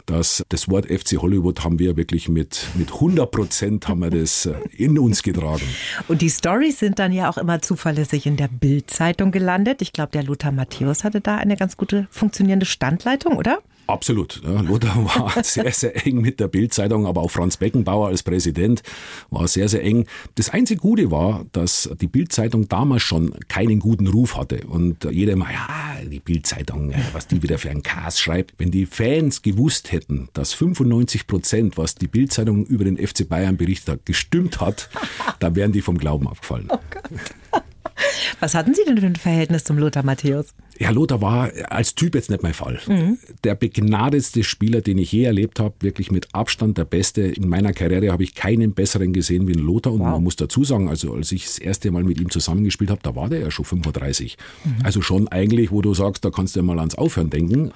dass 0.08 0.44
das 0.50 0.70
Wort 0.70 0.86
FC 0.86 1.18
Hollywood 1.22 1.64
haben 1.64 1.80
wir 1.80 1.98
wirklich 1.98 2.30
mit, 2.30 2.66
mit 2.76 2.94
100 2.94 3.30
Prozent 3.30 3.88
haben 3.88 4.00
wir 4.00 4.10
das 4.10 4.46
äh, 4.46 4.54
in 4.76 4.98
uns 4.98 5.22
getragen. 5.22 5.68
Und 6.08 6.22
die 6.22 6.30
Stories 6.30 6.80
sind 6.80 6.98
dann 6.98 7.12
ja 7.12 7.30
auch 7.30 7.38
immer 7.38 7.62
zuverlässig 7.62 8.26
in 8.26 8.38
der 8.38 8.48
Bild-Zeitung 8.48 9.32
gelandet. 9.32 9.82
Ich 9.82 9.92
glaube, 9.92 10.12
der 10.14 10.24
Lothar 10.24 10.54
Matthäus 10.54 11.04
hatte 11.04 11.20
da 11.20 11.36
eine 11.36 11.58
ganz 11.58 11.76
gute 11.76 12.08
funktionierende 12.10 12.66
Standleitung, 12.66 13.36
oder? 13.36 13.60
Absolut. 13.88 14.42
Ja, 14.44 14.62
Lothar 14.62 14.96
war 15.06 15.44
sehr, 15.44 15.72
sehr 15.72 16.06
eng 16.06 16.22
mit 16.22 16.40
der 16.40 16.50
Bildzeitung, 16.50 17.08
aber 17.08 17.22
auch 17.22 17.32
Franz 17.32 17.58
Beckenbauer 17.58 18.08
als 18.08 18.22
Präsident 18.22 18.84
war 19.30 19.48
sehr, 19.48 19.70
sehr 19.70 19.84
eng. 19.84 20.06
Das 20.36 20.50
einzige 20.50 20.82
Gute 20.82 21.10
war, 21.10 21.46
dass 21.54 21.90
die 22.00 22.08
Bildzeitung 22.08 22.68
damals 22.68 23.04
schon 23.04 23.34
keinen 23.48 23.80
guten 23.80 24.08
Ruf 24.08 24.36
hatte. 24.36 24.68
Und 24.68 25.06
jeder 25.06 25.34
immer, 25.34 25.50
ja, 25.52 25.68
die 26.04 26.20
Bildzeitung, 26.20 26.94
was 27.14 27.28
die 27.28 27.42
wieder 27.42 27.58
für 27.58 27.70
einen 27.70 27.84
Kass 27.84 28.20
schreibt. 28.20 28.56
Wenn 28.58 28.72
die 28.72 28.86
Fans 28.86 29.42
gewusst 29.42 29.92
hätten, 29.92 30.28
dass 30.34 30.54
95 30.54 31.26
Prozent, 31.26 31.78
was 31.78 31.96
die 31.96 32.08
Bildzeitung 32.08 32.66
über 32.66 32.84
den 32.84 32.98
FC 32.98 33.28
Bayern 33.28 33.56
berichtet 33.56 33.90
hat, 33.90 34.06
gestimmt 34.06 34.60
hat, 34.60 34.90
dann 35.40 35.56
wären 35.56 35.72
die 35.72 35.82
vom 35.82 35.98
Glauben 35.98 36.28
abgefallen. 36.28 36.68
Oh 36.70 36.80
Gott. 36.90 37.64
Was 38.40 38.54
hatten 38.54 38.74
Sie 38.74 38.84
denn 38.86 38.98
für 38.98 39.06
ein 39.06 39.16
Verhältnis 39.16 39.64
zum 39.64 39.78
Lothar 39.78 40.04
Matthäus? 40.04 40.48
Ja, 40.80 40.92
Lothar 40.92 41.22
war 41.22 41.52
als 41.70 41.96
Typ 41.96 42.16
jetzt 42.16 42.30
nicht 42.30 42.44
mein 42.44 42.54
Fall. 42.54 42.80
Mhm. 42.88 43.18
Der 43.44 43.56
begnadetste 43.56 44.44
Spieler, 44.44 44.82
den 44.82 44.98
ich 44.98 45.12
je 45.12 45.24
erlebt 45.24 45.60
habe, 45.60 45.74
wirklich 45.80 46.12
mit 46.12 46.34
Abstand 46.34 46.78
der 46.78 46.86
Beste. 46.86 47.22
In 47.22 47.50
meiner 47.50 47.74
Karriere 47.74 48.12
habe 48.12 48.24
ich 48.24 48.36
keinen 48.36 48.74
besseren 48.74 49.14
gesehen 49.14 49.48
wie 49.48 49.54
ein 49.54 49.60
Lothar. 49.60 49.94
Und 49.94 50.02
wow. 50.02 50.12
man 50.12 50.24
muss 50.24 50.36
dazu 50.36 50.64
sagen, 50.64 50.90
also 50.90 51.14
als 51.14 51.32
ich 51.32 51.46
das 51.46 51.58
erste 51.58 51.90
Mal 51.92 52.04
mit 52.04 52.20
ihm 52.20 52.30
zusammengespielt 52.30 52.92
habe, 52.92 53.02
da 53.02 53.16
war 53.16 53.30
der 53.30 53.40
ja 53.40 53.52
schon 53.52 53.66
35. 53.66 54.38
Mhm. 54.64 54.76
Also 54.84 55.02
schon 55.02 55.28
eigentlich, 55.28 55.72
wo 55.72 55.82
du 55.82 55.94
sagst, 55.94 56.24
da 56.24 56.30
kannst 56.30 56.56
du 56.56 56.60
ja 56.60 56.64
mal 56.64 56.80
ans 56.80 56.96
Aufhören 56.96 57.30
denken. 57.30 57.72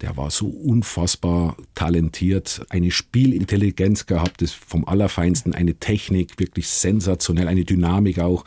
Der 0.00 0.16
war 0.16 0.30
so 0.30 0.46
unfassbar 0.46 1.56
talentiert, 1.74 2.62
eine 2.70 2.90
Spielintelligenz 2.90 4.06
gehabt, 4.06 4.40
das 4.40 4.52
vom 4.52 4.86
Allerfeinsten, 4.88 5.54
eine 5.54 5.74
Technik, 5.74 6.38
wirklich 6.38 6.68
sensationell, 6.68 7.48
eine 7.48 7.66
Dynamik 7.66 8.18
auch. 8.18 8.44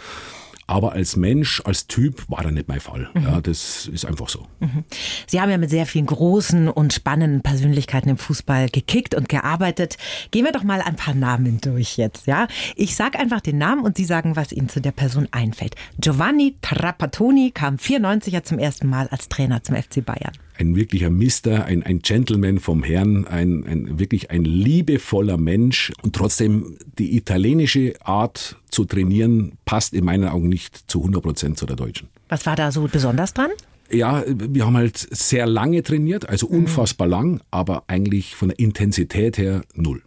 Aber 0.67 0.93
als 0.93 1.15
Mensch, 1.15 1.61
als 1.65 1.87
Typ 1.87 2.23
war 2.29 2.45
er 2.45 2.51
nicht 2.51 2.67
mein 2.67 2.79
Fall. 2.79 3.09
Mhm. 3.13 3.23
Ja, 3.23 3.41
das 3.41 3.87
ist 3.87 4.05
einfach 4.05 4.29
so. 4.29 4.47
Mhm. 4.59 4.83
Sie 5.27 5.41
haben 5.41 5.49
ja 5.49 5.57
mit 5.57 5.69
sehr 5.69 5.85
vielen 5.85 6.05
großen 6.05 6.69
und 6.69 6.93
spannenden 6.93 7.41
Persönlichkeiten 7.41 8.09
im 8.09 8.17
Fußball 8.17 8.69
gekickt 8.69 9.15
und 9.15 9.29
gearbeitet. 9.29 9.97
Gehen 10.31 10.45
wir 10.45 10.51
doch 10.51 10.63
mal 10.63 10.81
ein 10.81 10.95
paar 10.95 11.13
Namen 11.13 11.59
durch 11.61 11.97
jetzt, 11.97 12.27
ja? 12.27 12.47
Ich 12.75 12.95
sage 12.95 13.19
einfach 13.19 13.41
den 13.41 13.57
Namen 13.57 13.83
und 13.83 13.97
Sie 13.97 14.05
sagen, 14.05 14.35
was 14.35 14.51
Ihnen 14.51 14.69
zu 14.69 14.81
der 14.81 14.91
Person 14.91 15.27
einfällt. 15.31 15.75
Giovanni 15.99 16.55
Trapattoni 16.61 17.51
kam 17.51 17.77
94 17.77 18.33
ja 18.33 18.43
zum 18.43 18.59
ersten 18.59 18.87
Mal 18.87 19.07
als 19.09 19.29
Trainer 19.29 19.63
zum 19.63 19.75
FC 19.75 20.03
Bayern 20.03 20.33
ein 20.57 20.75
wirklicher 20.75 21.09
Mister, 21.09 21.65
ein, 21.65 21.83
ein 21.83 21.99
Gentleman 21.99 22.59
vom 22.59 22.83
Herrn, 22.83 23.25
ein, 23.25 23.65
ein 23.65 23.99
wirklich 23.99 24.31
ein 24.31 24.45
liebevoller 24.45 25.37
Mensch 25.37 25.91
und 26.01 26.15
trotzdem 26.15 26.77
die 26.97 27.15
italienische 27.17 27.93
Art 28.03 28.57
zu 28.69 28.85
trainieren 28.85 29.53
passt 29.65 29.93
in 29.93 30.05
meinen 30.05 30.27
Augen 30.27 30.49
nicht 30.49 30.89
zu 30.89 30.99
100 30.99 31.23
Prozent 31.23 31.57
zu 31.57 31.65
der 31.65 31.75
deutschen. 31.75 32.09
Was 32.29 32.45
war 32.45 32.55
da 32.55 32.71
so 32.71 32.87
besonders 32.91 33.33
dran? 33.33 33.51
Ja, 33.91 34.23
wir 34.27 34.65
haben 34.65 34.77
halt 34.77 34.97
sehr 34.97 35.45
lange 35.45 35.83
trainiert, 35.83 36.27
also 36.27 36.47
mhm. 36.47 36.59
unfassbar 36.59 37.07
lang, 37.07 37.41
aber 37.51 37.83
eigentlich 37.87 38.35
von 38.35 38.49
der 38.49 38.59
Intensität 38.59 39.37
her 39.37 39.63
null. 39.75 40.01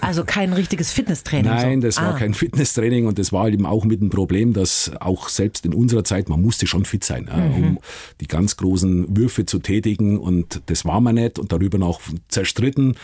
Also 0.00 0.24
kein 0.24 0.52
richtiges 0.52 0.92
Fitnesstraining. 0.92 1.50
Nein, 1.50 1.80
das 1.80 1.98
ah. 1.98 2.06
war 2.06 2.16
kein 2.16 2.34
Fitnesstraining 2.34 3.06
und 3.06 3.18
das 3.18 3.32
war 3.32 3.48
eben 3.48 3.66
auch 3.66 3.84
mit 3.84 4.00
dem 4.00 4.10
Problem, 4.10 4.52
dass 4.52 4.90
auch 5.00 5.28
selbst 5.28 5.66
in 5.66 5.74
unserer 5.74 6.04
Zeit, 6.04 6.28
man 6.28 6.40
musste 6.40 6.66
schon 6.66 6.84
fit 6.84 7.04
sein, 7.04 7.24
mhm. 7.24 7.54
um 7.54 7.78
die 8.20 8.26
ganz 8.26 8.56
großen 8.56 9.16
Würfe 9.16 9.44
zu 9.46 9.58
tätigen 9.58 10.18
und 10.18 10.62
das 10.66 10.84
war 10.84 11.00
man 11.00 11.16
nicht 11.16 11.38
und 11.38 11.52
darüber 11.52 11.78
noch 11.78 12.00
zerstritten, 12.28 12.96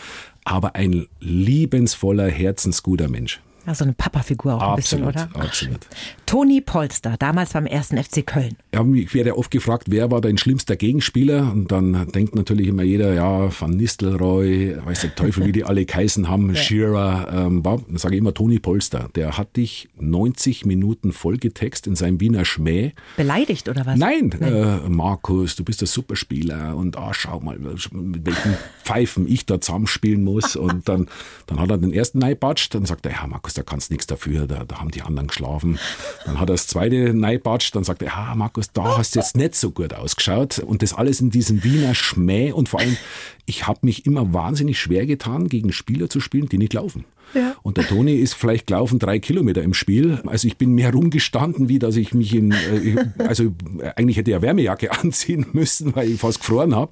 aber 0.43 0.75
ein 0.75 1.07
liebensvoller, 1.19 2.27
herzensguter 2.27 3.07
Mensch. 3.07 3.41
Also 3.65 3.83
eine 3.83 3.93
Papa-Figur 3.93 4.55
auch 4.55 4.61
absolut, 4.61 5.07
ein 5.07 5.13
bisschen, 5.13 5.31
oder? 5.35 5.45
Absolut. 5.45 5.87
Toni 6.25 6.61
Polster, 6.61 7.15
damals 7.17 7.53
beim 7.53 7.65
ersten 7.65 8.01
FC 8.01 8.25
Köln. 8.25 8.55
Ja, 8.73 8.85
ich 8.93 9.13
werde 9.13 9.37
oft 9.37 9.51
gefragt, 9.51 9.85
wer 9.89 10.11
war 10.11 10.21
dein 10.21 10.37
schlimmster 10.37 10.75
Gegenspieler? 10.75 11.51
Und 11.51 11.71
dann 11.71 12.11
denkt 12.11 12.35
natürlich 12.35 12.67
immer 12.67 12.83
jeder, 12.83 13.13
ja, 13.13 13.49
Van 13.59 13.71
Nistelrooy, 13.71 14.77
weiß 14.85 15.01
der 15.01 15.15
Teufel, 15.15 15.45
wie 15.45 15.51
die 15.51 15.63
alle 15.63 15.85
geheißen 15.85 16.29
haben, 16.29 16.49
ja. 16.53 16.55
Shearer, 16.55 17.27
ähm, 17.33 17.65
war, 17.65 17.81
dann 17.87 17.97
sage 17.97 18.15
ich 18.15 18.21
immer 18.21 18.33
Toni 18.33 18.59
Polster. 18.59 19.09
Der 19.15 19.37
hat 19.37 19.55
dich 19.55 19.89
90 19.99 20.65
Minuten 20.65 21.11
vollgetext 21.11 21.87
in 21.87 21.95
seinem 21.95 22.19
Wiener 22.19 22.45
Schmäh. 22.45 22.93
Beleidigt 23.17 23.69
oder 23.69 23.85
was? 23.85 23.97
Nein, 23.97 24.31
Nein. 24.39 24.53
Äh, 24.53 24.89
Markus, 24.89 25.55
du 25.55 25.63
bist 25.63 25.81
ein 25.81 25.87
Superspieler 25.87 26.75
und 26.75 26.97
ah, 26.97 27.13
schau 27.13 27.39
mal, 27.39 27.57
mit 27.57 28.25
welchen 28.25 28.55
Pfeifen 28.83 29.27
ich 29.27 29.45
da 29.45 29.59
zusammenspielen 29.59 30.23
muss. 30.23 30.55
und 30.55 30.87
dann, 30.87 31.07
dann 31.47 31.59
hat 31.59 31.69
er 31.69 31.77
den 31.77 31.93
ersten 31.93 32.19
neibatscht, 32.19 32.75
dann 32.75 32.85
sagt 32.85 33.05
er, 33.05 33.13
ja, 33.13 33.27
Markus, 33.27 33.48
Markus, 33.49 33.53
da 33.53 33.63
kannst 33.63 33.91
nichts 33.91 34.07
dafür, 34.07 34.47
da, 34.47 34.63
da 34.63 34.79
haben 34.79 34.91
die 34.91 35.01
anderen 35.01 35.27
geschlafen. 35.27 35.79
Dann 36.25 36.39
hat 36.39 36.49
er 36.49 36.53
das 36.53 36.67
zweite 36.67 37.13
neibatscht, 37.13 37.75
dann 37.75 37.83
sagt 37.83 38.01
er, 38.01 38.09
ja, 38.09 38.35
Markus, 38.35 38.71
da 38.71 38.97
hast 38.97 39.15
du 39.15 39.19
jetzt 39.19 39.35
nicht 39.35 39.55
so 39.55 39.71
gut 39.71 39.93
ausgeschaut. 39.93 40.59
Und 40.59 40.81
das 40.81 40.93
alles 40.93 41.19
in 41.19 41.31
diesem 41.31 41.63
Wiener 41.63 41.95
Schmäh 41.95 42.51
und 42.51 42.69
vor 42.69 42.79
allem, 42.79 42.97
ich 43.45 43.65
habe 43.65 43.79
mich 43.81 44.05
immer 44.05 44.33
wahnsinnig 44.33 44.79
schwer 44.79 45.07
getan, 45.07 45.49
gegen 45.49 45.71
Spieler 45.71 46.09
zu 46.09 46.19
spielen, 46.19 46.47
die 46.49 46.59
nicht 46.59 46.73
laufen. 46.73 47.05
Ja. 47.33 47.55
Und 47.61 47.77
der 47.77 47.87
Toni 47.87 48.15
ist 48.15 48.33
vielleicht 48.33 48.67
gelaufen 48.67 48.97
drei 48.97 49.19
Kilometer 49.19 49.61
im 49.61 49.73
Spiel. 49.73 50.19
Also 50.25 50.47
ich 50.47 50.57
bin 50.57 50.73
mehr 50.73 50.91
rumgestanden, 50.91 51.69
wie 51.69 51.79
dass 51.79 51.95
ich 51.95 52.13
mich 52.13 52.33
in, 52.33 52.51
äh, 52.51 53.05
also 53.19 53.51
eigentlich 53.95 54.17
hätte 54.17 54.31
er 54.31 54.41
Wärmejacke 54.41 54.91
anziehen 55.01 55.45
müssen, 55.53 55.95
weil 55.95 56.09
ich 56.09 56.19
fast 56.19 56.39
gefroren 56.39 56.75
habe. 56.75 56.91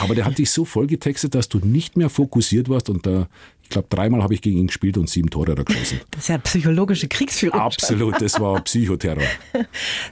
Aber 0.00 0.14
der 0.14 0.24
hat 0.24 0.38
dich 0.38 0.50
so 0.50 0.64
voll 0.64 0.86
getextet, 0.86 1.34
dass 1.34 1.48
du 1.48 1.58
nicht 1.58 1.96
mehr 1.96 2.10
fokussiert 2.10 2.68
warst 2.68 2.88
und 2.88 3.06
da 3.06 3.28
ich 3.64 3.70
glaube, 3.70 3.88
dreimal 3.90 4.22
habe 4.22 4.34
ich 4.34 4.42
gegen 4.42 4.58
ihn 4.58 4.66
gespielt 4.68 4.96
und 4.98 5.08
sieben 5.08 5.30
Tore 5.30 5.54
geschossen. 5.54 6.00
Das 6.10 6.22
ist 6.22 6.28
ja 6.28 6.38
psychologische 6.38 7.08
Kriegsführung. 7.08 7.58
Absolut, 7.58 8.20
das 8.20 8.38
war 8.38 8.60
Psychoterror. 8.60 9.24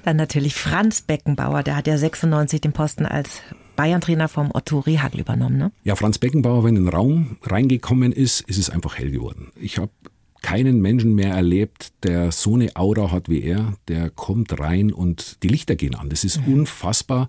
Dann 0.05 0.17
natürlich 0.17 0.55
Franz 0.55 1.03
Beckenbauer, 1.03 1.63
der 1.63 1.77
hat 1.77 1.87
ja 1.87 1.97
96 1.97 2.61
den 2.61 2.73
Posten 2.73 3.07
als 3.07 3.43
Bayern-Trainer 3.77 4.29
vom 4.29 4.51
Otto 4.53 4.81
Rehagel 4.81 5.21
übernommen, 5.21 5.59
ne? 5.59 5.73
Ja, 5.85 5.97
Franz 5.97 6.19
Beckenbauer, 6.19 6.65
wenn 6.65 6.77
in 6.77 6.85
den 6.87 6.95
Raum 6.95 7.37
reingekommen 7.43 8.13
ist, 8.13 8.41
ist 8.41 8.59
es 8.59 8.71
einfach 8.71 8.99
hell 8.99 9.11
geworden. 9.11 9.53
Ich 9.61 9.79
habe 9.79 9.91
keinen 10.43 10.81
Menschen 10.81 11.15
mehr 11.15 11.35
erlebt, 11.35 11.93
der 12.03 12.33
so 12.33 12.55
eine 12.55 12.75
Aura 12.75 13.13
hat 13.13 13.29
wie 13.29 13.43
er. 13.43 13.75
Der 13.89 14.11
kommt 14.11 14.59
rein 14.59 14.93
und 14.93 15.43
die 15.43 15.49
Lichter 15.49 15.77
gehen 15.77 15.95
an. 15.95 16.11
Das 16.11 16.25
ist 16.25 16.47
mhm. 16.47 16.55
unfassbar. 16.55 17.29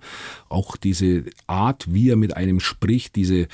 Auch 0.49 0.75
diese 0.75 1.25
Art, 1.45 1.93
wie 1.93 2.09
er 2.09 2.15
mit 2.15 2.35
einem 2.35 2.59
spricht, 2.59 3.15
diese 3.15 3.47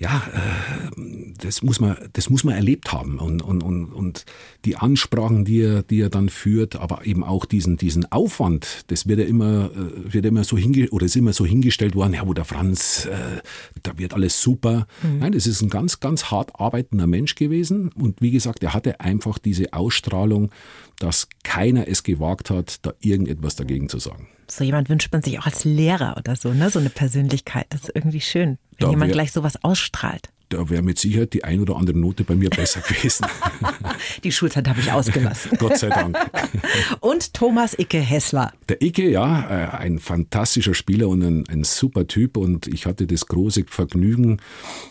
ja, 0.00 0.22
äh, 0.32 1.00
das 1.42 1.62
muss 1.62 1.78
man, 1.78 1.94
das 2.14 2.30
muss 2.30 2.42
man 2.42 2.54
erlebt 2.54 2.90
haben 2.90 3.18
und, 3.18 3.42
und, 3.42 3.62
und, 3.62 3.92
und 3.92 4.24
die 4.64 4.76
Ansprachen, 4.76 5.44
die 5.44 5.60
er, 5.60 5.82
die 5.82 6.00
er 6.00 6.08
dann 6.08 6.30
führt, 6.30 6.76
aber 6.76 7.04
eben 7.04 7.22
auch 7.22 7.44
diesen, 7.44 7.76
diesen 7.76 8.10
Aufwand, 8.10 8.84
das 8.86 9.06
wird 9.06 9.20
ja 9.20 9.26
immer, 9.26 9.70
äh, 9.70 10.12
wird 10.12 10.24
immer 10.24 10.42
so 10.42 10.56
hinge 10.56 10.88
oder 10.88 11.04
ist 11.04 11.16
immer 11.16 11.34
so 11.34 11.44
hingestellt 11.44 11.94
worden, 11.94 12.14
ja, 12.14 12.26
wo 12.26 12.32
der 12.32 12.46
Franz, 12.46 13.04
äh, 13.04 13.42
da 13.82 13.98
wird 13.98 14.14
alles 14.14 14.40
super. 14.40 14.86
Mhm. 15.02 15.18
Nein, 15.18 15.32
das 15.32 15.46
ist 15.46 15.60
ein 15.60 15.68
ganz, 15.68 16.00
ganz 16.00 16.30
hart 16.30 16.58
arbeitender 16.58 17.06
Mensch 17.06 17.34
gewesen 17.34 17.90
und 17.90 18.22
wie 18.22 18.30
gesagt, 18.30 18.62
er 18.62 18.72
hatte 18.72 19.00
einfach 19.00 19.38
diese 19.38 19.74
Ausstrahlung, 19.74 20.50
dass 20.98 21.28
keiner 21.44 21.88
es 21.88 22.04
gewagt 22.04 22.48
hat, 22.48 22.86
da 22.86 22.94
irgendetwas 23.00 23.54
dagegen 23.54 23.90
zu 23.90 23.98
sagen. 23.98 24.28
So 24.50 24.64
jemand 24.64 24.88
wünscht 24.88 25.12
man 25.12 25.22
sich 25.22 25.38
auch 25.38 25.46
als 25.46 25.64
Lehrer 25.64 26.16
oder 26.16 26.36
so, 26.36 26.52
ne? 26.52 26.70
So 26.70 26.78
eine 26.78 26.90
Persönlichkeit. 26.90 27.66
Das 27.70 27.82
ist 27.82 27.92
irgendwie 27.94 28.20
schön, 28.20 28.58
wenn 28.80 28.90
jemand 28.90 29.12
gleich 29.12 29.32
sowas 29.32 29.62
ausstrahlt 29.62 30.30
da 30.50 30.68
wäre 30.68 30.82
mit 30.82 30.98
Sicherheit 30.98 31.32
die 31.32 31.44
ein 31.44 31.60
oder 31.60 31.76
andere 31.76 31.98
Note 31.98 32.24
bei 32.24 32.34
mir 32.34 32.50
besser 32.50 32.80
gewesen. 32.88 33.26
Die 34.24 34.32
Schulzeit 34.32 34.68
habe 34.68 34.80
ich 34.80 34.90
ausgelassen. 34.92 35.52
Gott 35.58 35.78
sei 35.78 35.88
Dank. 35.88 36.16
Und 37.00 37.34
Thomas 37.34 37.78
Icke 37.78 37.98
Hessler. 37.98 38.52
Der 38.68 38.82
Icke, 38.82 39.08
ja, 39.08 39.48
äh, 39.48 39.76
ein 39.76 39.98
fantastischer 39.98 40.74
Spieler 40.74 41.08
und 41.08 41.22
ein, 41.22 41.44
ein, 41.48 41.64
super 41.64 42.06
Typ. 42.06 42.36
Und 42.36 42.66
ich 42.66 42.86
hatte 42.86 43.06
das 43.06 43.26
große 43.26 43.64
Vergnügen 43.66 44.38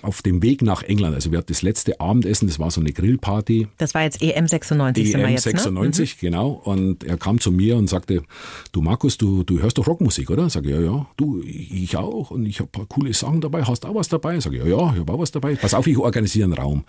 auf 0.01 0.21
dem 0.21 0.41
Weg 0.41 0.61
nach 0.61 0.83
England. 0.83 1.15
Also 1.15 1.31
wir 1.31 1.37
hatten 1.37 1.53
das 1.53 1.61
letzte 1.61 1.99
Abendessen, 1.99 2.47
das 2.47 2.59
war 2.59 2.71
so 2.71 2.81
eine 2.81 2.91
Grillparty. 2.91 3.67
Das 3.77 3.93
war 3.93 4.03
jetzt 4.03 4.21
EM 4.21 4.47
96. 4.47 5.13
EM 5.13 5.29
jetzt, 5.29 5.43
96, 5.43 6.15
ne? 6.15 6.29
genau. 6.29 6.49
Und 6.49 7.03
er 7.03 7.17
kam 7.17 7.39
zu 7.39 7.51
mir 7.51 7.77
und 7.77 7.87
sagte, 7.89 8.23
du 8.71 8.81
Markus, 8.81 9.17
du, 9.17 9.43
du 9.43 9.59
hörst 9.59 9.77
doch 9.77 9.87
Rockmusik, 9.87 10.29
oder? 10.29 10.49
Sag 10.49 10.65
ich, 10.65 10.71
ja, 10.71 10.79
ja. 10.79 11.07
Du, 11.17 11.41
ich 11.43 11.95
auch. 11.97 12.31
Und 12.31 12.45
ich 12.45 12.59
habe 12.59 12.69
ein 12.69 12.71
paar 12.71 12.85
coole 12.85 13.13
Sachen 13.13 13.41
dabei. 13.41 13.63
Hast 13.63 13.83
du 13.83 13.87
auch 13.87 13.95
was 13.95 14.09
dabei? 14.09 14.39
Sag 14.39 14.53
ich, 14.53 14.59
ja, 14.59 14.65
ja, 14.65 14.93
ich 14.93 14.99
habe 14.99 15.13
auch 15.13 15.19
was 15.19 15.31
dabei. 15.31 15.48
Pass 15.57 15.73
auf, 15.73 15.87
ich 15.87 15.97
organisiere 15.97 16.45
einen 16.45 16.53
Raum. 16.53 16.83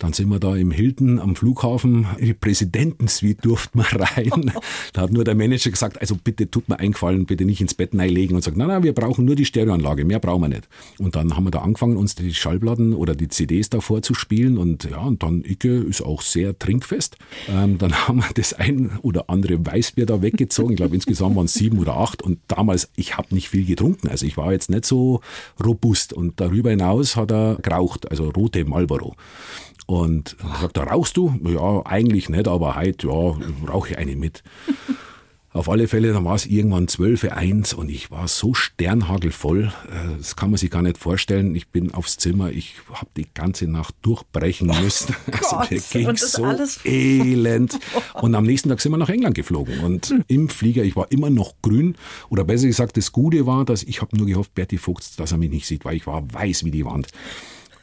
Dann 0.00 0.14
sind 0.14 0.30
wir 0.30 0.40
da 0.40 0.56
im 0.56 0.70
Hilton 0.70 1.20
am 1.20 1.36
Flughafen. 1.36 2.06
Die 2.18 2.32
Präsidentensuite 2.32 3.42
durften 3.42 3.78
wir 3.78 4.00
rein. 4.00 4.50
Da 4.94 5.02
hat 5.02 5.12
nur 5.12 5.24
der 5.24 5.34
Manager 5.34 5.70
gesagt, 5.70 6.00
also 6.00 6.16
bitte 6.16 6.50
tut 6.50 6.68
mir 6.70 6.80
eingefallen, 6.80 7.26
bitte 7.26 7.44
nicht 7.44 7.60
ins 7.60 7.74
Bett 7.74 7.92
legen 7.92 8.34
und 8.34 8.42
sagt, 8.42 8.56
nein, 8.56 8.68
nein, 8.68 8.82
wir 8.82 8.94
brauchen 8.94 9.26
nur 9.26 9.36
die 9.36 9.44
Stereoanlage, 9.44 10.06
mehr 10.06 10.18
brauchen 10.18 10.42
wir 10.42 10.48
nicht. 10.48 10.68
Und 10.98 11.16
dann 11.16 11.36
haben 11.36 11.44
wir 11.44 11.50
da 11.50 11.60
angefangen, 11.60 11.98
uns 11.98 12.14
die 12.14 12.32
Schallplatten 12.32 12.94
oder 12.94 13.14
die 13.14 13.28
CDs 13.28 13.68
da 13.68 13.80
vorzuspielen 13.80 14.56
und 14.56 14.84
ja, 14.84 15.00
und 15.00 15.22
dann 15.22 15.44
Icke 15.44 15.76
ist 15.76 16.00
auch 16.00 16.22
sehr 16.22 16.58
trinkfest. 16.58 17.16
Ähm, 17.48 17.76
dann 17.76 17.92
haben 18.08 18.20
wir 18.20 18.30
das 18.34 18.54
ein 18.54 18.98
oder 19.02 19.28
andere 19.28 19.64
Weißbier 19.64 20.06
da 20.06 20.22
weggezogen. 20.22 20.72
Ich 20.72 20.76
glaube, 20.78 20.94
insgesamt 20.94 21.36
waren 21.36 21.44
es 21.44 21.52
sieben 21.52 21.78
oder 21.78 21.96
acht 21.98 22.22
und 22.22 22.38
damals, 22.48 22.88
ich 22.96 23.18
habe 23.18 23.34
nicht 23.34 23.50
viel 23.50 23.66
getrunken. 23.66 24.08
Also 24.08 24.24
ich 24.24 24.38
war 24.38 24.52
jetzt 24.52 24.70
nicht 24.70 24.86
so 24.86 25.20
robust 25.62 26.14
und 26.14 26.40
darüber 26.40 26.70
hinaus 26.70 27.16
hat 27.16 27.30
er 27.30 27.58
geraucht, 27.60 28.10
also 28.10 28.30
rote 28.30 28.64
Marlboro. 28.64 29.14
Und 29.90 30.36
sagt 30.60 30.76
er, 30.76 30.84
rauchst 30.84 31.16
du? 31.16 31.34
Ja, 31.42 31.84
eigentlich 31.84 32.28
nicht, 32.28 32.46
aber 32.46 32.76
heute, 32.76 33.08
ja, 33.08 33.36
rauche 33.68 33.90
ich 33.90 33.98
eine 33.98 34.14
mit. 34.14 34.44
Auf 35.52 35.68
alle 35.68 35.88
Fälle, 35.88 36.12
dann 36.12 36.24
war 36.24 36.36
es 36.36 36.46
irgendwann 36.46 36.86
12.01 36.86 37.74
und 37.74 37.90
ich 37.90 38.12
war 38.12 38.28
so 38.28 38.54
sternhagelvoll, 38.54 39.72
äh, 39.90 40.16
das 40.16 40.36
kann 40.36 40.50
man 40.50 40.58
sich 40.58 40.70
gar 40.70 40.82
nicht 40.82 40.96
vorstellen. 40.96 41.56
Ich 41.56 41.70
bin 41.70 41.92
aufs 41.92 42.18
Zimmer, 42.18 42.52
ich 42.52 42.76
habe 42.92 43.10
die 43.16 43.26
ganze 43.34 43.66
Nacht 43.66 43.96
durchbrechen 44.02 44.70
oh 44.70 44.80
müssen. 44.80 45.16
Oh 45.26 45.56
also 45.56 45.74
mir 45.74 45.80
ging 45.80 46.16
so 46.16 46.46
elend. 46.84 47.80
Und 48.22 48.36
am 48.36 48.44
nächsten 48.44 48.68
Tag 48.68 48.80
sind 48.80 48.92
wir 48.92 48.98
nach 48.98 49.08
England 49.08 49.34
geflogen 49.34 49.80
und 49.80 50.10
hm. 50.10 50.24
im 50.28 50.48
Flieger, 50.48 50.84
ich 50.84 50.94
war 50.94 51.10
immer 51.10 51.30
noch 51.30 51.54
grün 51.62 51.96
oder 52.28 52.44
besser 52.44 52.68
gesagt, 52.68 52.96
das 52.96 53.10
Gute 53.10 53.44
war, 53.44 53.64
dass 53.64 53.82
ich 53.82 54.02
habe 54.02 54.16
nur 54.16 54.28
gehofft, 54.28 54.54
Bertie 54.54 54.78
Fuchs, 54.78 55.16
dass 55.16 55.32
er 55.32 55.38
mich 55.38 55.50
nicht 55.50 55.66
sieht, 55.66 55.84
weil 55.84 55.96
ich 55.96 56.06
war 56.06 56.22
weiß 56.32 56.64
wie 56.64 56.70
die 56.70 56.84
Wand. 56.84 57.08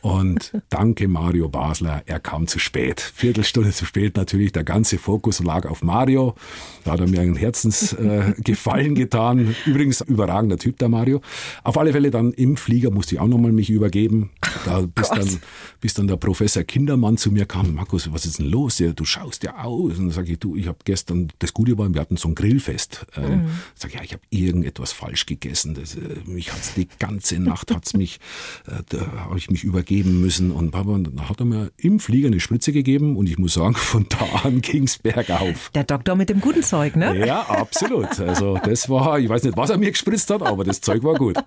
Und 0.01 0.53
danke 0.69 1.07
Mario 1.07 1.49
Basler, 1.49 2.03
er 2.05 2.19
kam 2.19 2.47
zu 2.47 2.60
spät. 2.60 3.01
Viertelstunde 3.01 3.71
zu 3.71 3.86
spät 3.86 4.15
natürlich, 4.15 4.51
der 4.51 4.63
ganze 4.63 4.97
Fokus 4.97 5.43
lag 5.43 5.65
auf 5.65 5.83
Mario. 5.83 6.36
Da 6.83 6.91
hat 6.91 6.99
er 6.99 7.07
mir 7.07 7.21
einen 7.21 7.36
Herzensgefallen 7.36 8.91
äh, 8.91 8.99
getan. 8.99 9.55
Übrigens 9.65 10.01
überragender 10.01 10.57
Typ, 10.57 10.77
der 10.77 10.89
Mario. 10.89 11.21
Auf 11.63 11.77
alle 11.77 11.91
Fälle 11.91 12.12
dann 12.12 12.31
im 12.33 12.57
Flieger 12.57 12.91
musste 12.91 13.15
ich 13.15 13.21
auch 13.21 13.27
nochmal 13.27 13.51
mich 13.51 13.69
übergeben. 13.69 14.29
Da 14.65 14.81
bis, 14.81 15.10
dann, 15.10 15.39
bis 15.81 15.93
dann 15.95 16.07
der 16.07 16.17
Professor 16.17 16.63
Kindermann 16.63 17.17
zu 17.17 17.31
mir 17.31 17.45
kam, 17.45 17.73
Markus, 17.73 18.12
was 18.13 18.25
ist 18.25 18.39
denn 18.39 18.49
los? 18.49 18.79
Ja, 18.79 18.93
du 18.93 19.03
schaust 19.03 19.43
ja 19.43 19.63
aus. 19.63 19.97
Und 19.97 20.05
dann 20.05 20.12
sage 20.12 20.33
ich, 20.33 20.39
du, 20.39 20.55
ich 20.55 20.67
habe 20.67 20.77
gestern, 20.86 21.29
das 21.39 21.53
Gute 21.53 21.77
war, 21.77 21.91
wir 21.91 21.99
hatten 21.99 22.17
so 22.17 22.29
ein 22.29 22.36
Grillfest. 22.36 23.05
Ähm, 23.15 23.29
mhm. 23.29 23.49
Sag 23.75 23.93
ja, 23.93 24.01
ich 24.03 24.13
habe 24.13 24.23
irgendetwas 24.29 24.91
falsch 24.91 25.25
gegessen. 25.25 25.73
Das, 25.73 25.95
äh, 25.95 26.17
mich 26.25 26.53
hat's 26.53 26.75
die 26.75 26.88
ganze 26.99 27.39
Nacht 27.39 27.73
hat's 27.73 27.93
mich, 27.93 28.19
äh, 28.67 28.83
da 28.89 29.25
habe 29.25 29.38
ich 29.38 29.49
mich 29.49 29.63
übergeben 29.63 29.87
geben 29.88 30.21
müssen. 30.21 30.52
Und 30.52 30.71
Papa, 30.71 30.97
dann 31.00 31.30
hat 31.30 31.39
er 31.39 31.45
mir 31.45 31.71
im 31.78 32.00
Flieger 32.00 32.28
eine 32.28 32.39
Spritze 32.39 32.71
gegeben 32.71 33.15
und 33.15 33.28
ich 33.28 33.38
muss 33.39 33.54
sagen, 33.54 33.76
von 33.76 34.06
da 34.10 34.43
an 34.43 34.62
ging 34.62 34.84
es 34.84 35.00
bergauf. 35.00 35.71
Der 35.73 35.86
Doktor 35.86 36.15
mit 36.15 36.30
dem 36.30 36.41
guten 36.41 36.62
Zeug, 36.62 36.95
ne? 36.95 37.26
Ja, 37.26 37.41
absolut. 37.43 38.19
Also 38.19 38.60
das 38.63 38.89
war, 38.89 39.17
ich 39.19 39.30
weiß 39.30 39.43
nicht, 39.43 39.58
was 39.58 39.69
er 39.69 39.78
mir 39.78 39.91
gespritzt 39.91 40.30
hat, 40.30 40.41
aber 40.41 40.63
das 40.63 40.82
Zeug 40.82 41.04
war 41.04 41.15
gut. 41.15 41.38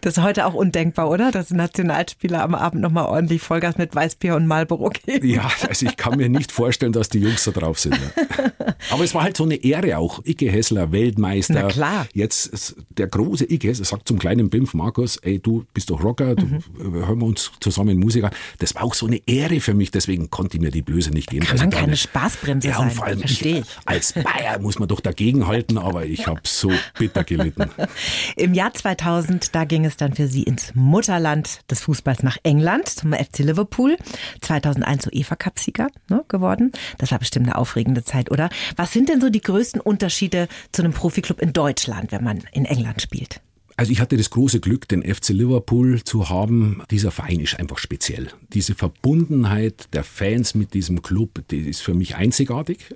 Das 0.00 0.16
ist 0.16 0.22
heute 0.22 0.46
auch 0.46 0.54
undenkbar, 0.54 1.10
oder? 1.10 1.30
Dass 1.30 1.50
Nationalspieler 1.50 2.42
am 2.42 2.54
Abend 2.54 2.80
nochmal 2.80 3.06
ordentlich 3.06 3.42
Vollgas 3.42 3.76
mit 3.76 3.94
Weißbier 3.94 4.34
und 4.34 4.46
Marlboro 4.46 4.90
geben. 4.90 5.28
Ja, 5.28 5.50
also 5.68 5.86
ich 5.86 5.96
kann 5.96 6.16
mir 6.16 6.28
nicht 6.28 6.50
vorstellen, 6.50 6.92
dass 6.92 7.10
die 7.10 7.18
Jungs 7.18 7.44
da 7.44 7.50
drauf 7.50 7.78
sind. 7.78 7.92
Ne? 7.92 8.54
Aber 8.90 9.04
es 9.04 9.14
war 9.14 9.22
halt 9.22 9.36
so 9.36 9.44
eine 9.44 9.56
Ehre 9.56 9.98
auch. 9.98 10.24
Icke 10.24 10.50
Hessler, 10.50 10.90
Weltmeister. 10.92 11.54
Na 11.54 11.68
klar. 11.68 12.06
Jetzt 12.14 12.76
der 12.90 13.08
große 13.08 13.50
Icke 13.50 13.68
Hessler 13.68 13.84
sagt 13.84 14.08
zum 14.08 14.18
kleinen 14.18 14.48
Bimpf 14.48 14.72
Markus, 14.72 15.18
ey, 15.18 15.38
du 15.38 15.66
bist 15.74 15.90
doch 15.90 16.02
Rocker, 16.02 16.34
du, 16.34 16.46
mhm. 16.46 16.62
hören 16.78 17.20
wir 17.20 17.26
uns 17.26 17.50
zusammen 17.60 17.98
Musiker. 17.98 18.30
Das 18.58 18.74
war 18.74 18.84
auch 18.84 18.94
so 18.94 19.06
eine 19.06 19.20
Ehre 19.26 19.60
für 19.60 19.74
mich, 19.74 19.90
deswegen 19.90 20.30
konnte 20.30 20.56
ich 20.56 20.62
mir 20.62 20.70
die 20.70 20.82
Blöße 20.82 21.10
nicht 21.10 21.30
geben. 21.30 21.46
Kann 21.46 21.58
man 21.58 21.70
keine 21.70 21.92
nicht. 21.92 22.02
Spaßbremse 22.02 22.68
ja, 22.68 22.78
und 22.78 22.92
vor 22.92 23.06
allem 23.06 23.20
verstehe 23.20 23.60
ich. 23.60 23.66
Als 23.84 24.12
Bayer 24.12 24.58
muss 24.60 24.78
man 24.78 24.88
doch 24.88 25.00
dagegen 25.00 25.46
halten, 25.46 25.78
aber 25.78 26.04
ich 26.04 26.26
habe 26.26 26.40
so 26.44 26.70
bitter 26.98 27.24
gelitten. 27.24 27.70
Im 28.36 28.54
Jahr 28.54 28.72
2000, 28.72 29.54
da 29.54 29.64
ging 29.64 29.84
es 29.84 29.96
dann 29.96 30.14
für 30.14 30.28
Sie 30.28 30.42
ins 30.42 30.74
Mutterland 30.74 31.60
des 31.70 31.80
Fußballs 31.80 32.22
nach 32.22 32.38
England, 32.42 32.88
zum 32.88 33.12
FC 33.12 33.38
Liverpool. 33.40 33.96
2001 34.40 35.08
UEFA 35.12 35.36
Cup-Sieger 35.36 35.88
ne, 36.08 36.24
geworden. 36.28 36.72
Das 36.98 37.10
war 37.10 37.18
bestimmt 37.18 37.46
eine 37.46 37.56
aufregende 37.56 38.04
Zeit, 38.04 38.30
oder? 38.30 38.50
Was 38.76 38.92
sind 38.92 39.08
denn 39.08 39.20
so 39.20 39.30
die 39.30 39.40
größten 39.40 39.80
Unterschiede 39.80 40.48
zu 40.72 40.82
einem 40.82 40.92
Profiklub 40.92 41.40
in 41.40 41.52
Deutschland, 41.52 42.12
wenn 42.12 42.24
man 42.24 42.42
in 42.52 42.64
England 42.64 43.02
spielt? 43.02 43.40
Also 43.78 43.92
ich 43.92 44.00
hatte 44.00 44.16
das 44.16 44.30
große 44.30 44.58
Glück, 44.58 44.88
den 44.88 45.04
FC 45.04 45.28
Liverpool 45.28 46.02
zu 46.02 46.28
haben. 46.28 46.82
Dieser 46.90 47.12
Verein 47.12 47.38
ist 47.38 47.60
einfach 47.60 47.78
speziell. 47.78 48.26
Diese 48.52 48.74
Verbundenheit 48.74 49.86
der 49.92 50.02
Fans 50.02 50.56
mit 50.56 50.74
diesem 50.74 51.00
Club, 51.00 51.44
die 51.52 51.60
ist 51.60 51.82
für 51.82 51.94
mich 51.94 52.16
einzigartig. 52.16 52.92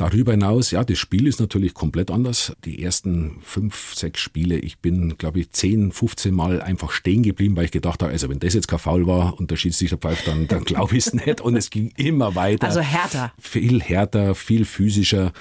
Darüber 0.00 0.32
hinaus, 0.32 0.70
ja, 0.70 0.82
das 0.82 0.98
Spiel 0.98 1.26
ist 1.26 1.40
natürlich 1.40 1.74
komplett 1.74 2.10
anders. 2.10 2.56
Die 2.64 2.82
ersten 2.82 3.36
fünf, 3.42 3.92
sechs 3.94 4.18
Spiele, 4.18 4.58
ich 4.58 4.78
bin, 4.78 5.18
glaube 5.18 5.40
ich, 5.40 5.50
zehn, 5.50 5.92
15 5.92 6.32
Mal 6.32 6.62
einfach 6.62 6.90
stehen 6.90 7.22
geblieben, 7.22 7.54
weil 7.54 7.66
ich 7.66 7.70
gedacht 7.70 8.02
habe, 8.02 8.10
also 8.10 8.30
wenn 8.30 8.38
das 8.38 8.54
jetzt 8.54 8.66
kein 8.66 8.78
Foul 8.78 9.06
war 9.06 9.38
und 9.38 9.50
der 9.50 9.56
Schiedsrichter 9.56 9.98
pfeift, 9.98 10.26
dann, 10.26 10.48
dann 10.48 10.64
glaube 10.64 10.96
ich 10.96 11.06
es 11.06 11.12
nicht. 11.12 11.42
Und 11.42 11.54
es 11.54 11.68
ging 11.68 11.92
immer 11.98 12.34
weiter. 12.34 12.66
Also 12.66 12.80
härter. 12.80 13.34
Viel 13.38 13.82
härter, 13.82 14.34
viel 14.34 14.64
physischer. 14.64 15.34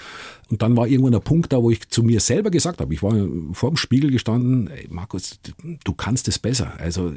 Und 0.50 0.62
dann 0.62 0.76
war 0.76 0.88
irgendwann 0.88 1.16
ein 1.16 1.22
Punkt 1.22 1.54
da, 1.54 1.64
wo 1.64 1.72
ich 1.72 1.88
zu 1.88 2.04
mir 2.04 2.20
selber 2.20 2.52
gesagt 2.52 2.82
habe, 2.82 2.94
ich 2.94 3.02
war 3.02 3.14
vor 3.54 3.70
dem 3.70 3.78
Spiegel 3.78 4.12
gestanden, 4.12 4.68
ey 4.68 4.88
Markus, 4.90 5.40
du 5.86 5.94
kannst 5.94 6.28
es 6.28 6.38
besser. 6.38 6.74
Also, 6.80 7.14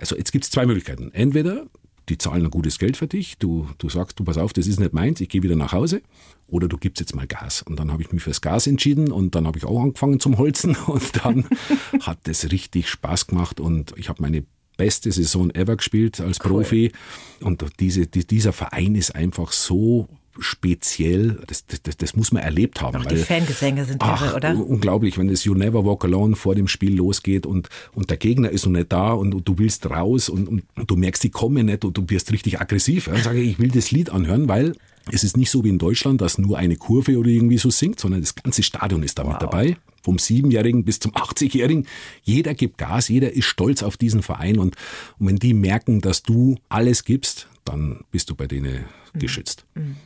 also 0.00 0.16
jetzt 0.16 0.32
gibt 0.32 0.42
es 0.42 0.50
zwei 0.50 0.66
Möglichkeiten. 0.66 1.12
Entweder 1.12 1.66
die 2.08 2.18
zahlen 2.18 2.44
ein 2.44 2.50
gutes 2.50 2.78
Geld 2.78 2.96
für 2.96 3.06
dich. 3.06 3.38
Du, 3.38 3.68
du 3.78 3.88
sagst, 3.88 4.18
du 4.18 4.24
pass 4.24 4.38
auf, 4.38 4.52
das 4.52 4.66
ist 4.66 4.80
nicht 4.80 4.92
meins, 4.92 5.20
ich 5.20 5.28
gehe 5.28 5.42
wieder 5.42 5.56
nach 5.56 5.72
Hause. 5.72 6.02
Oder 6.46 6.68
du 6.68 6.76
gibst 6.76 7.00
jetzt 7.00 7.14
mal 7.14 7.26
Gas. 7.26 7.62
Und 7.62 7.78
dann 7.78 7.90
habe 7.90 8.02
ich 8.02 8.12
mich 8.12 8.22
fürs 8.22 8.40
Gas 8.40 8.66
entschieden 8.66 9.10
und 9.10 9.34
dann 9.34 9.46
habe 9.46 9.58
ich 9.58 9.64
auch 9.64 9.80
angefangen 9.82 10.20
zum 10.20 10.38
Holzen 10.38 10.76
und 10.86 11.24
dann 11.24 11.46
hat 12.00 12.18
das 12.24 12.50
richtig 12.50 12.88
Spaß 12.88 13.26
gemacht 13.26 13.60
und 13.60 13.94
ich 13.96 14.08
habe 14.08 14.22
meine 14.22 14.44
beste 14.76 15.12
Saison 15.12 15.50
ever 15.50 15.76
gespielt 15.76 16.20
als 16.20 16.38
cool. 16.44 16.50
Profi. 16.50 16.92
Und 17.40 17.64
diese, 17.80 18.06
die, 18.06 18.26
dieser 18.26 18.52
Verein 18.52 18.94
ist 18.94 19.14
einfach 19.14 19.52
so 19.52 20.08
speziell, 20.38 21.38
das, 21.46 21.64
das, 21.66 21.96
das 21.96 22.16
muss 22.16 22.32
man 22.32 22.42
erlebt 22.42 22.80
haben. 22.80 22.96
Auch 22.96 23.06
die 23.06 23.16
Fangesänge 23.16 23.84
sind 23.84 24.02
ach, 24.02 24.22
irre, 24.22 24.36
oder? 24.36 24.56
Unglaublich, 24.56 25.18
wenn 25.18 25.28
das 25.28 25.44
You 25.44 25.54
Never 25.54 25.84
Walk 25.84 26.04
Alone 26.04 26.36
vor 26.36 26.54
dem 26.54 26.68
Spiel 26.68 26.96
losgeht 26.96 27.46
und, 27.46 27.68
und 27.92 28.10
der 28.10 28.16
Gegner 28.16 28.50
ist 28.50 28.66
noch 28.66 28.72
nicht 28.72 28.92
da 28.92 29.12
und, 29.12 29.34
und 29.34 29.48
du 29.48 29.58
willst 29.58 29.88
raus 29.88 30.28
und, 30.28 30.48
und, 30.48 30.64
du 30.74 30.96
merkst, 30.96 31.22
die 31.22 31.30
kommen 31.30 31.66
nicht 31.66 31.84
und 31.84 31.96
du 31.96 32.08
wirst 32.08 32.32
richtig 32.32 32.60
aggressiv. 32.60 33.06
Dann 33.06 33.22
sage 33.22 33.40
ich, 33.40 33.52
ich 33.52 33.58
will 33.58 33.70
das 33.70 33.90
Lied 33.90 34.10
anhören, 34.10 34.48
weil 34.48 34.74
es 35.12 35.24
ist 35.24 35.36
nicht 35.36 35.50
so 35.50 35.64
wie 35.64 35.68
in 35.68 35.78
Deutschland, 35.78 36.20
dass 36.20 36.38
nur 36.38 36.58
eine 36.58 36.76
Kurve 36.76 37.18
oder 37.18 37.28
irgendwie 37.28 37.58
so 37.58 37.70
singt, 37.70 38.00
sondern 38.00 38.20
das 38.20 38.34
ganze 38.34 38.62
Stadion 38.62 39.02
ist 39.02 39.18
da 39.18 39.26
wow. 39.26 39.36
dabei 39.38 39.76
vom 40.02 40.18
Siebenjährigen 40.18 40.84
bis 40.84 41.00
zum 41.00 41.12
80-Jährigen. 41.12 41.86
Jeder 42.22 42.54
gibt 42.54 42.76
Gas, 42.76 43.08
jeder 43.08 43.32
ist 43.32 43.46
stolz 43.46 43.82
auf 43.82 43.96
diesen 43.96 44.22
Verein 44.22 44.58
und, 44.58 44.76
und 45.18 45.26
wenn 45.26 45.36
die 45.36 45.54
merken, 45.54 46.02
dass 46.02 46.22
du 46.22 46.56
alles 46.68 47.04
gibst, 47.04 47.48
dann 47.64 48.04
bist 48.10 48.30
du 48.30 48.34
bei 48.34 48.46
denen 48.46 48.84
mhm. 49.12 49.18
geschützt. 49.18 49.64
Mhm. 49.74 49.96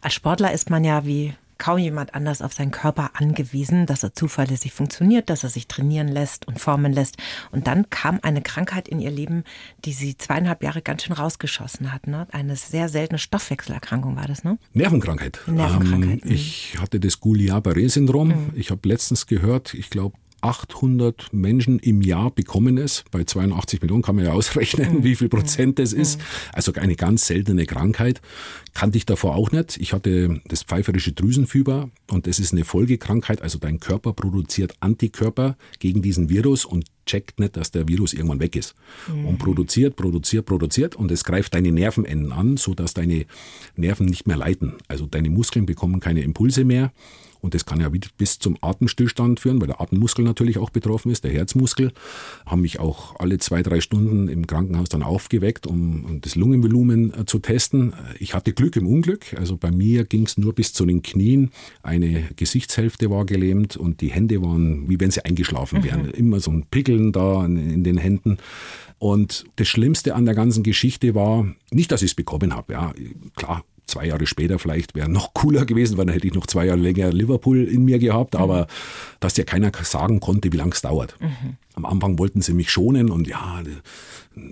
Als 0.00 0.14
Sportler 0.14 0.52
ist 0.52 0.70
man 0.70 0.84
ja 0.84 1.04
wie 1.04 1.34
kaum 1.58 1.78
jemand 1.78 2.14
anders 2.14 2.42
auf 2.42 2.52
seinen 2.52 2.70
Körper 2.70 3.12
angewiesen, 3.14 3.86
dass 3.86 4.02
er 4.02 4.12
zuverlässig 4.12 4.72
funktioniert, 4.72 5.30
dass 5.30 5.44
er 5.44 5.50
sich 5.50 5.66
trainieren 5.66 6.08
lässt 6.08 6.46
und 6.46 6.60
formen 6.60 6.92
lässt. 6.92 7.16
Und 7.52 7.66
dann 7.66 7.88
kam 7.90 8.18
eine 8.22 8.42
Krankheit 8.42 8.88
in 8.88 9.00
ihr 9.00 9.10
Leben, 9.10 9.44
die 9.84 9.92
sie 9.92 10.16
zweieinhalb 10.16 10.62
Jahre 10.62 10.82
ganz 10.82 11.04
schön 11.04 11.14
rausgeschossen 11.14 11.92
hat. 11.92 12.06
Ne? 12.06 12.26
Eine 12.32 12.56
sehr 12.56 12.88
seltene 12.88 13.18
Stoffwechselerkrankung 13.18 14.16
war 14.16 14.26
das, 14.26 14.44
ne? 14.44 14.58
Nervenkrankheit. 14.72 15.40
Nervenkrankheit. 15.46 16.24
Ähm, 16.24 16.30
ich 16.30 16.76
hatte 16.78 17.00
das 17.00 17.20
Guillain-Barré-Syndrom. 17.20 18.28
Mhm. 18.28 18.52
Ich 18.54 18.70
habe 18.70 18.86
letztens 18.88 19.26
gehört, 19.26 19.74
ich 19.74 19.90
glaube, 19.90 20.16
800 20.44 21.32
Menschen 21.32 21.78
im 21.78 22.02
Jahr 22.02 22.30
bekommen 22.30 22.76
es. 22.76 23.04
Bei 23.10 23.24
82 23.24 23.80
Millionen 23.80 24.02
kann 24.02 24.16
man 24.16 24.26
ja 24.26 24.32
ausrechnen, 24.32 24.98
mhm. 24.98 25.04
wie 25.04 25.16
viel 25.16 25.30
Prozent 25.30 25.78
das 25.78 25.94
ist. 25.94 26.18
Mhm. 26.18 26.24
Also 26.52 26.72
eine 26.74 26.96
ganz 26.96 27.26
seltene 27.26 27.64
Krankheit. 27.64 28.20
Kannte 28.74 28.98
ich 28.98 29.06
davor 29.06 29.36
auch 29.36 29.52
nicht. 29.52 29.78
Ich 29.78 29.94
hatte 29.94 30.42
das 30.46 30.62
pfeiferische 30.62 31.12
Drüsenfieber 31.12 31.88
und 32.10 32.26
das 32.26 32.38
ist 32.38 32.52
eine 32.52 32.64
Folgekrankheit. 32.64 33.40
Also 33.40 33.58
dein 33.58 33.80
Körper 33.80 34.12
produziert 34.12 34.74
Antikörper 34.80 35.56
gegen 35.78 36.02
diesen 36.02 36.28
Virus 36.28 36.66
und 36.66 36.84
checkt 37.06 37.40
nicht, 37.40 37.56
dass 37.56 37.70
der 37.70 37.88
Virus 37.88 38.12
irgendwann 38.12 38.40
weg 38.40 38.54
ist. 38.54 38.74
Mhm. 39.08 39.26
Und 39.26 39.38
produziert, 39.38 39.96
produziert, 39.96 40.44
produziert 40.44 40.94
und 40.94 41.10
es 41.10 41.24
greift 41.24 41.54
deine 41.54 41.72
Nervenenden 41.72 42.32
an, 42.32 42.58
sodass 42.58 42.92
deine 42.92 43.24
Nerven 43.76 44.04
nicht 44.04 44.26
mehr 44.26 44.36
leiten. 44.36 44.74
Also 44.88 45.06
deine 45.06 45.30
Muskeln 45.30 45.64
bekommen 45.64 46.00
keine 46.00 46.20
Impulse 46.20 46.66
mehr 46.66 46.92
und 47.44 47.52
das 47.52 47.66
kann 47.66 47.78
ja 47.78 47.90
bis 48.16 48.38
zum 48.38 48.56
Atemstillstand 48.62 49.38
führen, 49.38 49.60
weil 49.60 49.66
der 49.66 49.78
Atemmuskel 49.78 50.24
natürlich 50.24 50.56
auch 50.56 50.70
betroffen 50.70 51.12
ist, 51.12 51.24
der 51.24 51.30
Herzmuskel. 51.30 51.92
Haben 52.46 52.62
mich 52.62 52.80
auch 52.80 53.20
alle 53.20 53.36
zwei, 53.36 53.62
drei 53.62 53.82
Stunden 53.82 54.28
im 54.28 54.46
Krankenhaus 54.46 54.88
dann 54.88 55.02
aufgeweckt, 55.02 55.66
um, 55.66 56.06
um 56.06 56.20
das 56.22 56.36
Lungenvolumen 56.36 57.12
äh, 57.12 57.26
zu 57.26 57.40
testen. 57.40 57.92
Ich 58.18 58.32
hatte 58.32 58.54
Glück 58.54 58.76
im 58.76 58.86
Unglück. 58.86 59.34
Also 59.38 59.58
bei 59.58 59.70
mir 59.70 60.04
ging 60.04 60.24
es 60.24 60.38
nur 60.38 60.54
bis 60.54 60.72
zu 60.72 60.86
den 60.86 61.02
Knien. 61.02 61.50
Eine 61.82 62.24
Gesichtshälfte 62.34 63.10
war 63.10 63.26
gelähmt 63.26 63.76
und 63.76 64.00
die 64.00 64.10
Hände 64.10 64.40
waren, 64.40 64.88
wie 64.88 64.98
wenn 64.98 65.10
sie 65.10 65.22
eingeschlafen 65.22 65.84
wären. 65.84 66.04
Mhm. 66.04 66.10
Immer 66.12 66.40
so 66.40 66.50
ein 66.50 66.64
Pickeln 66.70 67.12
da 67.12 67.44
in, 67.44 67.58
in 67.58 67.84
den 67.84 67.98
Händen. 67.98 68.38
Und 68.98 69.44
das 69.56 69.68
Schlimmste 69.68 70.14
an 70.14 70.24
der 70.24 70.34
ganzen 70.34 70.62
Geschichte 70.62 71.14
war, 71.14 71.46
nicht, 71.70 71.92
dass 71.92 72.00
ich 72.00 72.12
es 72.12 72.14
bekommen 72.14 72.54
habe. 72.54 72.72
Ja, 72.72 72.94
klar, 73.36 73.64
zwei 73.86 74.06
Jahre 74.06 74.26
später 74.26 74.58
vielleicht 74.58 74.94
wäre 74.94 75.08
noch 75.08 75.34
cooler 75.34 75.64
gewesen, 75.64 75.96
weil 75.98 76.06
dann 76.06 76.14
hätte 76.14 76.26
ich 76.26 76.34
noch 76.34 76.46
zwei 76.46 76.66
Jahre 76.66 76.80
länger 76.80 77.12
Liverpool 77.12 77.64
in 77.64 77.84
mir 77.84 77.98
gehabt, 77.98 78.34
mhm. 78.34 78.40
aber 78.40 78.66
dass 79.20 79.34
dir 79.34 79.44
keiner 79.44 79.72
sagen 79.82 80.20
konnte, 80.20 80.52
wie 80.52 80.56
lange 80.56 80.72
es 80.72 80.82
dauert. 80.82 81.16
Mhm. 81.20 81.56
Am 81.74 81.84
Anfang 81.84 82.18
wollten 82.18 82.40
sie 82.40 82.54
mich 82.54 82.70
schonen 82.70 83.10
und 83.10 83.26
ja, 83.26 83.62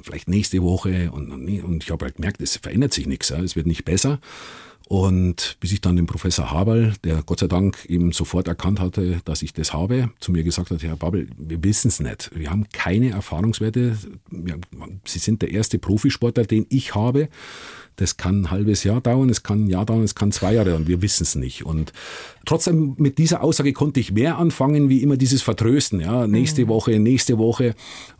vielleicht 0.02 0.28
nächste 0.28 0.62
Woche 0.62 1.10
und, 1.12 1.30
und 1.30 1.82
ich 1.84 1.90
habe 1.90 2.04
halt 2.04 2.16
gemerkt, 2.16 2.40
es 2.40 2.56
verändert 2.56 2.92
sich 2.92 3.06
nichts, 3.06 3.28
ja, 3.28 3.38
es 3.38 3.56
wird 3.56 3.66
nicht 3.66 3.84
besser. 3.84 4.18
Und 4.88 5.56
bis 5.58 5.72
ich 5.72 5.80
dann 5.80 5.96
den 5.96 6.04
Professor 6.04 6.50
Haberl, 6.50 6.92
der 7.02 7.22
Gott 7.22 7.40
sei 7.40 7.46
Dank 7.46 7.86
eben 7.86 8.12
sofort 8.12 8.46
erkannt 8.46 8.78
hatte, 8.78 9.22
dass 9.24 9.40
ich 9.40 9.54
das 9.54 9.72
habe, 9.72 10.10
zu 10.20 10.32
mir 10.32 10.42
gesagt 10.42 10.70
hat, 10.70 10.82
Herr 10.82 10.96
Babel, 10.96 11.28
wir 11.38 11.64
wissen 11.64 11.88
es 11.88 11.98
nicht. 11.98 12.30
Wir 12.34 12.50
haben 12.50 12.66
keine 12.74 13.10
Erfahrungswerte. 13.10 13.96
Sie 15.06 15.18
sind 15.18 15.40
der 15.40 15.50
erste 15.50 15.78
Profisportler, 15.78 16.44
den 16.44 16.66
ich 16.68 16.94
habe. 16.94 17.30
Das 17.96 18.16
kann 18.16 18.42
ein 18.42 18.50
halbes 18.50 18.84
Jahr 18.84 19.00
dauern, 19.00 19.28
es 19.28 19.42
kann 19.42 19.64
ein 19.64 19.68
Jahr 19.68 19.84
dauern, 19.84 20.02
es 20.02 20.14
kann 20.14 20.32
zwei 20.32 20.54
Jahre 20.54 20.70
dauern. 20.70 20.86
Wir 20.86 21.02
wissen 21.02 21.22
es 21.22 21.34
nicht. 21.34 21.64
Und 21.66 21.92
trotzdem 22.44 22.94
mit 22.98 23.18
dieser 23.18 23.42
Aussage 23.42 23.72
konnte 23.72 24.00
ich 24.00 24.12
mehr 24.12 24.38
anfangen, 24.38 24.88
wie 24.88 25.02
immer 25.02 25.16
dieses 25.16 25.42
Vertrösten. 25.42 26.00
Ja, 26.00 26.26
nächste 26.26 26.64
mhm. 26.64 26.68
Woche, 26.68 26.98
nächste 26.98 27.38
Woche. 27.38 27.74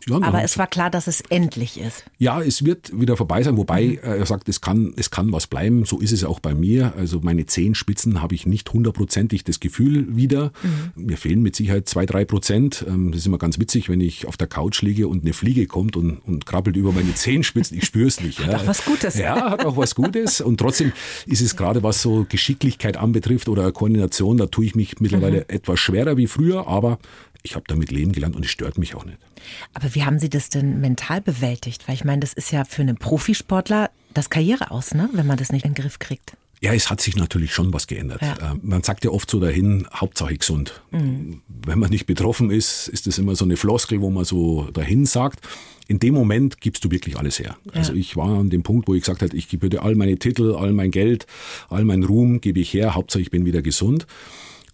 Ja, 0.07 0.21
Aber 0.21 0.43
es 0.43 0.57
war 0.57 0.67
klar, 0.67 0.89
dass 0.89 1.07
es 1.07 1.21
endlich 1.29 1.79
ist. 1.79 2.05
Ja, 2.17 2.41
es 2.41 2.65
wird 2.65 2.99
wieder 2.99 3.17
vorbei 3.17 3.43
sein. 3.43 3.57
Wobei 3.57 3.85
mhm. 3.85 3.99
er 4.01 4.25
sagt, 4.25 4.49
es 4.49 4.61
kann, 4.61 4.93
es 4.97 5.11
kann 5.11 5.31
was 5.31 5.47
bleiben. 5.47 5.85
So 5.85 5.99
ist 5.99 6.11
es 6.11 6.23
auch 6.23 6.39
bei 6.39 6.53
mir. 6.53 6.93
Also 6.97 7.19
meine 7.21 7.45
Zehenspitzen 7.45 8.21
habe 8.21 8.35
ich 8.35 8.45
nicht 8.45 8.71
hundertprozentig 8.71 9.43
das 9.43 9.59
Gefühl 9.59 10.15
wieder. 10.15 10.51
Mhm. 10.95 11.05
Mir 11.05 11.17
fehlen 11.17 11.41
mit 11.41 11.55
Sicherheit 11.55 11.87
zwei, 11.89 12.05
drei 12.05 12.25
Prozent. 12.25 12.85
Ähm, 12.87 13.11
das 13.11 13.21
ist 13.21 13.27
immer 13.27 13.37
ganz 13.37 13.59
witzig, 13.59 13.89
wenn 13.89 14.01
ich 14.01 14.27
auf 14.27 14.37
der 14.37 14.47
Couch 14.47 14.81
liege 14.81 15.07
und 15.07 15.23
eine 15.23 15.33
Fliege 15.33 15.67
kommt 15.67 15.95
und, 15.95 16.17
und 16.25 16.45
krabbelt 16.45 16.75
über 16.75 16.91
meine 16.91 17.13
Zehenspitzen. 17.13 17.77
Ich 17.77 17.85
spüre 17.85 18.07
es 18.07 18.21
nicht. 18.21 18.39
Hat 18.43 18.51
ja. 18.51 18.57
auch 18.57 18.67
was 18.67 18.85
Gutes. 18.85 19.17
Ja, 19.17 19.62
hat 19.63 19.73
auch 19.73 19.77
was 19.77 19.95
Gutes. 19.95 20.41
Und 20.41 20.57
trotzdem 20.57 20.91
ist 21.25 21.41
es 21.41 21.55
gerade, 21.55 21.83
was 21.83 22.01
so 22.01 22.25
Geschicklichkeit 22.27 22.97
anbetrifft 22.97 23.49
oder 23.49 23.71
Koordination, 23.71 24.37
da 24.37 24.47
tue 24.47 24.65
ich 24.65 24.75
mich 24.75 24.99
mittlerweile 24.99 25.39
mhm. 25.39 25.45
etwas 25.47 25.79
schwerer 25.79 26.17
wie 26.17 26.27
früher, 26.27 26.67
aber 26.67 26.99
ich 27.43 27.55
habe 27.55 27.65
damit 27.67 27.91
leben 27.91 28.13
gelernt 28.13 28.35
und 28.35 28.45
es 28.45 28.51
stört 28.51 28.77
mich 28.77 28.95
auch 28.95 29.05
nicht. 29.05 29.17
Aber 29.73 29.93
wie 29.93 30.03
haben 30.03 30.19
Sie 30.19 30.29
das 30.29 30.49
denn 30.49 30.79
mental 30.79 31.21
bewältigt? 31.21 31.87
Weil 31.87 31.95
ich 31.95 32.05
meine, 32.05 32.21
das 32.21 32.33
ist 32.33 32.51
ja 32.51 32.63
für 32.63 32.81
einen 32.81 32.97
Profisportler 32.97 33.89
das 34.13 34.29
Karriere 34.29 34.71
aus, 34.71 34.93
ne? 34.93 35.09
wenn 35.13 35.27
man 35.27 35.37
das 35.37 35.51
nicht 35.51 35.65
in 35.65 35.73
den 35.73 35.81
Griff 35.81 35.99
kriegt. 35.99 36.37
Ja, 36.61 36.73
es 36.73 36.89
hat 36.89 37.01
sich 37.01 37.17
natürlich 37.17 37.53
schon 37.53 37.73
was 37.73 37.87
geändert. 37.87 38.21
Ja. 38.21 38.53
Äh, 38.53 38.55
man 38.61 38.83
sagt 38.83 39.03
ja 39.03 39.11
oft 39.11 39.29
so 39.29 39.41
dahin, 39.41 39.85
Hauptsache 39.93 40.37
gesund. 40.37 40.81
Mhm. 40.91 41.41
Wenn 41.49 41.77
man 41.77 41.89
nicht 41.89 42.05
betroffen 42.05 42.51
ist, 42.51 42.87
ist 42.87 43.05
das 43.05 43.17
immer 43.17 43.35
so 43.35 43.43
eine 43.43 43.57
Floskel, 43.57 43.99
wo 43.99 44.09
man 44.09 44.23
so 44.23 44.69
dahin 44.71 45.05
sagt. 45.05 45.45
In 45.87 45.99
dem 45.99 46.13
Moment 46.13 46.61
gibst 46.61 46.83
du 46.85 46.91
wirklich 46.91 47.17
alles 47.17 47.39
her. 47.39 47.57
Ja. 47.65 47.73
Also 47.73 47.93
ich 47.93 48.15
war 48.15 48.39
an 48.39 48.49
dem 48.49 48.63
Punkt, 48.63 48.87
wo 48.87 48.93
ich 48.93 49.01
gesagt 49.01 49.21
habe, 49.21 49.35
ich 49.35 49.49
gebe 49.49 49.81
all 49.81 49.95
meine 49.95 50.17
Titel, 50.17 50.55
all 50.55 50.73
mein 50.73 50.91
Geld, 50.91 51.27
all 51.69 51.83
mein 51.83 52.03
Ruhm 52.03 52.41
gebe 52.41 52.59
ich 52.59 52.73
her, 52.73 52.95
Hauptsache 52.95 53.21
ich 53.21 53.31
bin 53.31 53.45
wieder 53.45 53.61
gesund. 53.61 54.07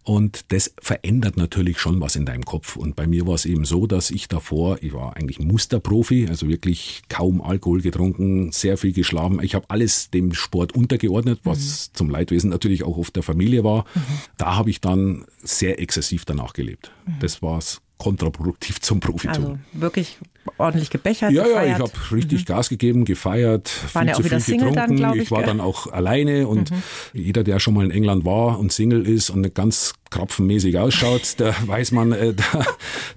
Und 0.10 0.46
das 0.52 0.74
verändert 0.82 1.38
natürlich 1.38 1.80
schon 1.80 2.02
was 2.02 2.16
in 2.16 2.26
deinem 2.26 2.44
Kopf. 2.44 2.76
Und 2.76 2.96
bei 2.96 3.06
mir 3.06 3.28
war 3.28 3.36
es 3.36 3.46
eben 3.46 3.64
so, 3.66 3.86
dass 3.86 4.10
ich 4.10 4.28
davor, 4.28 4.80
ich 4.82 4.92
war 4.92 5.16
eigentlich 5.16 5.40
Musterprofi, 5.40 6.26
also 6.28 6.48
wirklich 6.48 7.04
kaum 7.10 7.42
Alkohol 7.42 7.82
getrunken, 7.82 8.52
sehr 8.52 8.78
viel 8.78 8.92
geschlafen. 8.92 9.40
Ich 9.44 9.54
habe 9.54 9.70
alles 9.70 10.10
dem 10.10 10.34
Sport 10.34 10.74
untergeordnet, 10.74 11.42
was 11.44 11.60
mhm. 11.90 11.96
zum 11.96 12.10
Leidwesen 12.10 12.50
natürlich 12.50 12.84
auch 12.84 12.98
oft 12.98 13.16
der 13.16 13.24
Familie 13.24 13.64
war. 13.64 13.86
Mhm. 13.94 14.02
Da 14.38 14.56
habe 14.56 14.72
ich 14.72 14.82
dann 14.82 15.26
sehr 15.44 15.80
exzessiv 15.80 16.26
danach 16.26 16.54
gelebt. 16.54 16.92
Mhm. 17.06 17.14
Das 17.20 17.44
war 17.44 17.60
es 17.60 17.82
kontraproduktiv 18.00 18.82
zum 18.82 19.00
Profitum. 19.00 19.44
Also 19.44 19.60
wirklich 19.74 20.18
ordentlich 20.58 20.90
gebechert. 20.90 21.32
Ja, 21.32 21.44
gefeiert. 21.44 21.68
ja, 21.68 21.76
ich 21.76 21.82
habe 21.82 22.16
richtig 22.16 22.42
mhm. 22.42 22.46
Gas 22.46 22.70
gegeben, 22.70 23.06
gefeiert, 23.06 23.72
Waren 23.94 24.04
viel 24.04 24.08
ja 24.08 24.14
auch 24.16 24.22
zu 24.22 24.30
viel 24.30 24.40
Single 24.40 24.70
getrunken. 24.72 24.98
Dann, 25.02 25.14
ich, 25.16 25.24
ich 25.24 25.32
war 25.32 25.44
dann 25.44 25.60
auch 25.60 25.88
alleine 25.88 26.48
und 26.48 26.72
mhm. 26.72 26.84
jeder, 27.14 27.44
der 27.44 27.60
schon 27.60 27.76
mal 27.76 27.86
in 27.86 27.92
England 27.92 28.26
war 28.26 28.58
und 28.58 28.72
Single 28.72 29.06
ist 29.08 29.30
und 29.30 29.54
ganz 29.54 29.94
krapfenmäßig 30.10 30.78
ausschaut, 30.78 31.36
da 31.38 31.54
weiß 31.66 31.92
man, 31.92 32.12
äh, 32.12 32.34
da, 32.34 32.66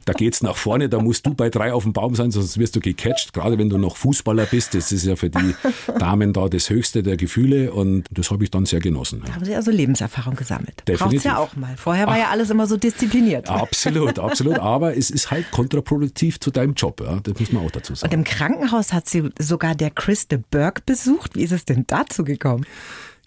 da 0.05 0.13
geht's 0.13 0.43
nach 0.43 0.57
vorne, 0.57 0.89
da 0.89 1.01
musst 1.01 1.27
du 1.27 1.35
bei 1.35 1.51
drei 1.51 1.73
auf 1.73 1.85
dem 1.85 1.93
Baum 1.93 2.15
sein, 2.15 2.31
sonst 2.31 2.59
wirst 2.59 2.77
du 2.77 2.81
gecatcht. 2.81 3.33
Gerade 3.33 3.59
wenn 3.59 3.69
du 3.69 3.79
noch 3.79 3.97
Fußballer 3.97 4.47
bist, 4.47 4.75
das 4.75 4.93
ist 4.93 5.05
ja 5.05 5.17
für 5.17 5.31
die 5.31 5.55
Damen 5.99 6.33
da 6.33 6.49
das 6.49 6.71
höchste 6.71 7.03
der 7.03 7.17
Gefühle 7.17 7.73
und 7.73 8.05
das 8.11 8.31
habe 8.31 8.45
ich 8.45 8.51
dann 8.51 8.67
sehr 8.67 8.81
genossen. 8.81 9.23
Da 9.27 9.35
haben 9.35 9.45
Sie 9.45 9.55
also 9.55 9.71
Lebenserfahrung 9.71 10.37
gesammelt. 10.37 10.85
Braucht 10.85 11.15
es 11.15 11.25
ja 11.25 11.39
auch 11.39 11.57
mal. 11.57 11.77
Vorher 11.77 12.07
war 12.07 12.15
Ach, 12.15 12.19
ja 12.19 12.31
alles 12.31 12.51
immer 12.51 12.67
so 12.67 12.77
diszipliniert. 12.77 13.49
Absolut, 13.49 14.19
absolut. 14.19 14.59
Aber 14.59 14.97
es 14.97 15.11
ist 15.11 15.31
halt 15.31 15.51
kontraproduktiv 15.51 16.41
zu 16.41 16.51
deinem 16.51 16.75
Job. 16.75 17.01
Ja. 17.01 17.21
Das 17.23 17.39
muss 17.39 17.53
man 17.53 17.65
auch 17.65 17.71
dazu 17.71 17.95
sagen. 17.95 18.13
Und 18.13 18.19
im 18.19 18.25
Krankenhaus 18.25 18.93
hat 18.93 19.09
sie 19.09 19.31
sogar 19.39 19.75
der 19.75 19.91
Chris 19.91 20.29
de 20.29 20.41
Burgh 20.51 20.83
besucht. 20.85 21.37
Wie 21.37 21.43
ist 21.43 21.53
es 21.53 21.65
denn 21.65 21.85
dazu 21.87 22.25
gekommen? 22.25 22.67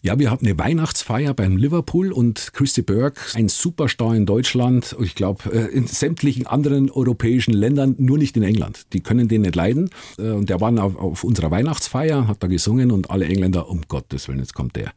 Ja, 0.05 0.19
wir 0.19 0.29
hatten 0.29 0.45
eine 0.45 0.59
Weihnachtsfeier 0.59 1.33
beim 1.33 1.57
Liverpool 1.57 2.11
und 2.11 2.53
Christy 2.53 2.83
Burke, 2.83 3.19
ein 3.33 3.49
Superstar 3.49 4.15
in 4.15 4.27
Deutschland, 4.27 4.95
ich 5.01 5.15
glaube 5.15 5.51
äh, 5.51 5.75
in 5.75 5.87
sämtlichen 5.87 6.45
anderen 6.45 6.91
europäischen 6.91 7.55
Ländern, 7.55 7.95
nur 7.97 8.19
nicht 8.19 8.37
in 8.37 8.43
England. 8.43 8.93
Die 8.93 9.01
können 9.01 9.27
den 9.27 9.41
nicht 9.41 9.55
leiden. 9.55 9.89
Äh, 10.19 10.29
und 10.29 10.47
der 10.47 10.61
war 10.61 10.71
auf, 10.79 11.23
unserer 11.23 11.49
Weihnachtsfeier, 11.49 12.27
hat 12.27 12.43
da 12.43 12.45
gesungen 12.45 12.91
und 12.91 13.09
alle 13.09 13.25
Engländer, 13.25 13.67
um 13.67 13.81
Gottes 13.87 14.27
Willen, 14.27 14.37
jetzt 14.37 14.53
kommt 14.53 14.75
der. 14.75 14.91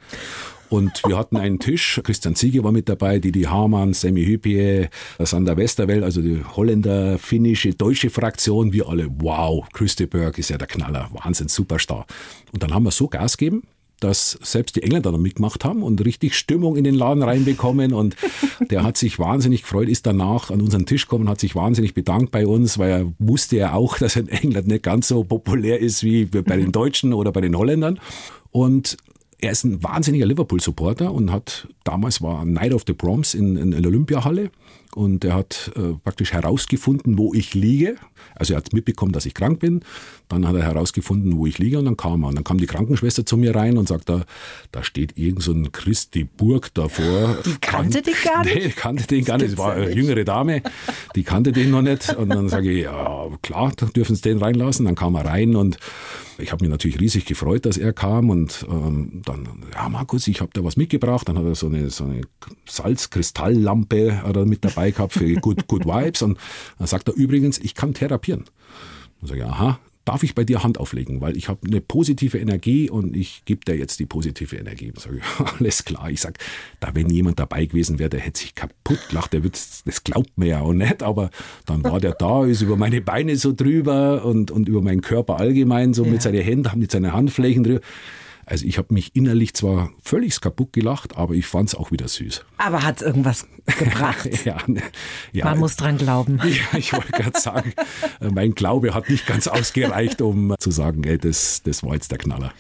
Und 0.69 1.01
wir 1.07 1.17
hatten 1.17 1.39
einen 1.39 1.59
Tisch, 1.59 2.03
Christian 2.05 2.35
Ziege 2.35 2.63
war 2.63 2.73
mit 2.73 2.91
dabei, 2.91 3.19
Didi 3.19 3.45
Hamann, 3.45 3.95
Sammy 3.95 4.27
Hüpie, 4.27 4.89
Sander 5.21 5.57
Westerwell, 5.57 6.05
also 6.05 6.21
die 6.21 6.45
Holländer, 6.45 7.19
finnische, 7.19 7.73
deutsche 7.73 8.11
Fraktion. 8.11 8.75
Wir 8.75 8.87
alle, 8.87 9.09
wow, 9.21 9.67
Christy 9.73 10.05
Burke 10.05 10.41
ist 10.41 10.51
ja 10.51 10.59
der 10.59 10.69
Knaller, 10.69 11.09
Wahnsinn, 11.15 11.49
Superstar. 11.49 12.05
Und 12.53 12.63
dann 12.63 12.75
haben 12.75 12.83
wir 12.83 12.91
so 12.91 13.09
Gas 13.09 13.39
gegeben, 13.39 13.63
dass 14.01 14.39
selbst 14.43 14.77
die 14.77 14.83
Engländer 14.83 15.13
noch 15.13 15.19
mitgemacht 15.19 15.65
haben 15.65 15.83
und 15.83 16.05
richtig 16.05 16.37
Stimmung 16.37 16.77
in 16.77 16.85
den 16.85 16.95
Laden 16.95 17.23
reinbekommen. 17.23 17.93
Und 17.93 18.17
der 18.71 18.83
hat 18.83 18.97
sich 18.97 19.19
wahnsinnig 19.19 19.63
gefreut, 19.63 19.89
ist 19.89 20.07
danach 20.07 20.51
an 20.51 20.61
unseren 20.61 20.87
Tisch 20.87 21.07
gekommen, 21.07 21.29
hat 21.29 21.41
sich 21.41 21.55
wahnsinnig 21.55 21.95
bedankt 21.95 22.31
bei 22.31 22.47
uns, 22.47 22.79
weil 22.79 22.91
er 22.91 23.13
wusste 23.19 23.57
ja 23.57 23.73
auch, 23.75 23.99
dass 23.99 24.17
er 24.17 24.23
in 24.23 24.29
England 24.29 24.69
nicht 24.69 24.83
ganz 24.83 25.09
so 25.09 25.25
populär 25.25 25.81
ist 25.81 26.03
wie 26.03 26.27
bei 26.27 26.57
den 26.57 26.73
Deutschen 26.73 27.13
oder 27.13 27.33
bei 27.33 27.41
den 27.41 27.57
Holländern. 27.57 27.99
Und 28.51 28.97
er 29.41 29.53
ist 29.53 29.65
ein 29.65 29.83
wahnsinniger 29.83 30.27
Liverpool-Supporter 30.27 31.13
und 31.13 31.31
hat 31.31 31.69
damals 31.85 32.21
war 32.21 32.45
Night 32.45 32.75
of 32.75 32.85
the 32.87 32.93
Proms 32.93 33.35
in, 33.35 33.57
in, 33.57 33.73
in 33.73 33.83
der 33.83 33.91
Olympiahalle 33.91 34.51
und 34.95 35.25
er 35.25 35.35
hat 35.35 35.71
äh, 35.77 35.95
praktisch 36.03 36.33
herausgefunden, 36.33 37.19
wo 37.19 37.35
ich 37.35 37.55
liege. 37.55 37.97
Also 38.35 38.55
er 38.55 38.59
hat 38.59 38.73
mitbekommen, 38.73 39.13
dass 39.13 39.27
ich 39.27 39.35
krank 39.35 39.61
bin. 39.61 39.83
Dann 40.29 40.47
hat 40.47 40.55
er 40.57 40.63
herausgefunden, 40.63 41.37
wo 41.37 41.47
ich 41.47 41.59
liege 41.59 41.79
und 41.79 41.85
dann 41.85 41.97
kam 41.97 42.23
er. 42.25 42.29
Und 42.29 42.35
dann 42.35 42.45
kam 42.45 42.59
die 42.59 42.67
Krankenschwester 42.67 43.25
zu 43.25 43.37
mir 43.37 43.55
rein 43.55 43.79
und 43.79 43.89
sagt, 43.89 44.09
da, 44.09 44.25
da 44.73 44.83
steht 44.83 45.17
irgend 45.17 45.43
so 45.43 45.53
ein 45.53 45.73
Christi 45.73 46.25
Burg 46.25 46.73
davor. 46.75 47.39
Die 47.45 47.57
kannte 47.61 48.03
den 48.03 48.15
gar 48.25 48.45
nicht? 48.45 48.55
Nee, 48.55 48.69
kannte 48.71 49.07
den 49.07 49.25
gar 49.25 49.39
nicht. 49.39 49.53
Es 49.53 49.59
war 49.59 49.73
eine 49.73 49.93
jüngere 49.93 50.25
Dame, 50.25 50.63
die 51.15 51.23
kannte 51.23 51.53
den 51.53 51.71
noch 51.71 51.83
nicht. 51.83 52.15
Und 52.15 52.31
dann 52.31 52.49
sage 52.49 52.71
ich, 52.71 52.85
ja 52.85 53.29
klar, 53.43 53.73
dann 53.77 53.93
dürfen 53.93 54.17
Sie 54.17 54.23
den 54.23 54.39
reinlassen. 54.39 54.87
Dann 54.87 54.95
kam 54.95 55.15
er 55.15 55.25
rein 55.25 55.57
und 55.57 55.79
ich 56.41 56.53
habe 56.53 56.65
mich 56.65 56.71
natürlich 56.71 57.01
riesig 57.01 57.25
gefreut, 57.25 57.67
dass 57.67 57.77
er 57.77 57.93
kam 57.93 58.31
und 58.31 58.65
ähm, 58.71 59.23
dann, 59.25 59.49
ja 59.75 59.89
Markus, 59.89 60.29
ich 60.29 60.41
habe 60.41 60.53
da 60.55 60.63
was 60.63 60.77
mitgebracht. 60.77 61.29
Dann 61.29 61.37
hat 61.37 61.45
er 61.45 61.57
so 61.57 61.67
eine, 61.67 61.91
so 61.91 62.05
eine 62.05 62.21
Salzkristalllampe 62.67 64.45
mit 64.47 64.65
dabei 64.65 64.78
gehabt 64.87 65.13
für 65.13 65.33
Good, 65.35 65.67
good 65.67 65.85
Vibes 65.85 66.23
und 66.23 66.39
dann 66.79 66.87
sagt 66.87 67.09
er 67.09 67.15
übrigens, 67.15 67.59
ich 67.59 67.75
kann 67.75 67.95
therapieren. 67.95 68.45
Dann 69.21 69.29
sage 69.29 69.41
ich, 69.41 69.47
aha, 69.47 69.79
darf 70.09 70.23
ich 70.23 70.35
bei 70.35 70.45
dir 70.45 70.63
Hand 70.63 70.81
auflegen, 70.81 71.21
weil 71.21 71.37
ich 71.37 71.49
habe 71.49 71.61
eine 71.67 71.83
positive 71.83 72.39
Energie 72.39 72.89
und 72.89 73.15
ich 73.15 73.43
gebe 73.45 73.61
dir 73.67 73.77
jetzt 73.77 74.01
die 74.01 74.07
positive 74.07 74.57
Energie. 74.57 74.91
Sag 74.97 75.13
ich, 75.13 75.23
alles 75.61 75.85
klar. 75.85 76.11
Ich 76.11 76.23
sage, 76.23 76.39
da 76.81 76.95
wenn 76.95 77.11
jemand 77.11 77.39
dabei 77.39 77.67
gewesen 77.67 77.99
wäre, 77.99 78.09
der 78.09 78.21
hätte 78.21 78.41
sich 78.41 78.55
kaputt 78.55 79.01
gelacht, 79.11 79.35
der 79.35 79.45
wird, 79.45 79.61
das 79.85 80.05
glaubt 80.05 80.39
mir 80.39 80.47
ja 80.47 80.61
auch 80.61 80.73
nicht, 80.73 81.03
aber 81.03 81.29
dann 81.67 81.85
war 81.85 82.01
der 82.01 82.13
da, 82.13 82.47
ist 82.47 82.63
über 82.63 82.77
meine 82.77 83.03
Beine 83.03 83.37
so 83.37 83.53
drüber 83.53 84.25
und, 84.25 84.51
und 84.51 84.67
über 84.67 84.81
meinen 84.81 85.03
Körper 85.03 85.39
allgemein, 85.39 85.93
so 85.93 86.07
ja. 86.07 86.11
mit 86.11 86.23
seinen 86.23 86.43
Händen, 86.43 86.79
mit 86.79 86.91
seinen 86.91 87.13
Handflächen 87.13 87.65
drüber. 87.65 87.81
Also 88.49 88.65
ich 88.65 88.79
habe 88.79 88.95
mich 88.95 89.15
innerlich 89.15 89.53
zwar 89.53 89.91
völlig 90.03 90.41
kaputt 90.41 90.73
gelacht, 90.73 91.19
aber 91.19 91.35
ich 91.35 91.47
fand 91.47 91.69
es 91.69 91.75
auch 91.75 91.91
wieder 91.91 92.09
süß. 92.09 92.47
Aber 92.57 92.83
hat 92.83 92.97
es 92.97 93.03
irgendwas 93.03 93.47
gebracht? 93.79 94.27
ja, 94.47 94.57
ne, 94.67 94.81
ja, 95.33 95.45
Man 95.45 95.59
muss 95.59 95.77
dran 95.77 95.99
glauben. 95.99 96.41
Ja, 96.49 96.79
ich 96.79 96.95
wollte 96.95 97.13
gerade 97.13 97.39
sagen, 97.39 97.75
mein 98.21 98.55
Glaube 98.55 98.95
hat 98.95 99.11
nicht 99.11 99.27
ganz 99.27 99.49
ausgereicht, 99.49 100.23
um 100.23 100.55
zu 100.59 100.71
sagen, 100.71 101.05
ey, 101.05 101.19
das, 101.19 101.63
das 101.63 101.83
war 101.83 101.93
jetzt 101.93 102.11
der 102.11 102.19
Knaller. 102.19 102.53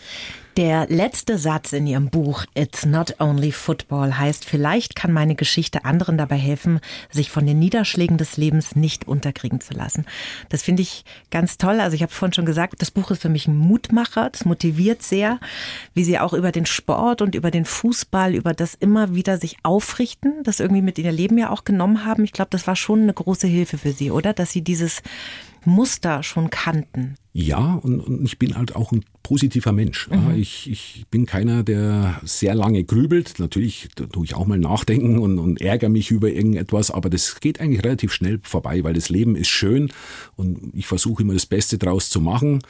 Der 0.59 0.89
letzte 0.89 1.39
Satz 1.39 1.73
in 1.73 1.87
Ihrem 1.87 2.11
Buch 2.11 2.45
It's 2.53 2.85
Not 2.85 3.21
Only 3.21 3.53
Football 3.53 4.19
heißt, 4.19 4.45
vielleicht 4.45 4.97
kann 4.97 5.13
meine 5.13 5.37
Geschichte 5.37 5.85
anderen 5.85 6.19
dabei 6.19 6.35
helfen, 6.35 6.81
sich 7.13 7.31
von 7.31 7.47
den 7.47 7.61
Niederschlägen 7.61 8.19
des 8.19 8.37
Lebens 8.37 8.75
nicht 8.75 9.07
unterkriegen 9.07 9.61
zu 9.61 9.75
lassen. 9.75 10.05
Das 10.49 10.65
finde 10.65 10.83
ich 10.83 11.05
ganz 11.31 11.59
toll. 11.59 11.79
Also 11.79 11.95
ich 11.95 12.03
habe 12.03 12.11
vorhin 12.11 12.33
schon 12.33 12.45
gesagt, 12.45 12.83
das 12.83 12.91
Buch 12.91 13.13
ist 13.13 13.23
für 13.23 13.29
mich 13.29 13.47
ein 13.47 13.57
Mutmacher, 13.57 14.31
das 14.31 14.47
motiviert 14.47 15.05
sehr, 15.05 15.39
wie 15.95 16.03
Sie 16.03 16.19
auch 16.19 16.33
über 16.33 16.51
den 16.51 16.67
Sport 16.67 17.23
und 17.23 17.37
über 17.37 17.53
den 17.53 17.65
Fußball, 17.65 18.35
über 18.35 18.53
das 18.53 18.75
immer 18.75 19.15
wieder 19.15 19.39
sich 19.39 19.59
aufrichten, 19.63 20.43
das 20.43 20.59
irgendwie 20.59 20.83
mit 20.83 20.99
in 20.99 21.05
Ihr 21.05 21.13
Leben 21.13 21.39
ja 21.39 21.51
auch 21.51 21.63
genommen 21.63 22.05
haben. 22.05 22.25
Ich 22.25 22.33
glaube, 22.33 22.51
das 22.51 22.67
war 22.67 22.75
schon 22.75 23.03
eine 23.03 23.15
große 23.15 23.47
Hilfe 23.47 23.79
für 23.79 23.93
Sie, 23.93 24.11
oder? 24.11 24.33
Dass 24.33 24.51
Sie 24.51 24.63
dieses 24.63 25.03
Muster 25.65 26.25
schon 26.25 26.51
kannten. 26.51 27.15
Ja, 27.33 27.75
und, 27.83 28.01
und 28.01 28.25
ich 28.25 28.39
bin 28.39 28.57
halt 28.57 28.75
auch 28.75 28.91
ein 28.91 29.05
positiver 29.23 29.73
Mensch. 29.73 30.09
Mhm. 30.09 30.35
Ich, 30.37 30.71
ich 30.71 31.05
bin 31.11 31.27
keiner, 31.27 31.63
der 31.63 32.19
sehr 32.25 32.55
lange 32.55 32.83
grübelt. 32.83 33.35
Natürlich 33.39 33.91
tue 33.95 34.25
ich 34.25 34.35
auch 34.35 34.47
mal 34.47 34.59
nachdenken 34.59 35.19
und, 35.19 35.39
und 35.39 35.61
ärgere 35.61 35.91
mich 35.91 36.11
über 36.11 36.31
irgendetwas, 36.31 36.91
aber 36.91 37.11
das 37.11 37.39
geht 37.41 37.61
eigentlich 37.61 37.85
relativ 37.85 38.13
schnell 38.13 38.41
vorbei, 38.43 38.83
weil 38.85 38.95
das 38.95 39.11
Leben 39.11 39.37
ist 39.37 39.49
schön 39.49 39.93
und 40.37 40.73
ich 40.75 40.87
versuche 40.87 41.23
immer 41.23 41.35
das 41.35 41.45
Beste 41.45 41.77
draus 41.77 42.09
zu 42.09 42.23
machen. 42.23 42.61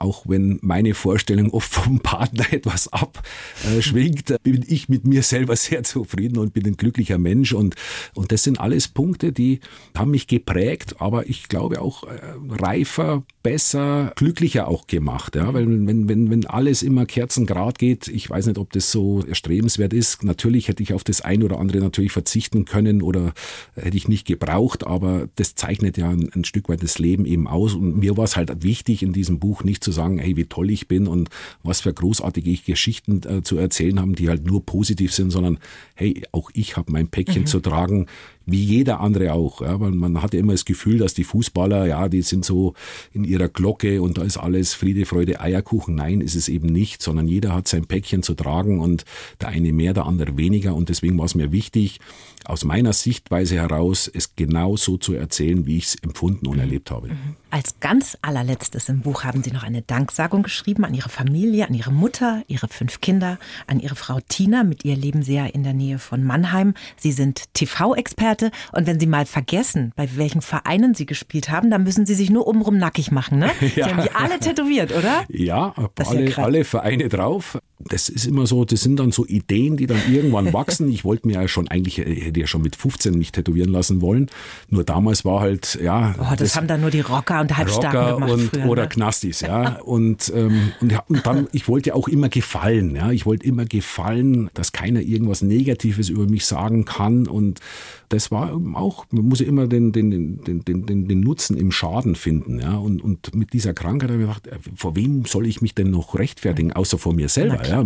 Auch 0.00 0.24
wenn 0.26 0.58
meine 0.60 0.94
Vorstellung 0.94 1.50
oft 1.50 1.72
vom 1.72 2.00
Partner 2.00 2.52
etwas 2.52 2.88
abschwingt, 2.92 4.32
äh, 4.32 4.38
bin 4.42 4.64
ich 4.66 4.88
mit 4.88 5.06
mir 5.06 5.22
selber 5.22 5.54
sehr 5.54 5.84
zufrieden 5.84 6.38
und 6.38 6.52
bin 6.52 6.66
ein 6.66 6.76
glücklicher 6.76 7.18
Mensch. 7.18 7.52
Und, 7.52 7.76
und 8.14 8.32
das 8.32 8.42
sind 8.42 8.58
alles 8.58 8.88
Punkte, 8.88 9.32
die 9.32 9.60
haben 9.96 10.10
mich 10.10 10.26
geprägt, 10.26 10.96
aber 10.98 11.28
ich 11.28 11.48
glaube 11.48 11.80
auch 11.80 12.02
äh, 12.04 12.18
reifer, 12.48 13.22
besser, 13.44 14.07
glücklicher 14.16 14.68
auch 14.68 14.86
gemacht. 14.86 15.36
Ja? 15.36 15.54
Weil 15.54 15.66
wenn, 15.68 16.08
wenn, 16.08 16.30
wenn 16.30 16.46
alles 16.46 16.82
immer 16.82 17.06
kerzengrad 17.06 17.78
geht, 17.78 18.08
ich 18.08 18.28
weiß 18.28 18.46
nicht, 18.46 18.58
ob 18.58 18.72
das 18.72 18.90
so 18.90 19.22
erstrebenswert 19.22 19.92
ist. 19.92 20.24
Natürlich 20.24 20.68
hätte 20.68 20.82
ich 20.82 20.92
auf 20.92 21.04
das 21.04 21.20
ein 21.20 21.42
oder 21.42 21.58
andere 21.58 21.78
natürlich 21.78 22.12
verzichten 22.12 22.64
können 22.64 23.02
oder 23.02 23.32
hätte 23.74 23.96
ich 23.96 24.08
nicht 24.08 24.26
gebraucht, 24.26 24.86
aber 24.86 25.28
das 25.36 25.54
zeichnet 25.54 25.96
ja 25.96 26.08
ein, 26.08 26.30
ein 26.34 26.44
Stück 26.44 26.68
weit 26.68 26.82
das 26.82 26.98
Leben 26.98 27.24
eben 27.24 27.46
aus. 27.46 27.74
Und 27.74 27.98
mir 27.98 28.16
war 28.16 28.24
es 28.24 28.36
halt 28.36 28.62
wichtig, 28.62 29.02
in 29.02 29.12
diesem 29.12 29.38
Buch 29.38 29.64
nicht 29.64 29.84
zu 29.84 29.92
sagen, 29.92 30.18
hey, 30.18 30.36
wie 30.36 30.46
toll 30.46 30.70
ich 30.70 30.88
bin 30.88 31.06
und 31.06 31.28
was 31.62 31.80
für 31.80 31.92
großartige 31.92 32.56
Geschichten 32.56 33.20
äh, 33.24 33.42
zu 33.42 33.56
erzählen 33.56 34.00
haben, 34.00 34.14
die 34.14 34.28
halt 34.28 34.46
nur 34.46 34.64
positiv 34.64 35.12
sind, 35.12 35.30
sondern 35.30 35.58
hey, 35.94 36.22
auch 36.32 36.50
ich 36.54 36.76
habe 36.76 36.92
mein 36.92 37.08
Päckchen 37.08 37.42
mhm. 37.42 37.46
zu 37.46 37.60
tragen 37.60 38.06
wie 38.50 38.64
jeder 38.64 39.00
andere 39.00 39.34
auch. 39.34 39.60
Ja, 39.60 39.78
weil 39.78 39.90
man 39.90 40.22
hat 40.22 40.32
ja 40.32 40.40
immer 40.40 40.52
das 40.52 40.64
Gefühl, 40.64 40.98
dass 40.98 41.14
die 41.14 41.24
Fußballer, 41.24 41.86
ja, 41.86 42.08
die 42.08 42.22
sind 42.22 42.44
so 42.44 42.74
in 43.12 43.24
ihrer 43.24 43.48
Glocke 43.48 44.00
und 44.00 44.18
da 44.18 44.22
ist 44.22 44.38
alles 44.38 44.74
Friede, 44.74 45.04
Freude, 45.04 45.40
Eierkuchen. 45.40 45.94
Nein, 45.94 46.20
ist 46.20 46.34
es 46.34 46.48
eben 46.48 46.68
nicht, 46.68 47.02
sondern 47.02 47.28
jeder 47.28 47.54
hat 47.54 47.68
sein 47.68 47.86
Päckchen 47.86 48.22
zu 48.22 48.34
tragen 48.34 48.80
und 48.80 49.04
der 49.40 49.48
eine 49.48 49.72
mehr, 49.72 49.92
der 49.92 50.06
andere 50.06 50.36
weniger. 50.36 50.74
Und 50.74 50.88
deswegen 50.88 51.18
war 51.18 51.26
es 51.26 51.34
mir 51.34 51.52
wichtig, 51.52 52.00
aus 52.44 52.64
meiner 52.64 52.92
Sichtweise 52.92 53.56
heraus, 53.56 54.10
es 54.12 54.34
genau 54.36 54.76
so 54.76 54.96
zu 54.96 55.14
erzählen, 55.14 55.66
wie 55.66 55.78
ich 55.78 55.86
es 55.86 55.94
empfunden 55.96 56.46
und 56.46 56.58
erlebt 56.58 56.90
habe. 56.90 57.08
Mhm. 57.08 57.36
Als 57.50 57.80
ganz 57.80 58.18
allerletztes 58.20 58.88
im 58.88 59.00
Buch 59.00 59.24
haben 59.24 59.42
Sie 59.42 59.52
noch 59.52 59.62
eine 59.62 59.82
Danksagung 59.82 60.42
geschrieben 60.42 60.84
an 60.84 60.92
Ihre 60.92 61.08
Familie, 61.08 61.66
an 61.66 61.74
Ihre 61.74 61.90
Mutter, 61.90 62.42
Ihre 62.46 62.68
fünf 62.68 63.00
Kinder, 63.00 63.38
an 63.66 63.80
Ihre 63.80 63.96
Frau 63.96 64.18
Tina. 64.28 64.64
Mit 64.64 64.84
ihr 64.84 64.96
leben 64.96 65.22
Sie 65.22 65.34
ja 65.34 65.46
in 65.46 65.62
der 65.62 65.72
Nähe 65.72 65.98
von 65.98 66.24
Mannheim. 66.24 66.74
Sie 66.96 67.12
sind 67.12 67.44
TV-Experte 67.54 68.50
und 68.72 68.86
wenn 68.86 69.00
Sie 69.00 69.06
mal 69.06 69.24
vergessen, 69.24 69.92
bei 69.96 70.08
welchen 70.16 70.42
Vereinen 70.42 70.94
Sie 70.94 71.06
gespielt 71.06 71.48
haben, 71.48 71.70
dann 71.70 71.84
müssen 71.84 72.04
Sie 72.04 72.14
sich 72.14 72.30
nur 72.30 72.46
umrum 72.46 72.76
nackig 72.78 73.10
machen. 73.10 73.38
Ne? 73.38 73.50
Ja. 73.60 73.68
Sie 73.74 73.84
haben 73.84 74.02
die 74.02 74.10
alle 74.10 74.38
tätowiert, 74.38 74.92
oder? 74.92 75.24
Ja, 75.28 75.74
alle, 75.96 76.36
alle 76.36 76.64
Vereine 76.64 77.08
drauf. 77.08 77.58
Das 77.80 78.08
ist 78.08 78.26
immer 78.26 78.46
so, 78.46 78.64
das 78.64 78.80
sind 78.80 78.98
dann 78.98 79.12
so 79.12 79.24
Ideen, 79.24 79.76
die 79.76 79.86
dann 79.86 80.00
irgendwann 80.10 80.52
wachsen. 80.52 80.90
Ich 80.90 81.04
wollte 81.04 81.28
mir 81.28 81.34
ja 81.34 81.48
schon 81.48 81.68
eigentlich, 81.68 81.98
hätte 81.98 82.40
ja 82.40 82.46
schon 82.46 82.62
mit 82.62 82.74
15 82.74 83.16
mich 83.16 83.30
tätowieren 83.30 83.70
lassen 83.70 84.00
wollen. 84.00 84.30
Nur 84.68 84.82
damals 84.84 85.24
war 85.24 85.40
halt, 85.40 85.78
ja. 85.82 86.14
Oh, 86.18 86.24
das, 86.30 86.38
das 86.38 86.56
haben 86.56 86.66
dann 86.66 86.80
nur 86.80 86.90
die 86.90 87.00
Rocker 87.00 87.40
und 87.40 87.56
Halbstarken 87.56 88.00
Rocker 88.00 88.14
gemacht 88.14 88.30
und, 88.32 88.50
früher, 88.50 88.66
Oder 88.66 88.82
ne? 88.82 88.88
Knastis, 88.88 89.40
ja. 89.40 89.78
und, 89.84 90.32
ähm, 90.34 90.72
und, 90.80 90.92
ja, 90.92 91.04
und 91.08 91.24
dann, 91.26 91.48
ich 91.52 91.68
wollte 91.68 91.90
ja 91.90 91.94
auch 91.94 92.08
immer 92.08 92.28
gefallen, 92.28 92.96
ja. 92.96 93.12
Ich 93.12 93.26
wollte 93.26 93.46
immer 93.46 93.64
gefallen, 93.64 94.50
dass 94.54 94.72
keiner 94.72 95.00
irgendwas 95.00 95.42
Negatives 95.42 96.08
über 96.08 96.26
mich 96.26 96.46
sagen 96.46 96.84
kann 96.84 97.28
und 97.28 97.60
das 98.08 98.30
war 98.30 98.52
auch, 98.74 99.06
man 99.10 99.28
muss 99.28 99.40
ja 99.40 99.46
immer 99.46 99.66
den, 99.66 99.92
den, 99.92 100.10
den, 100.10 100.64
den, 100.64 100.86
den, 100.86 101.08
den 101.08 101.20
Nutzen 101.20 101.56
im 101.56 101.70
Schaden 101.70 102.14
finden. 102.14 102.58
Ja? 102.60 102.76
Und, 102.76 103.02
und 103.02 103.34
mit 103.34 103.52
dieser 103.52 103.74
Krankheit 103.74 104.10
habe 104.10 104.22
ich 104.22 104.26
gedacht, 104.26 104.46
äh, 104.46 104.58
vor 104.74 104.96
wem 104.96 105.24
soll 105.26 105.46
ich 105.46 105.60
mich 105.60 105.74
denn 105.74 105.90
noch 105.90 106.14
rechtfertigen, 106.14 106.72
außer 106.72 106.98
vor 106.98 107.12
mir 107.12 107.28
selber? 107.28 107.66
Ja? 107.68 107.84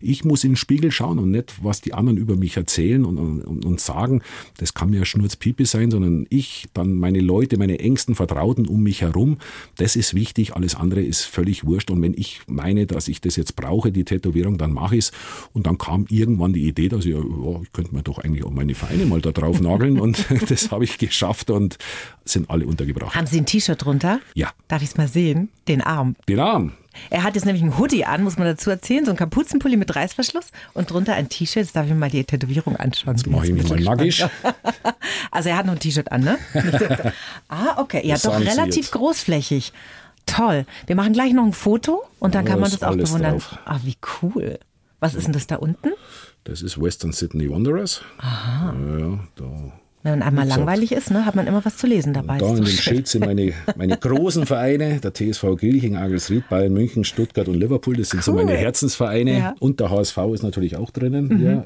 Ich 0.00 0.24
muss 0.24 0.44
in 0.44 0.52
den 0.52 0.56
Spiegel 0.56 0.90
schauen 0.90 1.18
und 1.18 1.30
nicht, 1.30 1.54
was 1.62 1.80
die 1.80 1.94
anderen 1.94 2.18
über 2.18 2.36
mich 2.36 2.56
erzählen 2.56 3.04
und, 3.04 3.18
und, 3.18 3.64
und 3.64 3.80
sagen. 3.80 4.22
Das 4.58 4.74
kann 4.74 4.90
mir 4.90 5.04
Schnurzpiepe 5.04 5.64
sein, 5.64 5.90
sondern 5.90 6.26
ich, 6.28 6.66
dann 6.74 6.94
meine 6.94 7.20
Leute, 7.20 7.56
meine 7.56 7.78
engsten 7.78 8.14
Vertrauten 8.14 8.66
um 8.66 8.82
mich 8.82 9.00
herum. 9.00 9.38
Das 9.76 9.96
ist 9.96 10.14
wichtig, 10.14 10.54
alles 10.54 10.74
andere 10.74 11.02
ist 11.02 11.22
völlig 11.22 11.64
wurscht. 11.64 11.90
Und 11.90 12.02
wenn 12.02 12.14
ich 12.14 12.42
meine, 12.46 12.86
dass 12.86 13.08
ich 13.08 13.20
das 13.20 13.36
jetzt 13.36 13.56
brauche, 13.56 13.92
die 13.92 14.04
Tätowierung, 14.04 14.58
dann 14.58 14.72
mache 14.72 14.96
ich 14.96 15.06
es. 15.06 15.12
Und 15.52 15.66
dann 15.66 15.78
kam 15.78 16.04
irgendwann 16.10 16.52
die 16.52 16.68
Idee, 16.68 16.88
dass 16.88 17.06
ich, 17.06 17.14
oh, 17.14 17.60
ich 17.62 17.72
könnte 17.72 17.94
mir 17.94 18.02
doch 18.02 18.18
eigentlich 18.18 18.44
auch 18.44 18.50
meine 18.50 18.74
Vereine 18.74 19.06
mal 19.06 19.20
da 19.20 19.32
drauf 19.32 19.53
draufnageln 19.54 20.00
und 20.00 20.24
das 20.50 20.70
habe 20.70 20.84
ich 20.84 20.98
geschafft 20.98 21.50
und 21.50 21.78
sind 22.24 22.50
alle 22.50 22.66
untergebracht. 22.66 23.14
Haben 23.14 23.26
Sie 23.26 23.38
ein 23.40 23.46
T-Shirt 23.46 23.84
drunter? 23.84 24.20
Ja. 24.34 24.50
Darf 24.68 24.82
ich 24.82 24.90
es 24.90 24.96
mal 24.96 25.08
sehen? 25.08 25.48
Den 25.68 25.80
Arm. 25.82 26.16
Den 26.28 26.40
Arm. 26.40 26.72
Er 27.10 27.24
hat 27.24 27.34
jetzt 27.34 27.44
nämlich 27.44 27.62
einen 27.62 27.76
Hoodie 27.76 28.04
an, 28.04 28.22
muss 28.22 28.38
man 28.38 28.46
dazu 28.46 28.70
erzählen, 28.70 29.04
so 29.04 29.10
ein 29.10 29.16
Kapuzenpulli 29.16 29.76
mit 29.76 29.96
Reißverschluss 29.96 30.52
und 30.74 30.90
drunter 30.90 31.14
ein 31.14 31.28
T-Shirt. 31.28 31.64
Jetzt 31.64 31.74
darf 31.76 31.86
ich 31.86 31.92
mir 31.92 31.98
mal 31.98 32.10
die 32.10 32.22
Tätowierung 32.24 32.76
anschauen. 32.76 33.16
Jetzt 33.16 33.26
mache 33.26 33.46
ich 33.46 33.52
mich 33.52 33.68
mal 33.68 33.80
nackig. 33.80 34.24
Also 35.32 35.48
er 35.48 35.56
hat 35.56 35.66
noch 35.66 35.72
ein 35.72 35.80
T-Shirt 35.80 36.12
an, 36.12 36.20
ne? 36.22 36.38
ah, 37.48 37.78
okay. 37.80 38.00
Ja, 38.06 38.14
Das 38.14 38.22
doch 38.22 38.38
relativ 38.38 38.90
großflächig. 38.92 39.72
Toll. 40.26 40.66
Wir 40.86 40.94
machen 40.96 41.12
gleich 41.12 41.32
noch 41.32 41.44
ein 41.44 41.52
Foto 41.52 42.02
und 42.20 42.34
dann 42.36 42.44
Ja, 42.46 42.52
kann 42.52 42.60
man 42.60 42.70
das 42.70 42.82
auch 42.82 42.96
bewundern. 42.96 43.32
drauf. 43.32 43.58
Ah, 43.66 43.80
wie 43.82 43.96
cool. 44.22 44.58
Was 45.00 45.14
ist 45.14 45.26
denn 45.26 45.32
das 45.34 45.46
da 45.48 45.56
unten? 45.56 45.90
Das 46.44 46.60
ist 46.62 46.80
Western 46.80 47.12
Sydney 47.12 47.50
Wanderers. 47.50 48.02
Aha. 48.18 48.74
Ja, 48.74 49.18
da 49.36 49.72
Wenn 50.04 50.18
man 50.18 50.22
einmal 50.22 50.46
langweilig 50.46 50.92
ist, 50.92 51.10
ne, 51.10 51.24
hat 51.24 51.34
man 51.34 51.46
immer 51.46 51.64
was 51.64 51.78
zu 51.78 51.86
lesen 51.86 52.12
dabei. 52.12 52.36
Da 52.36 52.50
in 52.50 52.56
dem. 52.56 52.66
Schild 52.66 53.08
sind 53.08 53.24
meine, 53.24 53.54
meine 53.76 53.96
großen 53.96 54.44
Vereine, 54.44 55.00
der 55.00 55.14
TSV 55.14 55.56
Gilching, 55.58 55.96
Agelsried, 55.96 56.46
Bayern 56.50 56.74
München, 56.74 57.04
Stuttgart 57.04 57.48
und 57.48 57.54
Liverpool. 57.54 57.96
Das 57.96 58.10
sind 58.10 58.22
so 58.22 58.32
Cool. 58.32 58.44
meine 58.44 58.56
Herzensvereine. 58.58 59.38
Ja. 59.38 59.54
Und 59.60 59.80
der 59.80 59.88
HSV 59.88 60.18
ist 60.34 60.42
natürlich 60.42 60.76
auch 60.76 60.90
drinnen 60.90 61.38
hier 61.38 61.64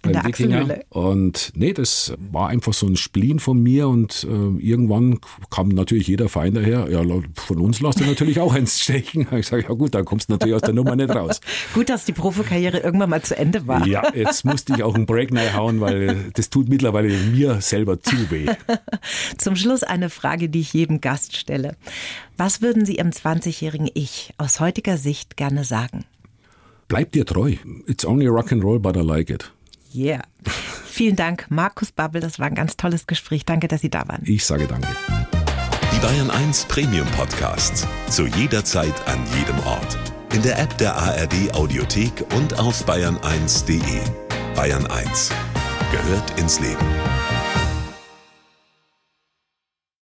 beim 0.00 0.12
der 0.12 0.24
Wikinger. 0.24 0.60
Achselhöhle. 0.60 0.84
Und 0.88 1.52
nee, 1.54 1.74
das 1.74 2.14
war 2.32 2.48
einfach 2.48 2.72
so 2.72 2.86
ein 2.86 2.96
Spleen 2.96 3.40
von 3.40 3.62
mir 3.62 3.88
und 3.88 4.26
äh, 4.26 4.58
irgendwann 4.64 5.18
kam 5.50 5.68
natürlich 5.68 6.06
jeder 6.06 6.30
Verein 6.30 6.54
daher. 6.54 6.88
Ja, 6.90 7.02
von 7.34 7.60
uns 7.60 7.80
lasst 7.82 8.00
ihr 8.00 8.06
natürlich 8.06 8.40
auch 8.40 8.54
eins 8.54 8.80
stechen. 8.80 9.26
Ich 9.36 9.48
sage, 9.48 9.64
ja 9.68 9.74
gut, 9.74 9.94
dann 9.94 10.06
kommst 10.06 10.30
du 10.30 10.32
natürlich 10.32 10.54
aus 10.54 10.62
der 10.62 10.72
Nummer 10.72 10.96
nicht 10.96 11.10
raus. 11.14 11.40
Gut, 11.74 11.90
dass 11.90 12.06
die 12.06 12.12
Profikarriere 12.12 12.78
irgendwann 12.78 13.10
mal 13.10 13.20
zu 13.20 13.36
Ende 13.36 13.66
war. 13.66 13.86
Ja, 13.86 14.14
jetzt 14.14 14.46
musste 14.46 14.72
ich 14.74 14.82
auch 14.82 14.94
einen 14.94 15.04
Break 15.04 15.30
hauen, 15.54 15.80
weil 15.80 16.16
das 16.32 16.48
tut 16.48 16.70
mittlerweile 16.70 17.08
mir 17.08 17.60
selber 17.66 18.00
zu 18.00 18.30
weh. 18.30 18.46
Zum 19.38 19.56
Schluss 19.56 19.82
eine 19.82 20.10
Frage, 20.10 20.48
die 20.48 20.60
ich 20.60 20.72
jedem 20.72 21.00
Gast 21.00 21.36
stelle. 21.36 21.76
Was 22.36 22.62
würden 22.62 22.86
Sie 22.86 22.96
Ihrem 22.96 23.10
20-jährigen 23.10 23.90
Ich 23.94 24.32
aus 24.38 24.60
heutiger 24.60 24.96
Sicht 24.96 25.36
gerne 25.36 25.64
sagen? 25.64 26.04
Bleib 26.88 27.12
dir 27.12 27.26
treu. 27.26 27.56
It's 27.86 28.04
only 28.04 28.26
rock 28.26 28.52
and 28.52 28.62
roll, 28.62 28.78
but 28.78 28.96
I 28.96 29.00
like 29.00 29.30
it. 29.30 29.50
Yeah. 29.92 30.22
Vielen 30.86 31.16
Dank, 31.16 31.46
Markus 31.50 31.92
Babbel. 31.92 32.20
Das 32.20 32.38
war 32.38 32.46
ein 32.46 32.54
ganz 32.54 32.76
tolles 32.76 33.06
Gespräch. 33.06 33.44
Danke, 33.44 33.68
dass 33.68 33.80
Sie 33.80 33.90
da 33.90 34.06
waren. 34.08 34.22
Ich 34.24 34.44
sage 34.44 34.66
danke. 34.66 34.88
Die 35.94 35.98
Bayern 35.98 36.30
1 36.30 36.66
Premium 36.66 37.06
Podcasts. 37.08 37.86
Zu 38.08 38.26
jeder 38.26 38.64
Zeit, 38.64 38.94
an 39.06 39.18
jedem 39.36 39.58
Ort. 39.66 39.98
In 40.32 40.42
der 40.42 40.58
App 40.58 40.76
der 40.78 40.94
ARD 40.94 41.54
Audiothek 41.54 42.24
und 42.36 42.58
auf 42.58 42.86
bayern1.de. 42.86 44.00
Bayern 44.54 44.86
1 44.86 45.30
gehört 45.90 46.38
ins 46.38 46.60
Leben. 46.60 47.15